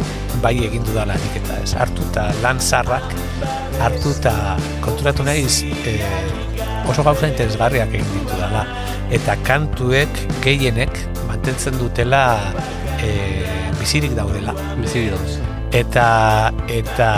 bai 0.42 0.56
egin 0.66 0.84
dudala 0.86 1.16
nik 1.20 1.40
eta 1.42 1.58
ez 1.64 1.74
hartu 1.76 2.04
eta 2.10 2.28
lan 2.42 2.60
zarrak 2.60 3.14
hartu 3.80 4.12
eta 4.18 4.56
konturatu 4.84 5.24
naiz 5.24 5.62
e, 5.88 5.96
oso 6.90 7.04
gauza 7.06 7.28
interesgarriak 7.28 7.92
egin 7.94 8.08
ditu 8.14 8.38
dela. 8.40 8.64
Eta 9.10 9.36
kantuek 9.46 10.20
gehienek 10.44 10.98
mantentzen 11.28 11.78
dutela 11.80 12.22
e, 13.02 13.46
bizirik 13.80 14.14
daudela. 14.18 14.54
Bizi 14.80 15.08
dauz. 15.12 15.38
Eta 15.76 16.06
eta 16.68 17.10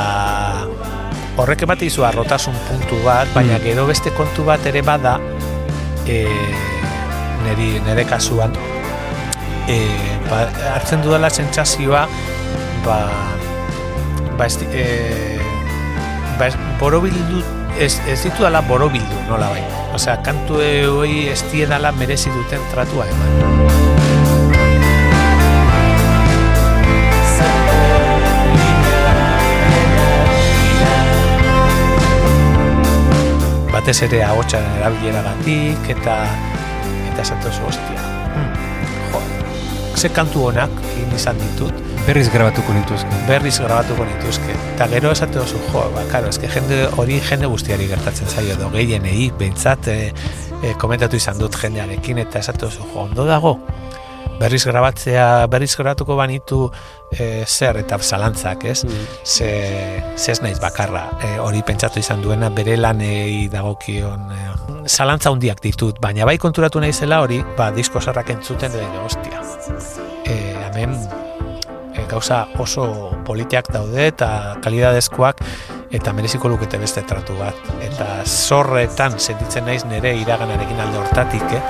horrek 1.40 1.64
emate 1.64 1.88
izu 1.88 2.04
arrotasun 2.04 2.56
puntu 2.68 3.00
bat, 3.06 3.28
baina 3.34 3.56
Mm. 3.56 3.64
gero 3.64 3.86
beste 3.88 4.12
kontu 4.12 4.44
bat 4.44 4.66
ere 4.66 4.82
bada 4.82 5.18
e, 6.06 6.26
neri, 7.44 7.80
nere 7.86 8.04
kasuan 8.04 8.52
e, 9.68 9.78
ba, 10.28 10.44
hartzen 10.74 11.02
dudala 11.02 11.30
sentsazioa 11.30 12.06
ba, 12.84 13.10
ba, 14.38 14.46
ez, 14.46 14.58
e, 14.72 15.38
ba 16.38 16.46
ez, 16.46 16.56
borobildu 16.80 17.42
ez, 17.78 18.00
ez 18.08 18.20
ditudala 18.24 18.62
borobildu 18.66 19.22
nola 19.28 19.50
bai. 19.54 19.62
Osea 19.94 20.18
kantu 20.24 20.60
hori 20.62 21.28
ez 21.28 21.42
diedala 21.52 21.92
merezi 21.92 22.32
duten 22.32 22.62
tratua 22.72 23.06
eman. 23.06 23.30
Batez 33.72 34.02
ere 34.04 34.20
ahotsaren 34.24 34.74
erabileragatik 34.78 35.88
eta 35.96 36.18
eta 37.12 37.22
esatu 37.24 37.48
oso 37.48 37.70
hostia. 37.70 38.10
Hmm, 38.34 38.52
jo, 39.12 39.22
ze 39.96 40.12
kantu 40.12 40.48
honak 40.50 40.76
egin 40.92 41.16
izan 41.16 41.40
ditut 41.40 41.91
Berriz 42.06 42.28
grabatuko 42.32 42.72
nituzke. 42.74 43.18
berriz 43.28 43.60
grabatuko 43.62 44.04
nituzke. 44.04 44.54
Eta 44.74 44.88
gero 44.90 45.12
esate 45.14 45.38
oso, 45.38 45.60
jo, 45.70 45.84
ba, 45.94 46.02
karo, 46.10 46.32
eske 46.34 46.48
jende 46.50 46.80
hori 46.98 47.20
jende 47.22 47.46
guztiari 47.46 47.86
gertatzen 47.86 48.26
zaio 48.26 48.56
edo 48.56 48.70
gehienei, 48.74 49.30
behintzat 49.38 49.86
e, 49.86 49.94
e, 50.62 50.72
komentatu 50.82 51.20
izan 51.20 51.38
dut 51.38 51.54
jendearekin 51.62 52.18
eta 52.24 52.42
esate 52.42 52.66
oso, 52.66 52.82
jo, 52.90 53.04
ondo 53.06 53.28
dago. 53.28 53.54
Berriz 54.40 54.64
grabatzea, 54.66 55.46
berriz 55.46 55.70
grabatuko 55.78 56.18
banitu 56.18 56.64
e, 57.14 57.44
zer 57.46 57.78
eta 57.84 58.00
zalantzak, 58.02 58.66
ez? 58.66 58.82
Ze, 59.22 59.52
ze 60.16 60.34
ez 60.34 60.40
naiz 60.42 60.58
bakarra, 60.58 61.06
e, 61.22 61.36
hori 61.38 61.62
pentsatu 61.62 62.02
izan 62.02 62.26
duena 62.26 62.50
bere 62.50 62.76
lanei 62.82 63.46
dagokion 63.52 64.26
e, 64.34 64.44
zalantza 64.90 65.30
hundiak 65.30 65.62
ditut, 65.62 66.02
baina 66.02 66.26
bai 66.26 66.40
konturatu 66.42 66.82
naizela 66.82 67.22
hori, 67.22 67.44
ba, 67.54 67.70
disko 67.70 68.02
zarrak 68.02 68.34
entzuten 68.40 68.74
edo, 68.74 69.04
hostia. 69.06 69.46
E, 70.26 70.40
hemen 70.66 70.98
gauza 72.12 72.44
oso 72.60 72.84
politiak 73.24 73.72
daude 73.72 74.06
eta 74.12 74.28
kalidadezkoak 74.64 75.40
eta 75.92 76.12
mereziko 76.16 76.48
lukete 76.48 76.80
beste 76.80 77.02
tratu 77.08 77.36
bat. 77.40 77.56
Eta 77.84 78.22
zorretan 78.24 79.18
sentitzen 79.20 79.68
naiz 79.68 79.82
nire 79.88 80.14
iraganarekin 80.20 80.80
alde 80.80 81.00
hortatik, 81.02 81.44
eh? 81.52 81.62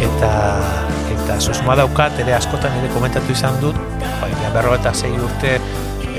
Eta 0.00 0.32
eta 1.14 1.38
susmoa 1.38 1.76
daukat 1.78 2.18
ere 2.24 2.34
askotan 2.34 2.74
ere 2.80 2.90
komentatu 2.94 3.32
izan 3.32 3.54
dut, 3.62 3.78
baina 4.20 4.50
berro 4.54 4.74
eta 4.74 4.92
sei 4.94 5.12
urte 5.14 5.58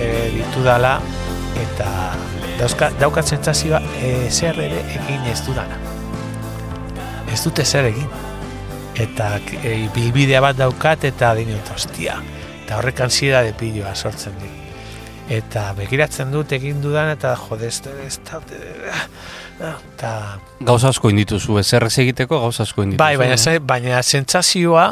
e, 0.02 0.30
ditudala 0.36 0.96
eta 1.62 1.90
dauzka, 2.60 2.92
daukat 3.00 3.34
sentsazioa 3.36 3.82
e, 4.02 4.12
zer 4.32 4.60
ere 4.66 4.82
egin 4.98 5.26
ez 5.32 5.40
dudana. 5.46 5.78
Ez 7.32 7.40
dute 7.46 7.66
zer 7.66 7.92
egin. 7.92 8.10
Eta 9.02 9.36
e, 9.62 9.76
bilbidea 9.96 10.42
bat 10.44 10.58
daukat 10.60 11.06
eta 11.10 11.34
dinot, 11.38 11.72
ostia. 11.76 12.18
Eta 12.64 12.80
horrek 12.80 13.06
ansiedade 13.06 13.54
piloa 13.58 13.94
sortzen 13.96 14.36
dit. 14.42 14.58
Eta 15.32 15.70
begiratzen 15.78 16.32
dut 16.34 16.52
egin 16.58 16.82
dudan 16.84 17.14
eta 17.14 17.36
jode, 17.40 17.70
ez 17.70 18.18
da, 18.28 18.42
eta 19.62 20.12
Gauza 20.60 20.90
asko 20.92 21.12
indituzu, 21.14 21.60
ezer 21.62 21.86
ez 21.88 21.94
egiteko 22.04 22.40
gauza 22.42 22.66
asko 22.66 22.84
indituzu. 22.84 23.04
bai, 23.04 23.16
baina, 23.18 23.38
eh? 23.38 23.60
baina 23.60 24.02
sentsazioa, 24.02 24.90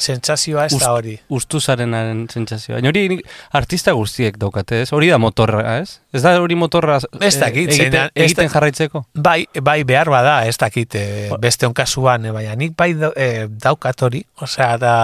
sentsazioa 0.00 0.64
ez 0.66 0.72
Ust- 0.74 0.84
da 0.84 0.92
hori. 0.96 1.14
Ustu 1.28 1.60
zarenaren 1.60 2.24
sentsazioa. 2.32 2.76
Baina 2.78 2.88
hori 2.90 3.20
artista 3.52 3.92
guztiek 3.92 4.36
daukate, 4.40 4.80
ez? 4.82 4.92
Hori 4.92 5.08
da 5.12 5.18
motorra, 5.18 5.78
ez? 5.78 6.00
Ez 6.12 6.22
da 6.24 6.32
hori 6.40 6.54
motorra 6.58 6.96
Ez 7.20 7.34
eh, 7.36 7.40
dakit, 7.40 7.70
egiten, 7.70 8.10
ez 8.14 8.24
egiten 8.24 8.46
da- 8.46 8.52
jarraitzeko? 8.54 9.04
Bai, 9.14 9.46
bai 9.62 9.82
behar 9.84 10.08
bada, 10.10 10.38
ez 10.46 10.56
dakit, 10.58 10.94
e, 10.94 11.30
beste 11.40 11.66
onkasuan, 11.66 12.24
e, 12.26 12.30
baina 12.32 12.54
nik 12.56 12.74
bai 12.76 12.90
e, 13.16 13.46
daukat 13.50 14.02
hori, 14.02 14.24
osea, 14.40 14.76
da, 14.78 14.94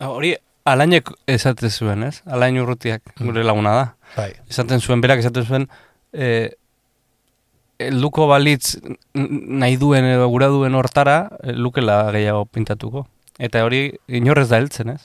Ah, 0.00 0.08
Hori 0.14 0.34
alainek 0.64 1.08
esaten 1.26 1.70
zuen, 1.70 2.02
ez? 2.06 2.20
Alain 2.26 2.54
urrutiak 2.60 3.02
gure 3.18 3.42
laguna 3.42 3.72
da. 3.74 3.86
bai, 4.16 4.32
Esaten 4.48 4.80
zuen, 4.80 5.00
berak 5.02 5.18
esaten 5.18 5.44
zuen, 5.44 5.64
eh, 6.12 6.50
luko 7.90 8.26
balitz 8.30 8.76
nahi 9.14 9.76
duen 9.78 10.04
edo 10.04 10.28
gura 10.28 10.48
duen 10.50 10.74
hortara, 10.74 11.16
eh, 11.42 11.52
lukela 11.54 12.10
gehiago 12.14 12.44
pintatuko. 12.46 13.06
Eta 13.38 13.62
hori 13.64 13.92
inorrez 14.08 14.48
da 14.50 14.58
heltzen, 14.58 14.90
ez? 14.96 15.02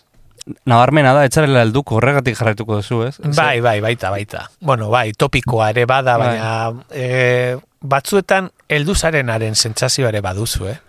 Nabarmena 0.67 1.13
da, 1.15 1.21
etxarela 1.23 1.61
helduko, 1.63 1.95
horregatik 2.01 2.35
jarraituko 2.35 2.75
duzu, 2.81 3.03
ez? 3.07 3.13
bai, 3.37 3.61
bai, 3.63 3.77
baita, 3.81 4.09
baita. 4.11 4.49
Bueno, 4.59 4.89
bai, 4.91 5.13
topikoa 5.13 5.69
ere 5.71 5.85
bada, 5.87 6.17
Bai. 6.17 6.27
baina 6.33 6.83
e, 6.91 7.55
batzuetan 7.79 8.49
helduzarenaren 8.67 9.55
sentsazioa 9.55 10.09
ere 10.11 10.19
baduzu, 10.25 10.67
eh? 10.67 10.79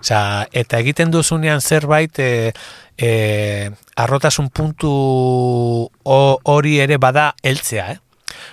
Osea, 0.00 0.46
eta 0.52 0.78
egiten 0.82 1.12
duzunean 1.12 1.60
zerbait 1.60 2.18
e, 2.18 2.52
e, 2.96 3.70
arrotasun 3.96 4.48
puntu 4.50 4.90
ho- 6.02 6.38
hori 6.54 6.78
ere 6.80 6.96
bada 6.98 7.34
heltzea, 7.42 7.90
eh? 7.92 7.98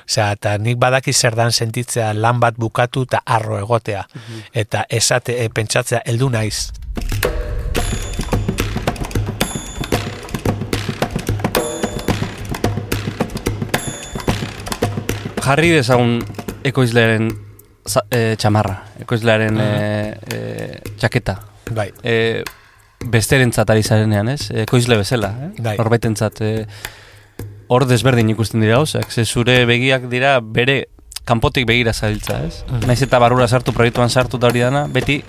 Osea, 0.10 0.32
eta 0.36 0.58
nik 0.60 0.78
badaki 0.78 1.14
zer 1.14 1.36
dan 1.40 1.52
sentitzea 1.56 2.12
lan 2.14 2.40
bat 2.44 2.58
bukatu 2.60 3.06
eta 3.08 3.24
arro 3.26 3.58
egotea. 3.64 4.04
Eta 4.54 4.84
esate, 4.90 5.40
e, 5.46 5.50
pentsatzea, 5.50 6.04
heldu 6.06 6.30
naiz. 6.30 6.70
Jarri 15.50 15.72
dezagun 15.74 16.20
ekoizlearen 16.64 17.30
za- 17.90 18.04
eh, 18.14 18.36
txamarra, 18.38 18.76
ekoizlearen 19.02 19.56
eh, 19.58 20.18
eh, 20.32 20.82
txaketa. 21.02 21.40
Bai, 21.74 21.88
E, 22.04 22.44
besterentzat 23.06 23.70
ari 23.70 23.82
zarenean, 23.84 24.30
ez? 24.30 24.52
Ekoizle 24.52 24.98
bezala, 24.98 25.30
eh? 25.48 25.50
Bai. 25.58 25.76
Norbaitentzat 25.78 26.42
e, 26.42 26.52
hor 27.68 27.86
desberdin 27.90 28.30
ikusten 28.30 28.62
dira 28.62 28.76
gauzak, 28.78 29.10
ze 29.12 29.26
zure 29.26 29.66
begiak 29.66 30.06
dira 30.10 30.40
bere 30.42 30.88
kanpotik 31.26 31.66
begira 31.66 31.94
zabiltza, 31.94 32.44
ez? 32.46 32.64
Mhm. 32.70 32.86
Naiz 32.88 33.02
eta 33.02 33.18
barrura 33.20 33.48
sartu, 33.48 33.74
proiektuan 33.74 34.10
sartu 34.10 34.38
da 34.38 34.48
hori 34.50 34.60
dana, 34.60 34.86
beti 34.88 35.24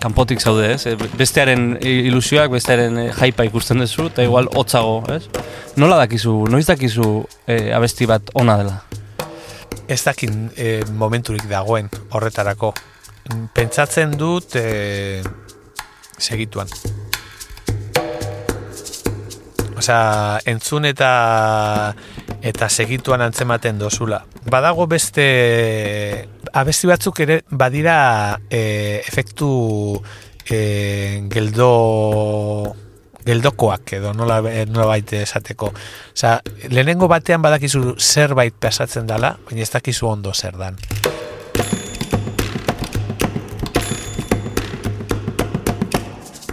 kanpotik 0.00 0.40
zaude, 0.40 0.72
ez? 0.74 0.86
E, 0.86 0.96
Bestearen 1.18 1.76
ilusioak, 1.82 2.50
bestearen 2.50 2.98
e, 2.98 3.10
jaipa 3.12 3.44
ikusten 3.46 3.78
duzu, 3.78 4.06
eta 4.10 4.22
igual 4.26 4.48
hotzago, 4.54 5.04
ez? 5.14 5.28
Nola 5.76 5.98
dakizu, 6.02 6.46
noiz 6.50 6.66
dakizu 6.66 7.26
e, 7.46 7.70
abesti 7.72 8.06
bat 8.10 8.30
ona 8.34 8.56
dela? 8.58 8.80
Ez 9.90 10.02
dakin 10.06 10.50
e, 10.54 10.84
momenturik 10.94 11.48
dagoen 11.50 11.90
horretarako. 12.14 12.72
Pentsatzen 13.54 14.14
dut 14.18 14.54
e, 14.56 15.22
segituan. 16.18 16.70
Osea, 19.80 20.38
entzun 20.50 20.86
eta 20.86 21.10
eta 22.40 22.68
segituan 22.68 23.24
antzematen 23.24 23.80
dozula. 23.80 24.22
Badago 24.50 24.86
beste 24.88 25.26
abesti 26.52 26.88
batzuk 26.88 27.20
ere 27.26 27.40
badira 27.50 28.38
e, 28.48 29.02
efektu 29.06 29.50
e, 30.46 30.60
geldo 31.32 31.72
geldokoak 33.26 33.94
edo 33.98 34.12
nola, 34.16 34.40
nola 34.68 34.86
baite 34.94 35.22
esateko. 35.24 35.72
Osea, 36.14 36.38
lehenengo 36.70 37.08
batean 37.08 37.42
badakizu 37.42 37.94
zerbait 37.98 38.54
pasatzen 38.60 39.06
dala, 39.06 39.34
baina 39.46 39.64
ez 39.64 39.70
dakizu 39.72 40.08
ondo 40.08 40.34
zer 40.34 40.58
dan. 40.60 40.78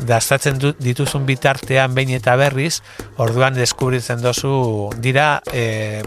Dastatzen 0.08 0.62
dituzun 0.80 1.26
bitartean 1.28 1.96
behin 1.96 2.16
eta 2.16 2.38
berriz, 2.40 2.80
orduan 3.20 3.58
deskubritzen 3.58 4.22
dozu 4.24 4.54
dira 5.04 5.42
e, 5.52 6.00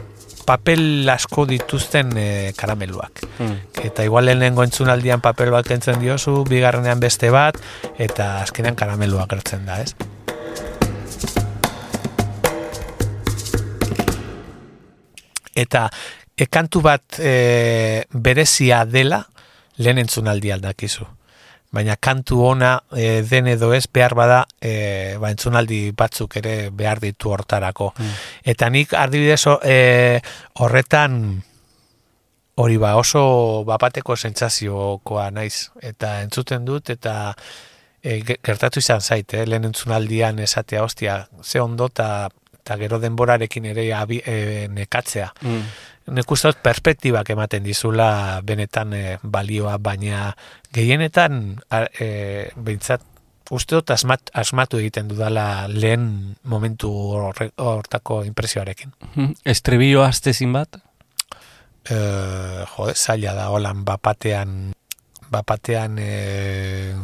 papel 0.48 1.08
asko 1.12 1.44
dituzten 1.46 2.14
e, 2.16 2.28
karameluak. 2.56 3.20
Hmm. 3.38 3.58
Eta 3.84 4.06
igual 4.08 4.26
lehenengo 4.30 4.64
entzunaldian 4.64 5.20
papel 5.20 5.52
bat 5.52 5.68
kentzen 5.68 6.00
diozu, 6.00 6.40
bigarrenean 6.48 7.02
beste 7.02 7.28
bat, 7.34 7.61
eta 7.98 8.38
azkenean 8.46 8.78
karamelua 8.78 9.28
gertzen 9.28 9.68
da, 9.68 9.82
ez? 9.84 9.94
Eta 15.61 15.86
e, 16.36 16.46
kantu 16.48 16.82
bat 16.84 17.20
e, 17.20 18.04
berezia 18.11 18.84
dela, 18.88 19.22
lehen 19.80 20.00
entzunaldi 20.02 20.52
aldakizu. 20.52 21.06
Baina 21.70 21.94
kantu 22.02 22.40
ona 22.48 22.72
e, 22.96 23.20
den 23.22 23.46
edo 23.52 23.68
ez 23.76 23.84
behar 23.86 24.16
bada 24.18 24.40
e, 24.58 25.14
ba, 25.22 25.30
entzunaldi 25.30 25.92
batzuk 25.96 26.34
ere 26.40 26.54
behar 26.74 26.98
ditu 27.04 27.30
hortarako. 27.30 27.92
Eta 28.42 28.70
nik 28.74 28.96
adibidez 28.98 29.44
e, 29.62 29.76
horretan 30.58 31.20
hori 32.61 32.76
ba 32.76 32.96
oso 32.98 33.62
bapateko 33.64 34.16
sentsaziokoa 34.16 35.30
naiz 35.30 35.70
eta 35.80 36.18
entzuten 36.24 36.66
dut 36.66 36.90
eta 36.92 37.14
e, 38.02 38.18
ge- 38.26 38.40
gertatu 38.42 38.82
izan 38.82 39.00
zait, 39.00 39.32
eh? 39.34 39.46
lehen 39.46 39.64
entzunaldian 39.70 40.38
esatea, 40.42 40.82
ostia, 40.84 41.28
ze 41.42 41.61
ondo 41.61 41.86
eta 41.92 42.28
eta 42.70 42.78
gero 42.78 43.00
denborarekin 43.02 43.64
ere 43.66 43.88
abi, 43.98 44.20
e, 44.22 44.68
nekatzea. 44.70 45.32
Mm. 45.42 45.62
Nik 46.14 46.30
uste 46.30 46.52
perspektibak 46.62 47.26
ematen 47.34 47.64
dizula 47.66 48.38
benetan 48.46 48.94
e, 48.94 49.18
balioa, 49.22 49.74
baina 49.82 50.28
gehienetan 50.70 51.58
a- 51.66 51.88
e, 51.90 52.50
behintzat 52.54 53.02
uste 53.50 53.74
dut 53.74 53.90
asmat, 53.90 54.30
asmatu 54.38 54.78
egiten 54.78 55.08
dudala 55.10 55.66
lehen 55.66 56.36
momentu 56.44 56.92
hortako 57.58 58.22
impresioarekin. 58.28 58.94
Estribillo 59.44 60.04
astezin 60.06 60.52
bat? 60.54 60.78
E, 61.90 61.96
jode, 62.76 62.94
zaila 62.94 63.34
da, 63.34 63.48
holan, 63.50 63.82
bapatean, 63.84 64.70
bapatean, 65.30 65.98
e, 65.98 66.94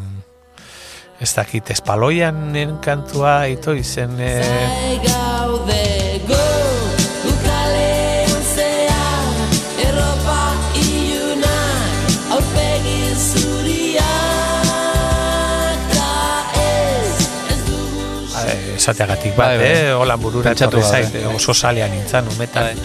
ez 1.18 1.32
dakit, 1.34 1.70
espaloian 1.74 2.54
kantua, 2.84 3.48
ito 3.48 3.74
izen, 3.74 4.14
e, 4.20 5.35
Gaude 5.56 6.20
go 6.28 6.46
dugu 17.66 18.02
eh, 18.44 18.74
esateagatik 18.76 19.32
bat, 19.36 19.46
Bai, 19.46 19.56
bai. 19.58 19.66
eh? 19.66 19.94
Holan 19.96 20.20
burura 20.20 20.52
etorri 20.52 20.82
zait, 20.84 21.08
bai. 21.12 21.24
oso 21.34 21.54
salean 21.54 21.90
nintzen, 21.94 22.28
umetan, 22.36 22.76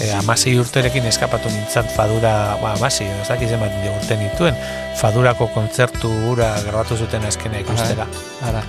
e, 0.00 0.10
amasei 0.18 0.56
urterekin 0.58 1.06
eskapatu 1.10 1.50
nintzen 1.54 1.86
fadura, 1.94 2.34
ba, 2.62 2.74
amasei, 2.74 3.06
ez 3.22 3.28
dakiz 3.30 3.50
zenbat 3.54 3.78
urte 3.94 4.18
nituen, 4.20 4.58
fadurako 4.98 5.48
kontzertu 5.54 6.10
gura 6.26 6.50
grabatu 6.66 6.96
zuten 6.98 7.24
azkena 7.30 7.62
ikustera. 7.62 8.06
Ara. 8.50 8.62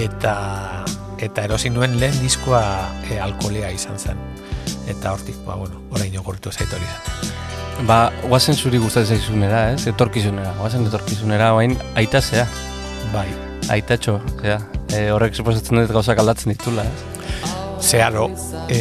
Eta, 0.00 0.34
eta 1.24 1.46
erosi 1.48 1.70
nuen 1.72 1.98
lehen 2.00 2.16
diskoa 2.22 2.64
e, 3.08 3.18
alkolea 3.20 3.70
izan 3.74 3.98
zen. 3.98 4.20
Eta 4.88 5.12
hortik, 5.14 5.38
ba, 5.46 5.56
bueno, 5.60 5.80
orain 5.94 6.14
ogortu 6.20 6.52
zait 6.52 6.70
hori 6.72 6.84
zen. 6.84 7.32
Ba, 7.88 7.98
guazen 8.28 8.54
zuri 8.54 8.78
gustatzen 8.78 9.18
zaizunera, 9.18 9.64
ez? 9.74 9.86
Etorkizunera, 9.90 10.52
guazen 10.60 10.86
etorkizunera, 10.86 11.50
bain 11.56 11.74
aita 11.98 12.22
zea, 12.22 12.46
Bai, 13.12 13.28
aitatxo, 13.70 14.16
zea. 14.40 14.56
E, 14.90 15.08
horrek 15.14 15.36
suposatzen 15.38 15.78
dut 15.78 15.92
gauzak 15.94 16.18
aldatzen 16.18 16.50
ditula, 16.54 16.82
ez? 16.82 17.62
Zeharo, 17.84 18.28
e, 18.72 18.78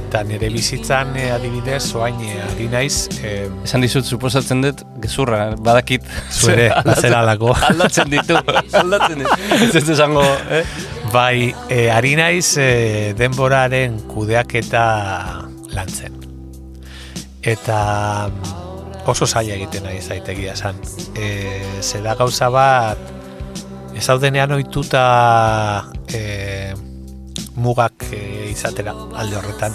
eta 0.00 0.22
nire 0.24 0.48
bizitzan 0.52 1.12
e, 1.20 1.26
adibidez, 1.34 1.82
oain 1.98 2.16
e, 2.24 2.30
ari 2.42 2.68
naiz, 2.72 3.08
e, 3.20 3.34
Esan 3.66 3.84
dizut, 3.84 4.06
suposatzen 4.08 4.62
dut, 4.64 4.80
gezurra, 5.02 5.42
badakit. 5.60 6.06
Zuere, 6.32 6.70
Aldatzen- 6.80 7.02
zeralako. 7.10 7.52
Aldatzen 7.68 8.10
ditu, 8.12 8.38
aldatzen 8.80 9.20
ditu. 9.24 9.36
Ez 9.68 9.74
ez 9.82 9.84
esango, 9.96 10.24
eh? 10.56 10.62
Bai, 11.12 11.50
e, 11.68 11.84
ari 11.92 12.14
naiz 12.16 12.54
e, 12.62 13.12
denboraren 13.18 14.00
kudeaketa 14.10 14.84
lantzen. 15.76 16.16
Eta 17.42 17.78
oso 19.10 19.26
zaila 19.26 19.54
egiten 19.56 19.84
nahi 19.88 20.00
zaitegia 20.00 20.52
esan. 20.56 20.76
E, 21.16 21.30
zeda 21.82 22.14
gauza 22.18 22.48
bat, 22.52 23.00
ez 23.96 24.04
daudenean 24.06 24.52
ohituta 24.54 25.02
e, 26.08 26.20
mugak 27.56 28.04
e, 28.12 28.50
izatera 28.50 28.94
alde 29.16 29.36
horretan, 29.36 29.74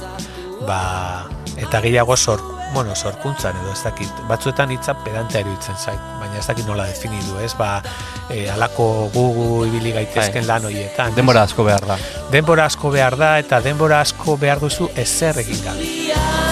ba, 0.68 1.26
eta 1.58 1.82
gehiago 1.82 2.18
sor, 2.18 2.42
bueno, 2.74 2.96
sorkuntzan 2.96 3.56
edo 3.62 3.72
ez 3.72 3.84
dakit, 3.84 4.12
batzuetan 4.30 4.72
hitza 4.72 4.96
pedantea 5.04 5.44
iruditzen 5.44 5.78
zait, 5.78 6.00
baina 6.20 6.40
ez 6.40 6.48
dakit 6.48 6.68
nola 6.68 6.88
definidu, 6.90 7.38
ez, 7.44 7.54
ba, 7.60 7.82
e, 8.30 8.48
alako 8.52 9.10
gugu 9.14 9.66
ibili 9.70 9.94
gaitezken 9.96 10.48
lan 10.48 10.68
horietan. 10.70 11.14
ez? 11.14 11.20
Denbora 11.20 11.46
asko 11.48 11.68
behar 11.68 11.88
da. 11.88 12.00
denbora 12.32 12.66
asko 12.72 12.92
behar 12.92 13.18
da 13.18 13.38
eta 13.40 13.62
denbora 13.62 14.02
asko 14.02 14.38
behar 14.38 14.64
duzu 14.64 14.90
ezer 14.96 15.44
egin 15.46 15.64
gabe. 15.64 15.92
Ta 16.16 16.46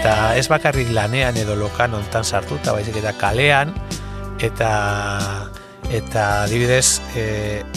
Eta 0.00 0.32
ez 0.32 0.46
bakarrik 0.48 0.88
lanean 0.96 1.36
edo 1.36 1.52
lokan 1.60 1.92
ontan 1.92 2.24
sartuta, 2.24 2.72
baizik 2.72 2.94
eta 3.02 3.10
kalean, 3.20 3.74
eta 4.40 4.70
eta 5.92 6.22
adibidez 6.46 7.02
e, 7.18 7.24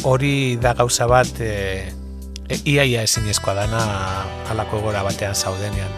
hori 0.08 0.56
da 0.56 0.72
gauza 0.78 1.04
bat 1.12 1.42
e, 1.44 1.50
e, 2.48 2.60
iaia 2.72 3.02
ezinezkoa 3.04 3.58
dana 3.58 3.82
halako 4.48 4.80
egora 4.80 5.02
batean 5.04 5.36
zaudenean. 5.36 5.92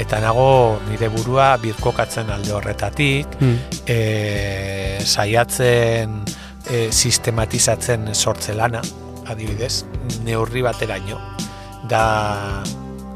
Eta 0.00 0.16
nago 0.24 0.78
nire 0.88 1.10
burua 1.12 1.50
birkokatzen 1.60 2.32
alde 2.32 2.56
horretatik, 2.56 3.36
Hmm. 3.36 3.58
e, 3.84 4.96
saiatzen 5.04 6.22
e, 6.70 6.88
sistematizatzen 6.90 8.14
sortze 8.14 8.56
lana, 8.56 8.80
adibidez, 9.28 9.84
neurri 10.24 10.64
bateraino. 10.64 11.20
Da 11.84 12.64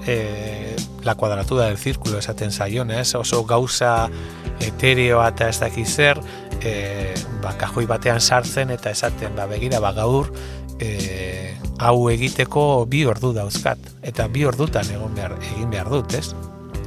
e, 0.04 0.69
la 1.04 1.14
cuadratura 1.14 1.64
del 1.66 1.78
círculo 1.78 2.18
esaten 2.18 2.52
zaion, 2.52 2.90
ez? 2.90 3.14
Oso 3.14 3.44
gauza 3.44 4.08
etereoa 4.60 5.28
eta 5.28 5.48
ez 5.48 5.58
dakiz 5.60 5.88
zer, 5.96 6.20
e, 6.62 7.14
ba, 7.42 7.54
kajoi 7.56 7.86
batean 7.86 8.20
sartzen 8.20 8.70
eta 8.70 8.90
esaten, 8.90 9.34
ba, 9.36 9.46
begira, 9.46 9.80
ba, 9.80 9.92
gaur 9.96 10.32
e, 10.78 11.56
hau 11.80 12.10
egiteko 12.10 12.84
bi 12.88 13.04
ordu 13.08 13.32
dauzkat. 13.32 13.78
Eta 14.02 14.28
bi 14.28 14.44
ordutan 14.44 14.88
egon 14.92 15.14
behar, 15.16 15.36
egin 15.54 15.70
behar 15.70 15.88
dut, 15.88 16.14
ez? 16.14 16.34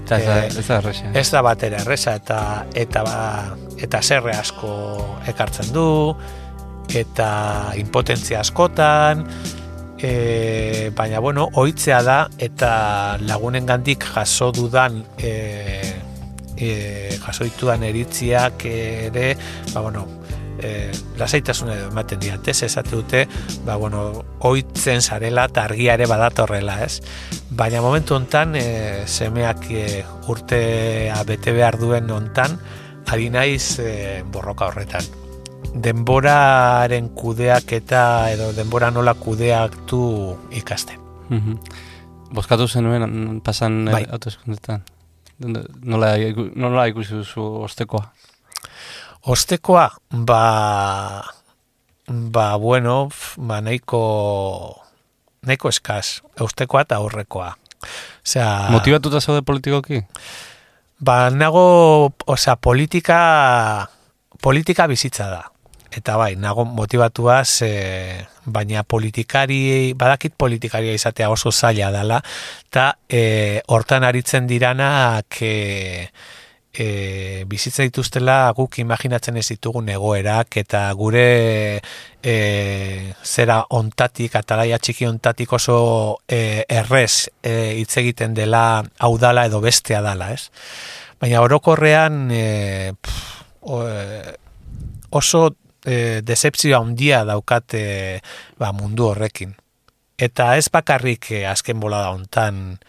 Eta 0.04 0.18
Eh, 0.20 0.48
ez 0.48 0.68
da 0.68 0.78
erresa. 0.78 1.12
ez 1.16 1.30
da 1.32 1.42
batera 1.42 1.78
erresa 1.82 2.14
eta 2.20 2.66
eta 2.76 3.04
ba, 3.04 3.56
eta 3.80 4.02
zerre 4.04 4.34
asko 4.36 4.74
ekartzen 5.32 5.72
du 5.74 6.14
eta 6.94 7.72
impotentzia 7.80 8.42
askotan 8.42 9.24
e, 10.04 10.92
baina 10.96 11.20
bueno 11.20 11.50
ohitzea 11.54 12.04
da 12.04 12.18
eta 12.38 13.18
lagunengandik 13.24 14.04
jaso 14.04 14.52
dudan 14.52 15.04
e, 15.18 15.82
e, 16.58 17.18
jaso 17.24 17.48
ditudan 17.48 17.84
eritziak 17.88 18.66
ere 18.68 19.38
ba 19.74 19.82
bueno 19.82 20.06
e, 20.60 20.92
lasaitasuna 21.18 21.76
edo 21.76 21.90
ematen 21.92 22.22
diat, 22.22 22.48
ez? 22.48 22.64
Esate 22.64 22.96
dute, 22.96 23.24
ba, 23.66 23.76
bueno, 23.76 24.24
oitzen 24.48 25.02
zarela 25.02 25.48
eta 25.52 25.66
argia 25.68 25.98
ere 25.98 26.08
badatorrela, 26.10 26.78
ez? 26.86 27.02
Baina 27.52 27.82
momentu 27.82 28.16
hontan 28.16 28.56
e, 28.60 28.68
semeak 29.08 29.68
e, 29.72 30.06
urtea 30.32 31.20
bete 31.28 31.56
behar 31.56 31.80
duen 31.82 32.10
hontan, 32.12 32.56
ari 33.12 33.30
naiz 33.34 33.80
e, 33.80 34.24
borroka 34.32 34.72
horretan. 34.72 35.23
Denboraren 35.74 37.10
kudeaketa 37.18 38.30
edo 38.30 38.52
denbora 38.56 38.92
nola 38.92 39.14
kudeaktu 39.18 40.00
ikasten. 40.52 41.00
Mhm. 41.30 41.58
Bozkatu 42.34 42.68
zenuen 42.68 43.42
pasan 43.42 43.86
Bai. 43.86 43.94
bai. 43.94 44.06
autoeskundetan. 44.12 44.84
Nola, 45.84 46.14
nola 46.56 46.86
ikusi 46.88 47.14
duzu 47.14 47.42
ostekoa? 47.66 48.04
Ostekoa, 49.26 49.90
ba, 50.14 51.24
ba 52.08 52.58
bueno, 52.58 53.10
ba 53.38 53.62
nahiko, 53.62 54.82
nahiko 55.46 55.70
eskaz, 55.70 56.22
eustekoa 56.40 56.82
eta 56.82 56.96
aurrekoa. 56.96 57.54
Osea, 58.26 58.70
Motibatuta 58.70 59.20
zaude 59.22 59.42
politikoki? 59.42 60.04
ba 61.00 61.30
nago, 61.30 62.14
osea, 62.26 62.56
politika, 62.56 63.88
politika 64.42 64.88
bizitza 64.88 65.28
da. 65.30 65.53
Eta 65.94 66.16
bai, 66.18 66.36
nago 66.36 66.66
motivatuaz, 66.66 67.62
e, 67.62 68.26
baina 68.46 68.84
politikari, 68.84 69.94
badakit 69.94 70.34
politikaria 70.38 70.94
izatea 70.94 71.30
oso 71.30 71.52
zaila 71.52 71.92
dela, 71.94 72.22
eta 72.70 72.88
e, 73.08 73.62
hortan 73.68 74.04
aritzen 74.08 74.48
diranak 74.50 75.38
e, 75.42 76.10
e, 76.74 77.46
bizitza 77.48 77.86
dituztela 77.86 78.52
guk 78.58 78.80
imaginatzen 78.82 79.38
ez 79.38 79.46
ditugun 79.52 79.92
egoerak 79.94 80.58
eta 80.64 80.88
gure 80.98 81.26
e, 82.24 82.36
zera 83.24 83.62
ontatik, 83.78 84.36
atalaia 84.36 84.80
txiki 84.82 85.08
ontatik 85.08 85.54
oso 85.54 85.78
e, 86.28 86.66
errez 86.68 87.30
e, 87.44 87.78
hitz 87.80 87.94
egiten 88.02 88.34
dela 88.34 88.82
hau 89.00 89.14
dala 89.22 89.46
edo 89.46 89.62
bestea 89.62 90.02
dala, 90.02 90.34
ez? 90.34 90.50
Baina 91.22 91.44
orokorrean 91.46 92.26
e, 92.34 92.46
pff, 92.98 93.44
o, 93.62 93.84
e, 93.88 94.40
oso 95.14 95.52
e, 95.86 96.22
decepzio 96.26 96.80
handia 96.80 97.24
daukate 97.28 98.22
ba, 98.60 98.72
mundu 98.74 99.10
horrekin. 99.12 99.56
Eta 100.18 100.56
ez 100.58 100.70
bakarrik 100.74 101.32
e, 101.32 101.46
azken 101.50 101.80
bolada 101.80 102.12
hontan 102.16 102.80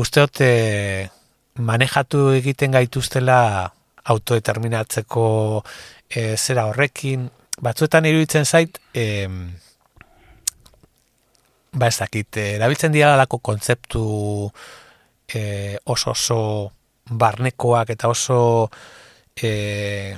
usteot 0.00 0.40
e, 0.40 0.52
manejatu 1.58 2.30
egiten 2.34 2.74
gaituztela 2.74 3.72
autodeterminatzeko 4.04 5.26
e, 6.10 6.34
zera 6.36 6.66
horrekin, 6.68 7.28
batzuetan 7.62 8.06
iruditzen 8.10 8.44
zait, 8.44 8.80
e, 8.92 9.26
ba 11.74 11.88
ez 11.88 11.98
dakit, 11.98 12.36
eh, 12.36 12.54
erabiltzen 12.56 12.92
dira 12.92 13.16
lako 13.18 13.38
kontzeptu 13.38 14.04
e, 15.28 15.76
oso 15.84 16.10
oso 16.10 16.38
barnekoak 17.10 17.90
eta 17.90 18.08
oso 18.08 18.70
e, 19.36 20.16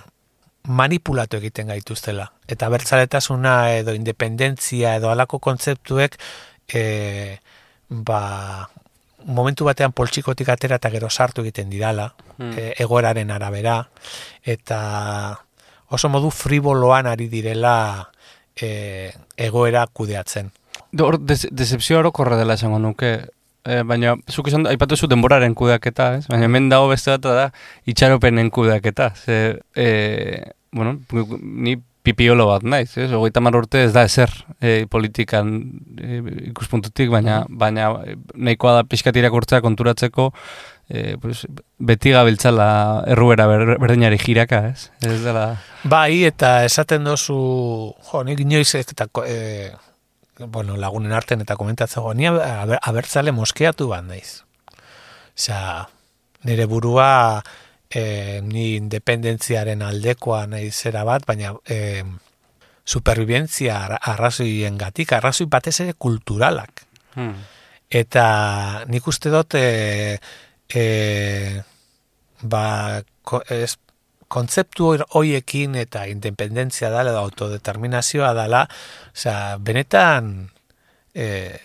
manipulatu 0.66 1.38
egiten 1.38 1.68
gaituztela. 1.72 2.30
Eta 2.48 2.68
bertzaletasuna 2.68 3.72
edo 3.78 3.94
independentzia 3.94 4.96
edo 4.96 5.10
alako 5.10 5.38
kontzeptuek 5.38 6.16
e, 6.68 7.38
ba, 7.88 8.68
momentu 9.26 9.64
batean 9.64 9.92
poltsikotik 9.92 10.48
atera 10.48 10.78
eta 10.80 10.90
gero 10.90 11.10
sartu 11.10 11.42
egiten 11.42 11.70
didala, 11.70 12.12
Hmm. 12.36 12.52
e, 12.52 12.74
egoeraren 12.76 13.30
arabera, 13.32 13.88
eta 14.44 15.38
oso 15.88 16.08
modu 16.12 16.30
friboloan 16.30 17.06
ari 17.08 17.30
direla 17.32 18.10
e, 18.52 19.12
egoera 19.36 19.86
kudeatzen. 19.86 20.50
Hor, 21.00 21.18
des, 21.20 21.46
decepzio 21.50 21.98
orokorra 21.98 22.36
dela 22.36 22.54
esango 22.60 22.78
nuke, 22.78 23.28
e, 23.66 23.82
baina, 23.86 24.14
zuk 24.30 24.48
esan, 24.52 24.68
aipatu 24.70 24.96
zu 24.96 25.10
denboraren 25.10 25.56
kudeaketa, 25.58 26.12
ez? 26.20 26.24
Baina 26.30 26.48
hemen 26.48 26.70
dago 26.72 26.88
beste 26.92 27.12
bat 27.16 27.26
da 27.26 27.50
itxaropenen 27.90 28.50
kudeaketa. 28.54 29.10
Ze, 29.18 29.58
e, 29.74 29.88
bueno, 30.72 30.98
ni 31.42 31.76
pipiolo 32.06 32.46
bat 32.52 32.62
naiz, 32.62 32.92
ez? 32.94 33.10
Hogeita 33.10 33.42
mar 33.42 33.56
urte 33.58 33.82
ez 33.88 33.90
da 33.94 34.06
ezer 34.06 34.30
e, 34.60 34.86
politikan 34.90 35.52
e, 35.98 36.20
ikuspuntutik, 36.52 37.10
baina, 37.10 37.42
baina 37.50 37.90
nahikoa 38.34 38.78
da 38.78 38.86
pixkat 38.86 39.18
irakurtzea 39.18 39.62
konturatzeko 39.64 40.30
e, 40.88 41.16
pues, 41.22 41.42
beti 41.78 42.12
gabiltzala 42.14 42.68
erruera 43.10 43.48
ber, 43.50 43.74
berdinari 43.82 44.20
jiraka, 44.22 44.62
ez? 44.70 44.90
Ez 45.02 45.18
dela... 45.24 45.48
Bai, 45.86 46.24
eta 46.28 46.60
esaten 46.66 47.06
dozu, 47.06 47.40
jo, 48.10 48.22
nik 48.26 48.42
inoiz 48.42 48.70
eta 48.78 49.08
e, 49.26 49.72
bueno, 50.38 50.76
lagunen 50.76 51.12
arten 51.12 51.40
eta 51.40 51.56
komentatzeko, 51.56 52.14
ni 52.14 52.26
aber, 52.28 52.78
abertzale 52.82 53.32
moskeatu 53.32 53.88
bat 53.88 54.04
naiz. 54.04 54.42
Osea, 55.36 55.86
nire 56.44 56.66
burua 56.66 57.42
e, 57.90 58.40
ni 58.44 58.74
independentziaren 58.76 59.82
aldekoa 59.82 60.46
nahi 60.50 60.70
zera 60.70 61.04
bat, 61.04 61.26
baina 61.26 61.54
e, 61.64 62.04
superviventzia 62.86 63.80
arra- 63.84 64.00
arrazoien 64.14 64.78
gatik, 64.78 65.12
arrazoi 65.12 65.48
batez 65.50 65.80
ere 65.84 65.96
kulturalak. 65.98 66.84
Hmm. 67.16 67.34
Eta 67.90 68.84
nik 68.90 69.06
uste 69.06 69.32
dut 69.32 69.56
e, 69.58 70.18
e, 70.68 70.84
ba, 72.42 73.02
ko, 73.22 73.42
ez, 73.48 73.76
kontzeptu 74.36 74.92
hoiekin 75.16 75.78
eta 75.80 76.04
independentzia 76.10 76.90
dala 76.92 77.14
edo 77.14 77.22
autodeterminazioa 77.24 78.34
dala, 78.36 78.66
osea, 79.14 79.56
benetan 79.64 80.50
e, 81.16 81.56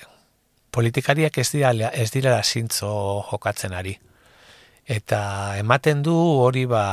politikariak 0.72 1.41
ez 1.43 1.49
dira 1.51 1.91
ez 1.91 2.09
dira 2.13 2.38
zintzo 2.43 2.91
jokatzen 3.32 3.76
ari. 3.76 3.97
Eta 4.88 5.57
ematen 5.59 6.03
du 6.05 6.15
hori 6.15 6.65
ba 6.65 6.86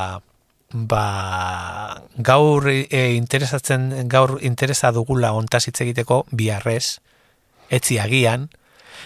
ba 0.73 2.03
gaur 2.19 2.69
e, 2.69 3.15
interesatzen 3.17 4.09
gaur 4.09 4.37
interesa 4.43 4.91
dugula 4.93 5.31
hontaz 5.33 5.65
hitz 5.69 5.81
egiteko 5.81 6.25
biharrez 6.31 6.99
etzi 7.71 7.97
agian 8.03 8.51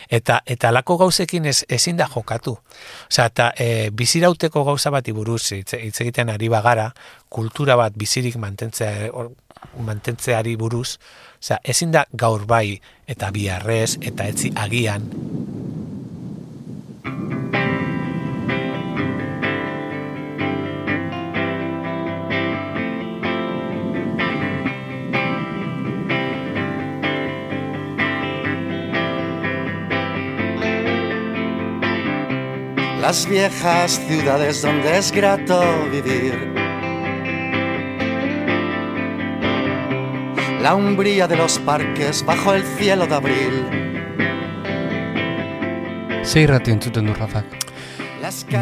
eta 0.09 0.41
eta 0.47 0.69
alako 0.69 0.99
gauzekin 1.05 1.47
ez, 1.47 1.63
ezin 1.69 1.97
da 1.97 2.09
jokatu. 2.15 2.57
Osea, 3.11 3.27
eta 3.27 3.53
e, 3.57 3.91
bizirauteko 3.91 4.65
gauza 4.65 4.91
bati 4.91 5.13
buruz 5.13 5.53
hitz 5.53 6.01
egiten 6.01 6.31
ari 6.31 6.49
bagara, 6.49 6.93
kultura 7.29 7.77
bat 7.77 7.97
bizirik 7.97 8.37
mantentzea 8.37 9.11
or- 9.13 9.33
mantentzeari 9.79 10.57
buruz, 10.57 10.99
osea, 11.39 11.61
ezin 11.63 11.93
da 11.93 12.07
gaur 12.13 12.47
bai 12.47 12.81
eta 13.07 13.31
biharrez 13.31 13.99
eta 14.03 14.27
etzi 14.31 14.53
agian 14.57 15.11
las 33.13 33.29
viejas 33.29 34.01
ciudades 34.09 34.63
donde 34.63 34.97
es 34.97 35.13
grato 35.13 35.61
vivir. 35.91 36.33
La 40.63 40.75
umbría 40.75 41.29
de 41.29 41.37
los 41.37 41.59
parques 41.59 42.25
bajo 42.25 42.55
el 42.55 42.63
cielo 42.63 43.07
de 43.07 43.15
abril. 43.15 43.67
Ze 46.25 46.41
irrati 46.41 46.71
entzuten 46.71 47.05
du 47.05 47.13
Rafak? 47.13 47.45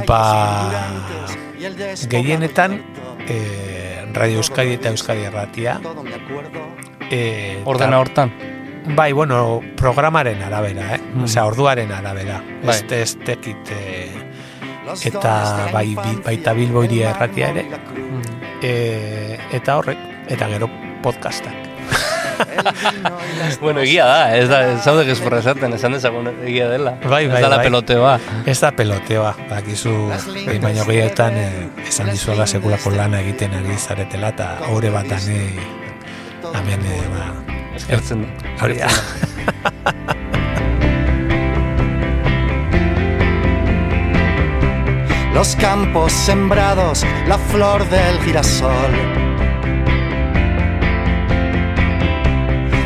Ba, 0.09 0.73
gehienetan 2.11 2.83
puerto. 2.83 3.33
e, 3.33 4.05
Radio 4.13 4.39
Euskadi 4.39 4.73
eta 4.73 4.89
Euskadi 4.89 5.23
Erratia 5.31 5.79
Todo 5.81 6.03
me 6.03 6.15
acuerdo. 6.15 6.59
e, 7.09 7.63
Ordena 7.65 8.01
hortan? 8.01 8.33
Bai, 8.97 9.13
bueno, 9.13 9.61
programaren 9.77 10.43
arabera, 10.43 10.97
eh? 10.97 11.01
Mm. 11.15 11.25
Osea, 11.25 11.45
orduaren 11.45 11.93
arabera. 11.93 12.43
Bai. 12.65 12.75
Ez 12.75 12.93
ez 12.93 13.17
tekit 13.25 13.71
eh, 13.71 14.30
Eta 15.05 15.71
bai- 15.73 15.97
baita 16.25 16.53
Bilbo 16.53 16.83
el 16.83 16.91
hiria 16.93 17.11
erratia 17.11 17.51
ere. 17.51 17.67
e, 18.63 19.39
eta 19.53 19.77
horrek, 19.79 19.99
eta 20.29 20.49
gero 20.49 20.71
podcastak. 21.03 21.55
Bueno, 23.61 23.81
egia 23.81 24.07
da, 24.07 24.37
ez 24.37 24.49
da, 24.49 24.61
de 24.65 24.73
ez 24.75 24.83
zaude 24.85 25.05
gezurra 25.05 25.39
esaten, 25.43 25.75
esan 25.77 25.93
dezagun 25.93 26.31
egia 26.47 26.69
dela. 26.71 26.95
Bai, 27.05 27.27
bai, 27.29 27.37
ez 27.37 27.43
da 27.43 27.49
la 27.51 27.57
bai. 27.61 27.67
peloteoa. 27.67 28.15
Ez 28.47 28.59
da 28.61 28.71
peloteoa, 28.73 29.35
bakizu, 29.51 29.93
behin 30.47 30.63
baino 30.63 30.85
gehietan 30.89 31.37
eh, 31.37 31.69
esan 31.87 32.11
dizuela 32.11 32.47
sekulako 32.47 32.91
lana 32.97 33.21
egiten 33.21 33.53
ari 33.59 33.77
zaretela, 33.77 34.33
eta 34.33 34.49
haure 34.71 34.91
bat 34.95 35.13
ane, 35.13 36.77
me 36.81 36.97
eh, 36.97 37.03
ba, 37.13 37.29
Eskertzen 37.77 38.25
da. 38.25 38.57
hori 38.65 38.81
da. 38.81 38.89
Los 45.41 45.57
campos 45.57 46.13
sembrados, 46.13 47.03
la 47.27 47.39
flor 47.39 47.89
del 47.89 48.21
girasol. 48.21 48.93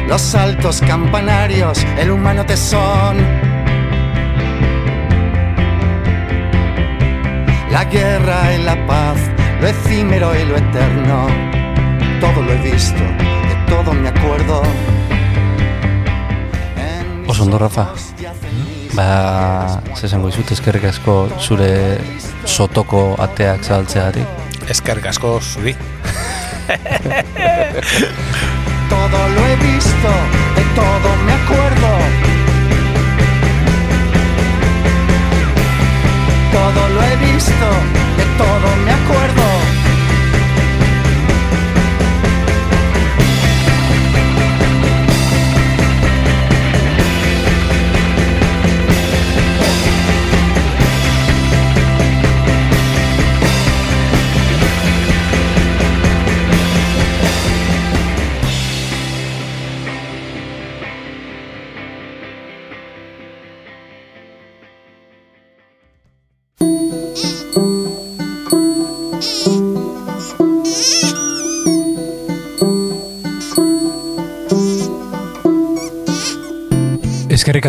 Los 0.07 0.37
altos 0.37 0.81
campanarios, 0.87 1.85
el 1.99 2.13
humano 2.13 2.47
tesón. 2.47 3.17
La 7.73 7.87
guerra 7.87 8.55
y 8.55 8.63
la 8.63 8.87
paz, 8.87 9.19
lo 9.61 9.67
efímero 9.67 10.33
y 10.41 10.45
lo 10.45 10.57
eterno. 10.57 11.27
Todo 12.21 12.41
lo 12.41 12.53
he 12.53 12.71
visto, 12.71 13.03
de 13.03 13.57
todo 13.69 13.93
me 13.93 14.11
acuerdo. 14.11 14.63
En 16.77 17.23
mis 17.23 17.31
Oso 17.31 17.43
ondo, 17.43 17.59
Rafa. 17.59 17.89
Ba, 18.95 19.83
zesango 19.99 20.29
izut, 20.31 20.53
eskerrik 20.55 20.85
asko 20.87 21.15
zure 21.43 21.99
sotoko 22.47 23.17
ateak 23.25 23.65
zabaltzeagatik. 23.67 24.27
Eskerrik 24.71 25.09
asko 25.11 25.41
zuri. 25.43 25.75
Todo 28.95 29.19
lo 29.35 29.47
he 29.47 29.57
visto, 29.57 30.11
de 30.57 30.65
todo 30.79 31.09
me 31.27 31.33
acuerdo. 31.33 31.91
Todo 36.53 36.89
lo 36.95 37.03
he 37.03 37.17
visto, 37.17 37.69
de 38.17 38.25
todo 38.39 38.69
me 38.85 38.93
acuerdo. 38.93 39.54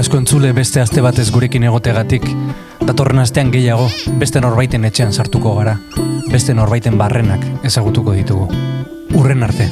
Asko 0.05 0.19
entzule 0.21 0.51
beste 0.53 0.77
aste 0.83 1.01
batez 1.01 1.31
gurekin 1.33 1.63
egotegatik. 1.65 2.27
Datorren 2.85 3.23
astean 3.23 3.49
gehiago, 3.49 3.87
beste 4.21 4.41
norbaiten 4.43 4.85
etxean 4.85 5.15
sartuko 5.17 5.55
gara. 5.57 5.79
Beste 6.29 6.53
norbaiten 6.53 6.99
barrenak 7.01 7.65
ezagutuko 7.65 8.13
ditugu. 8.13 8.45
Urren 9.17 9.41
arte. 9.49 9.71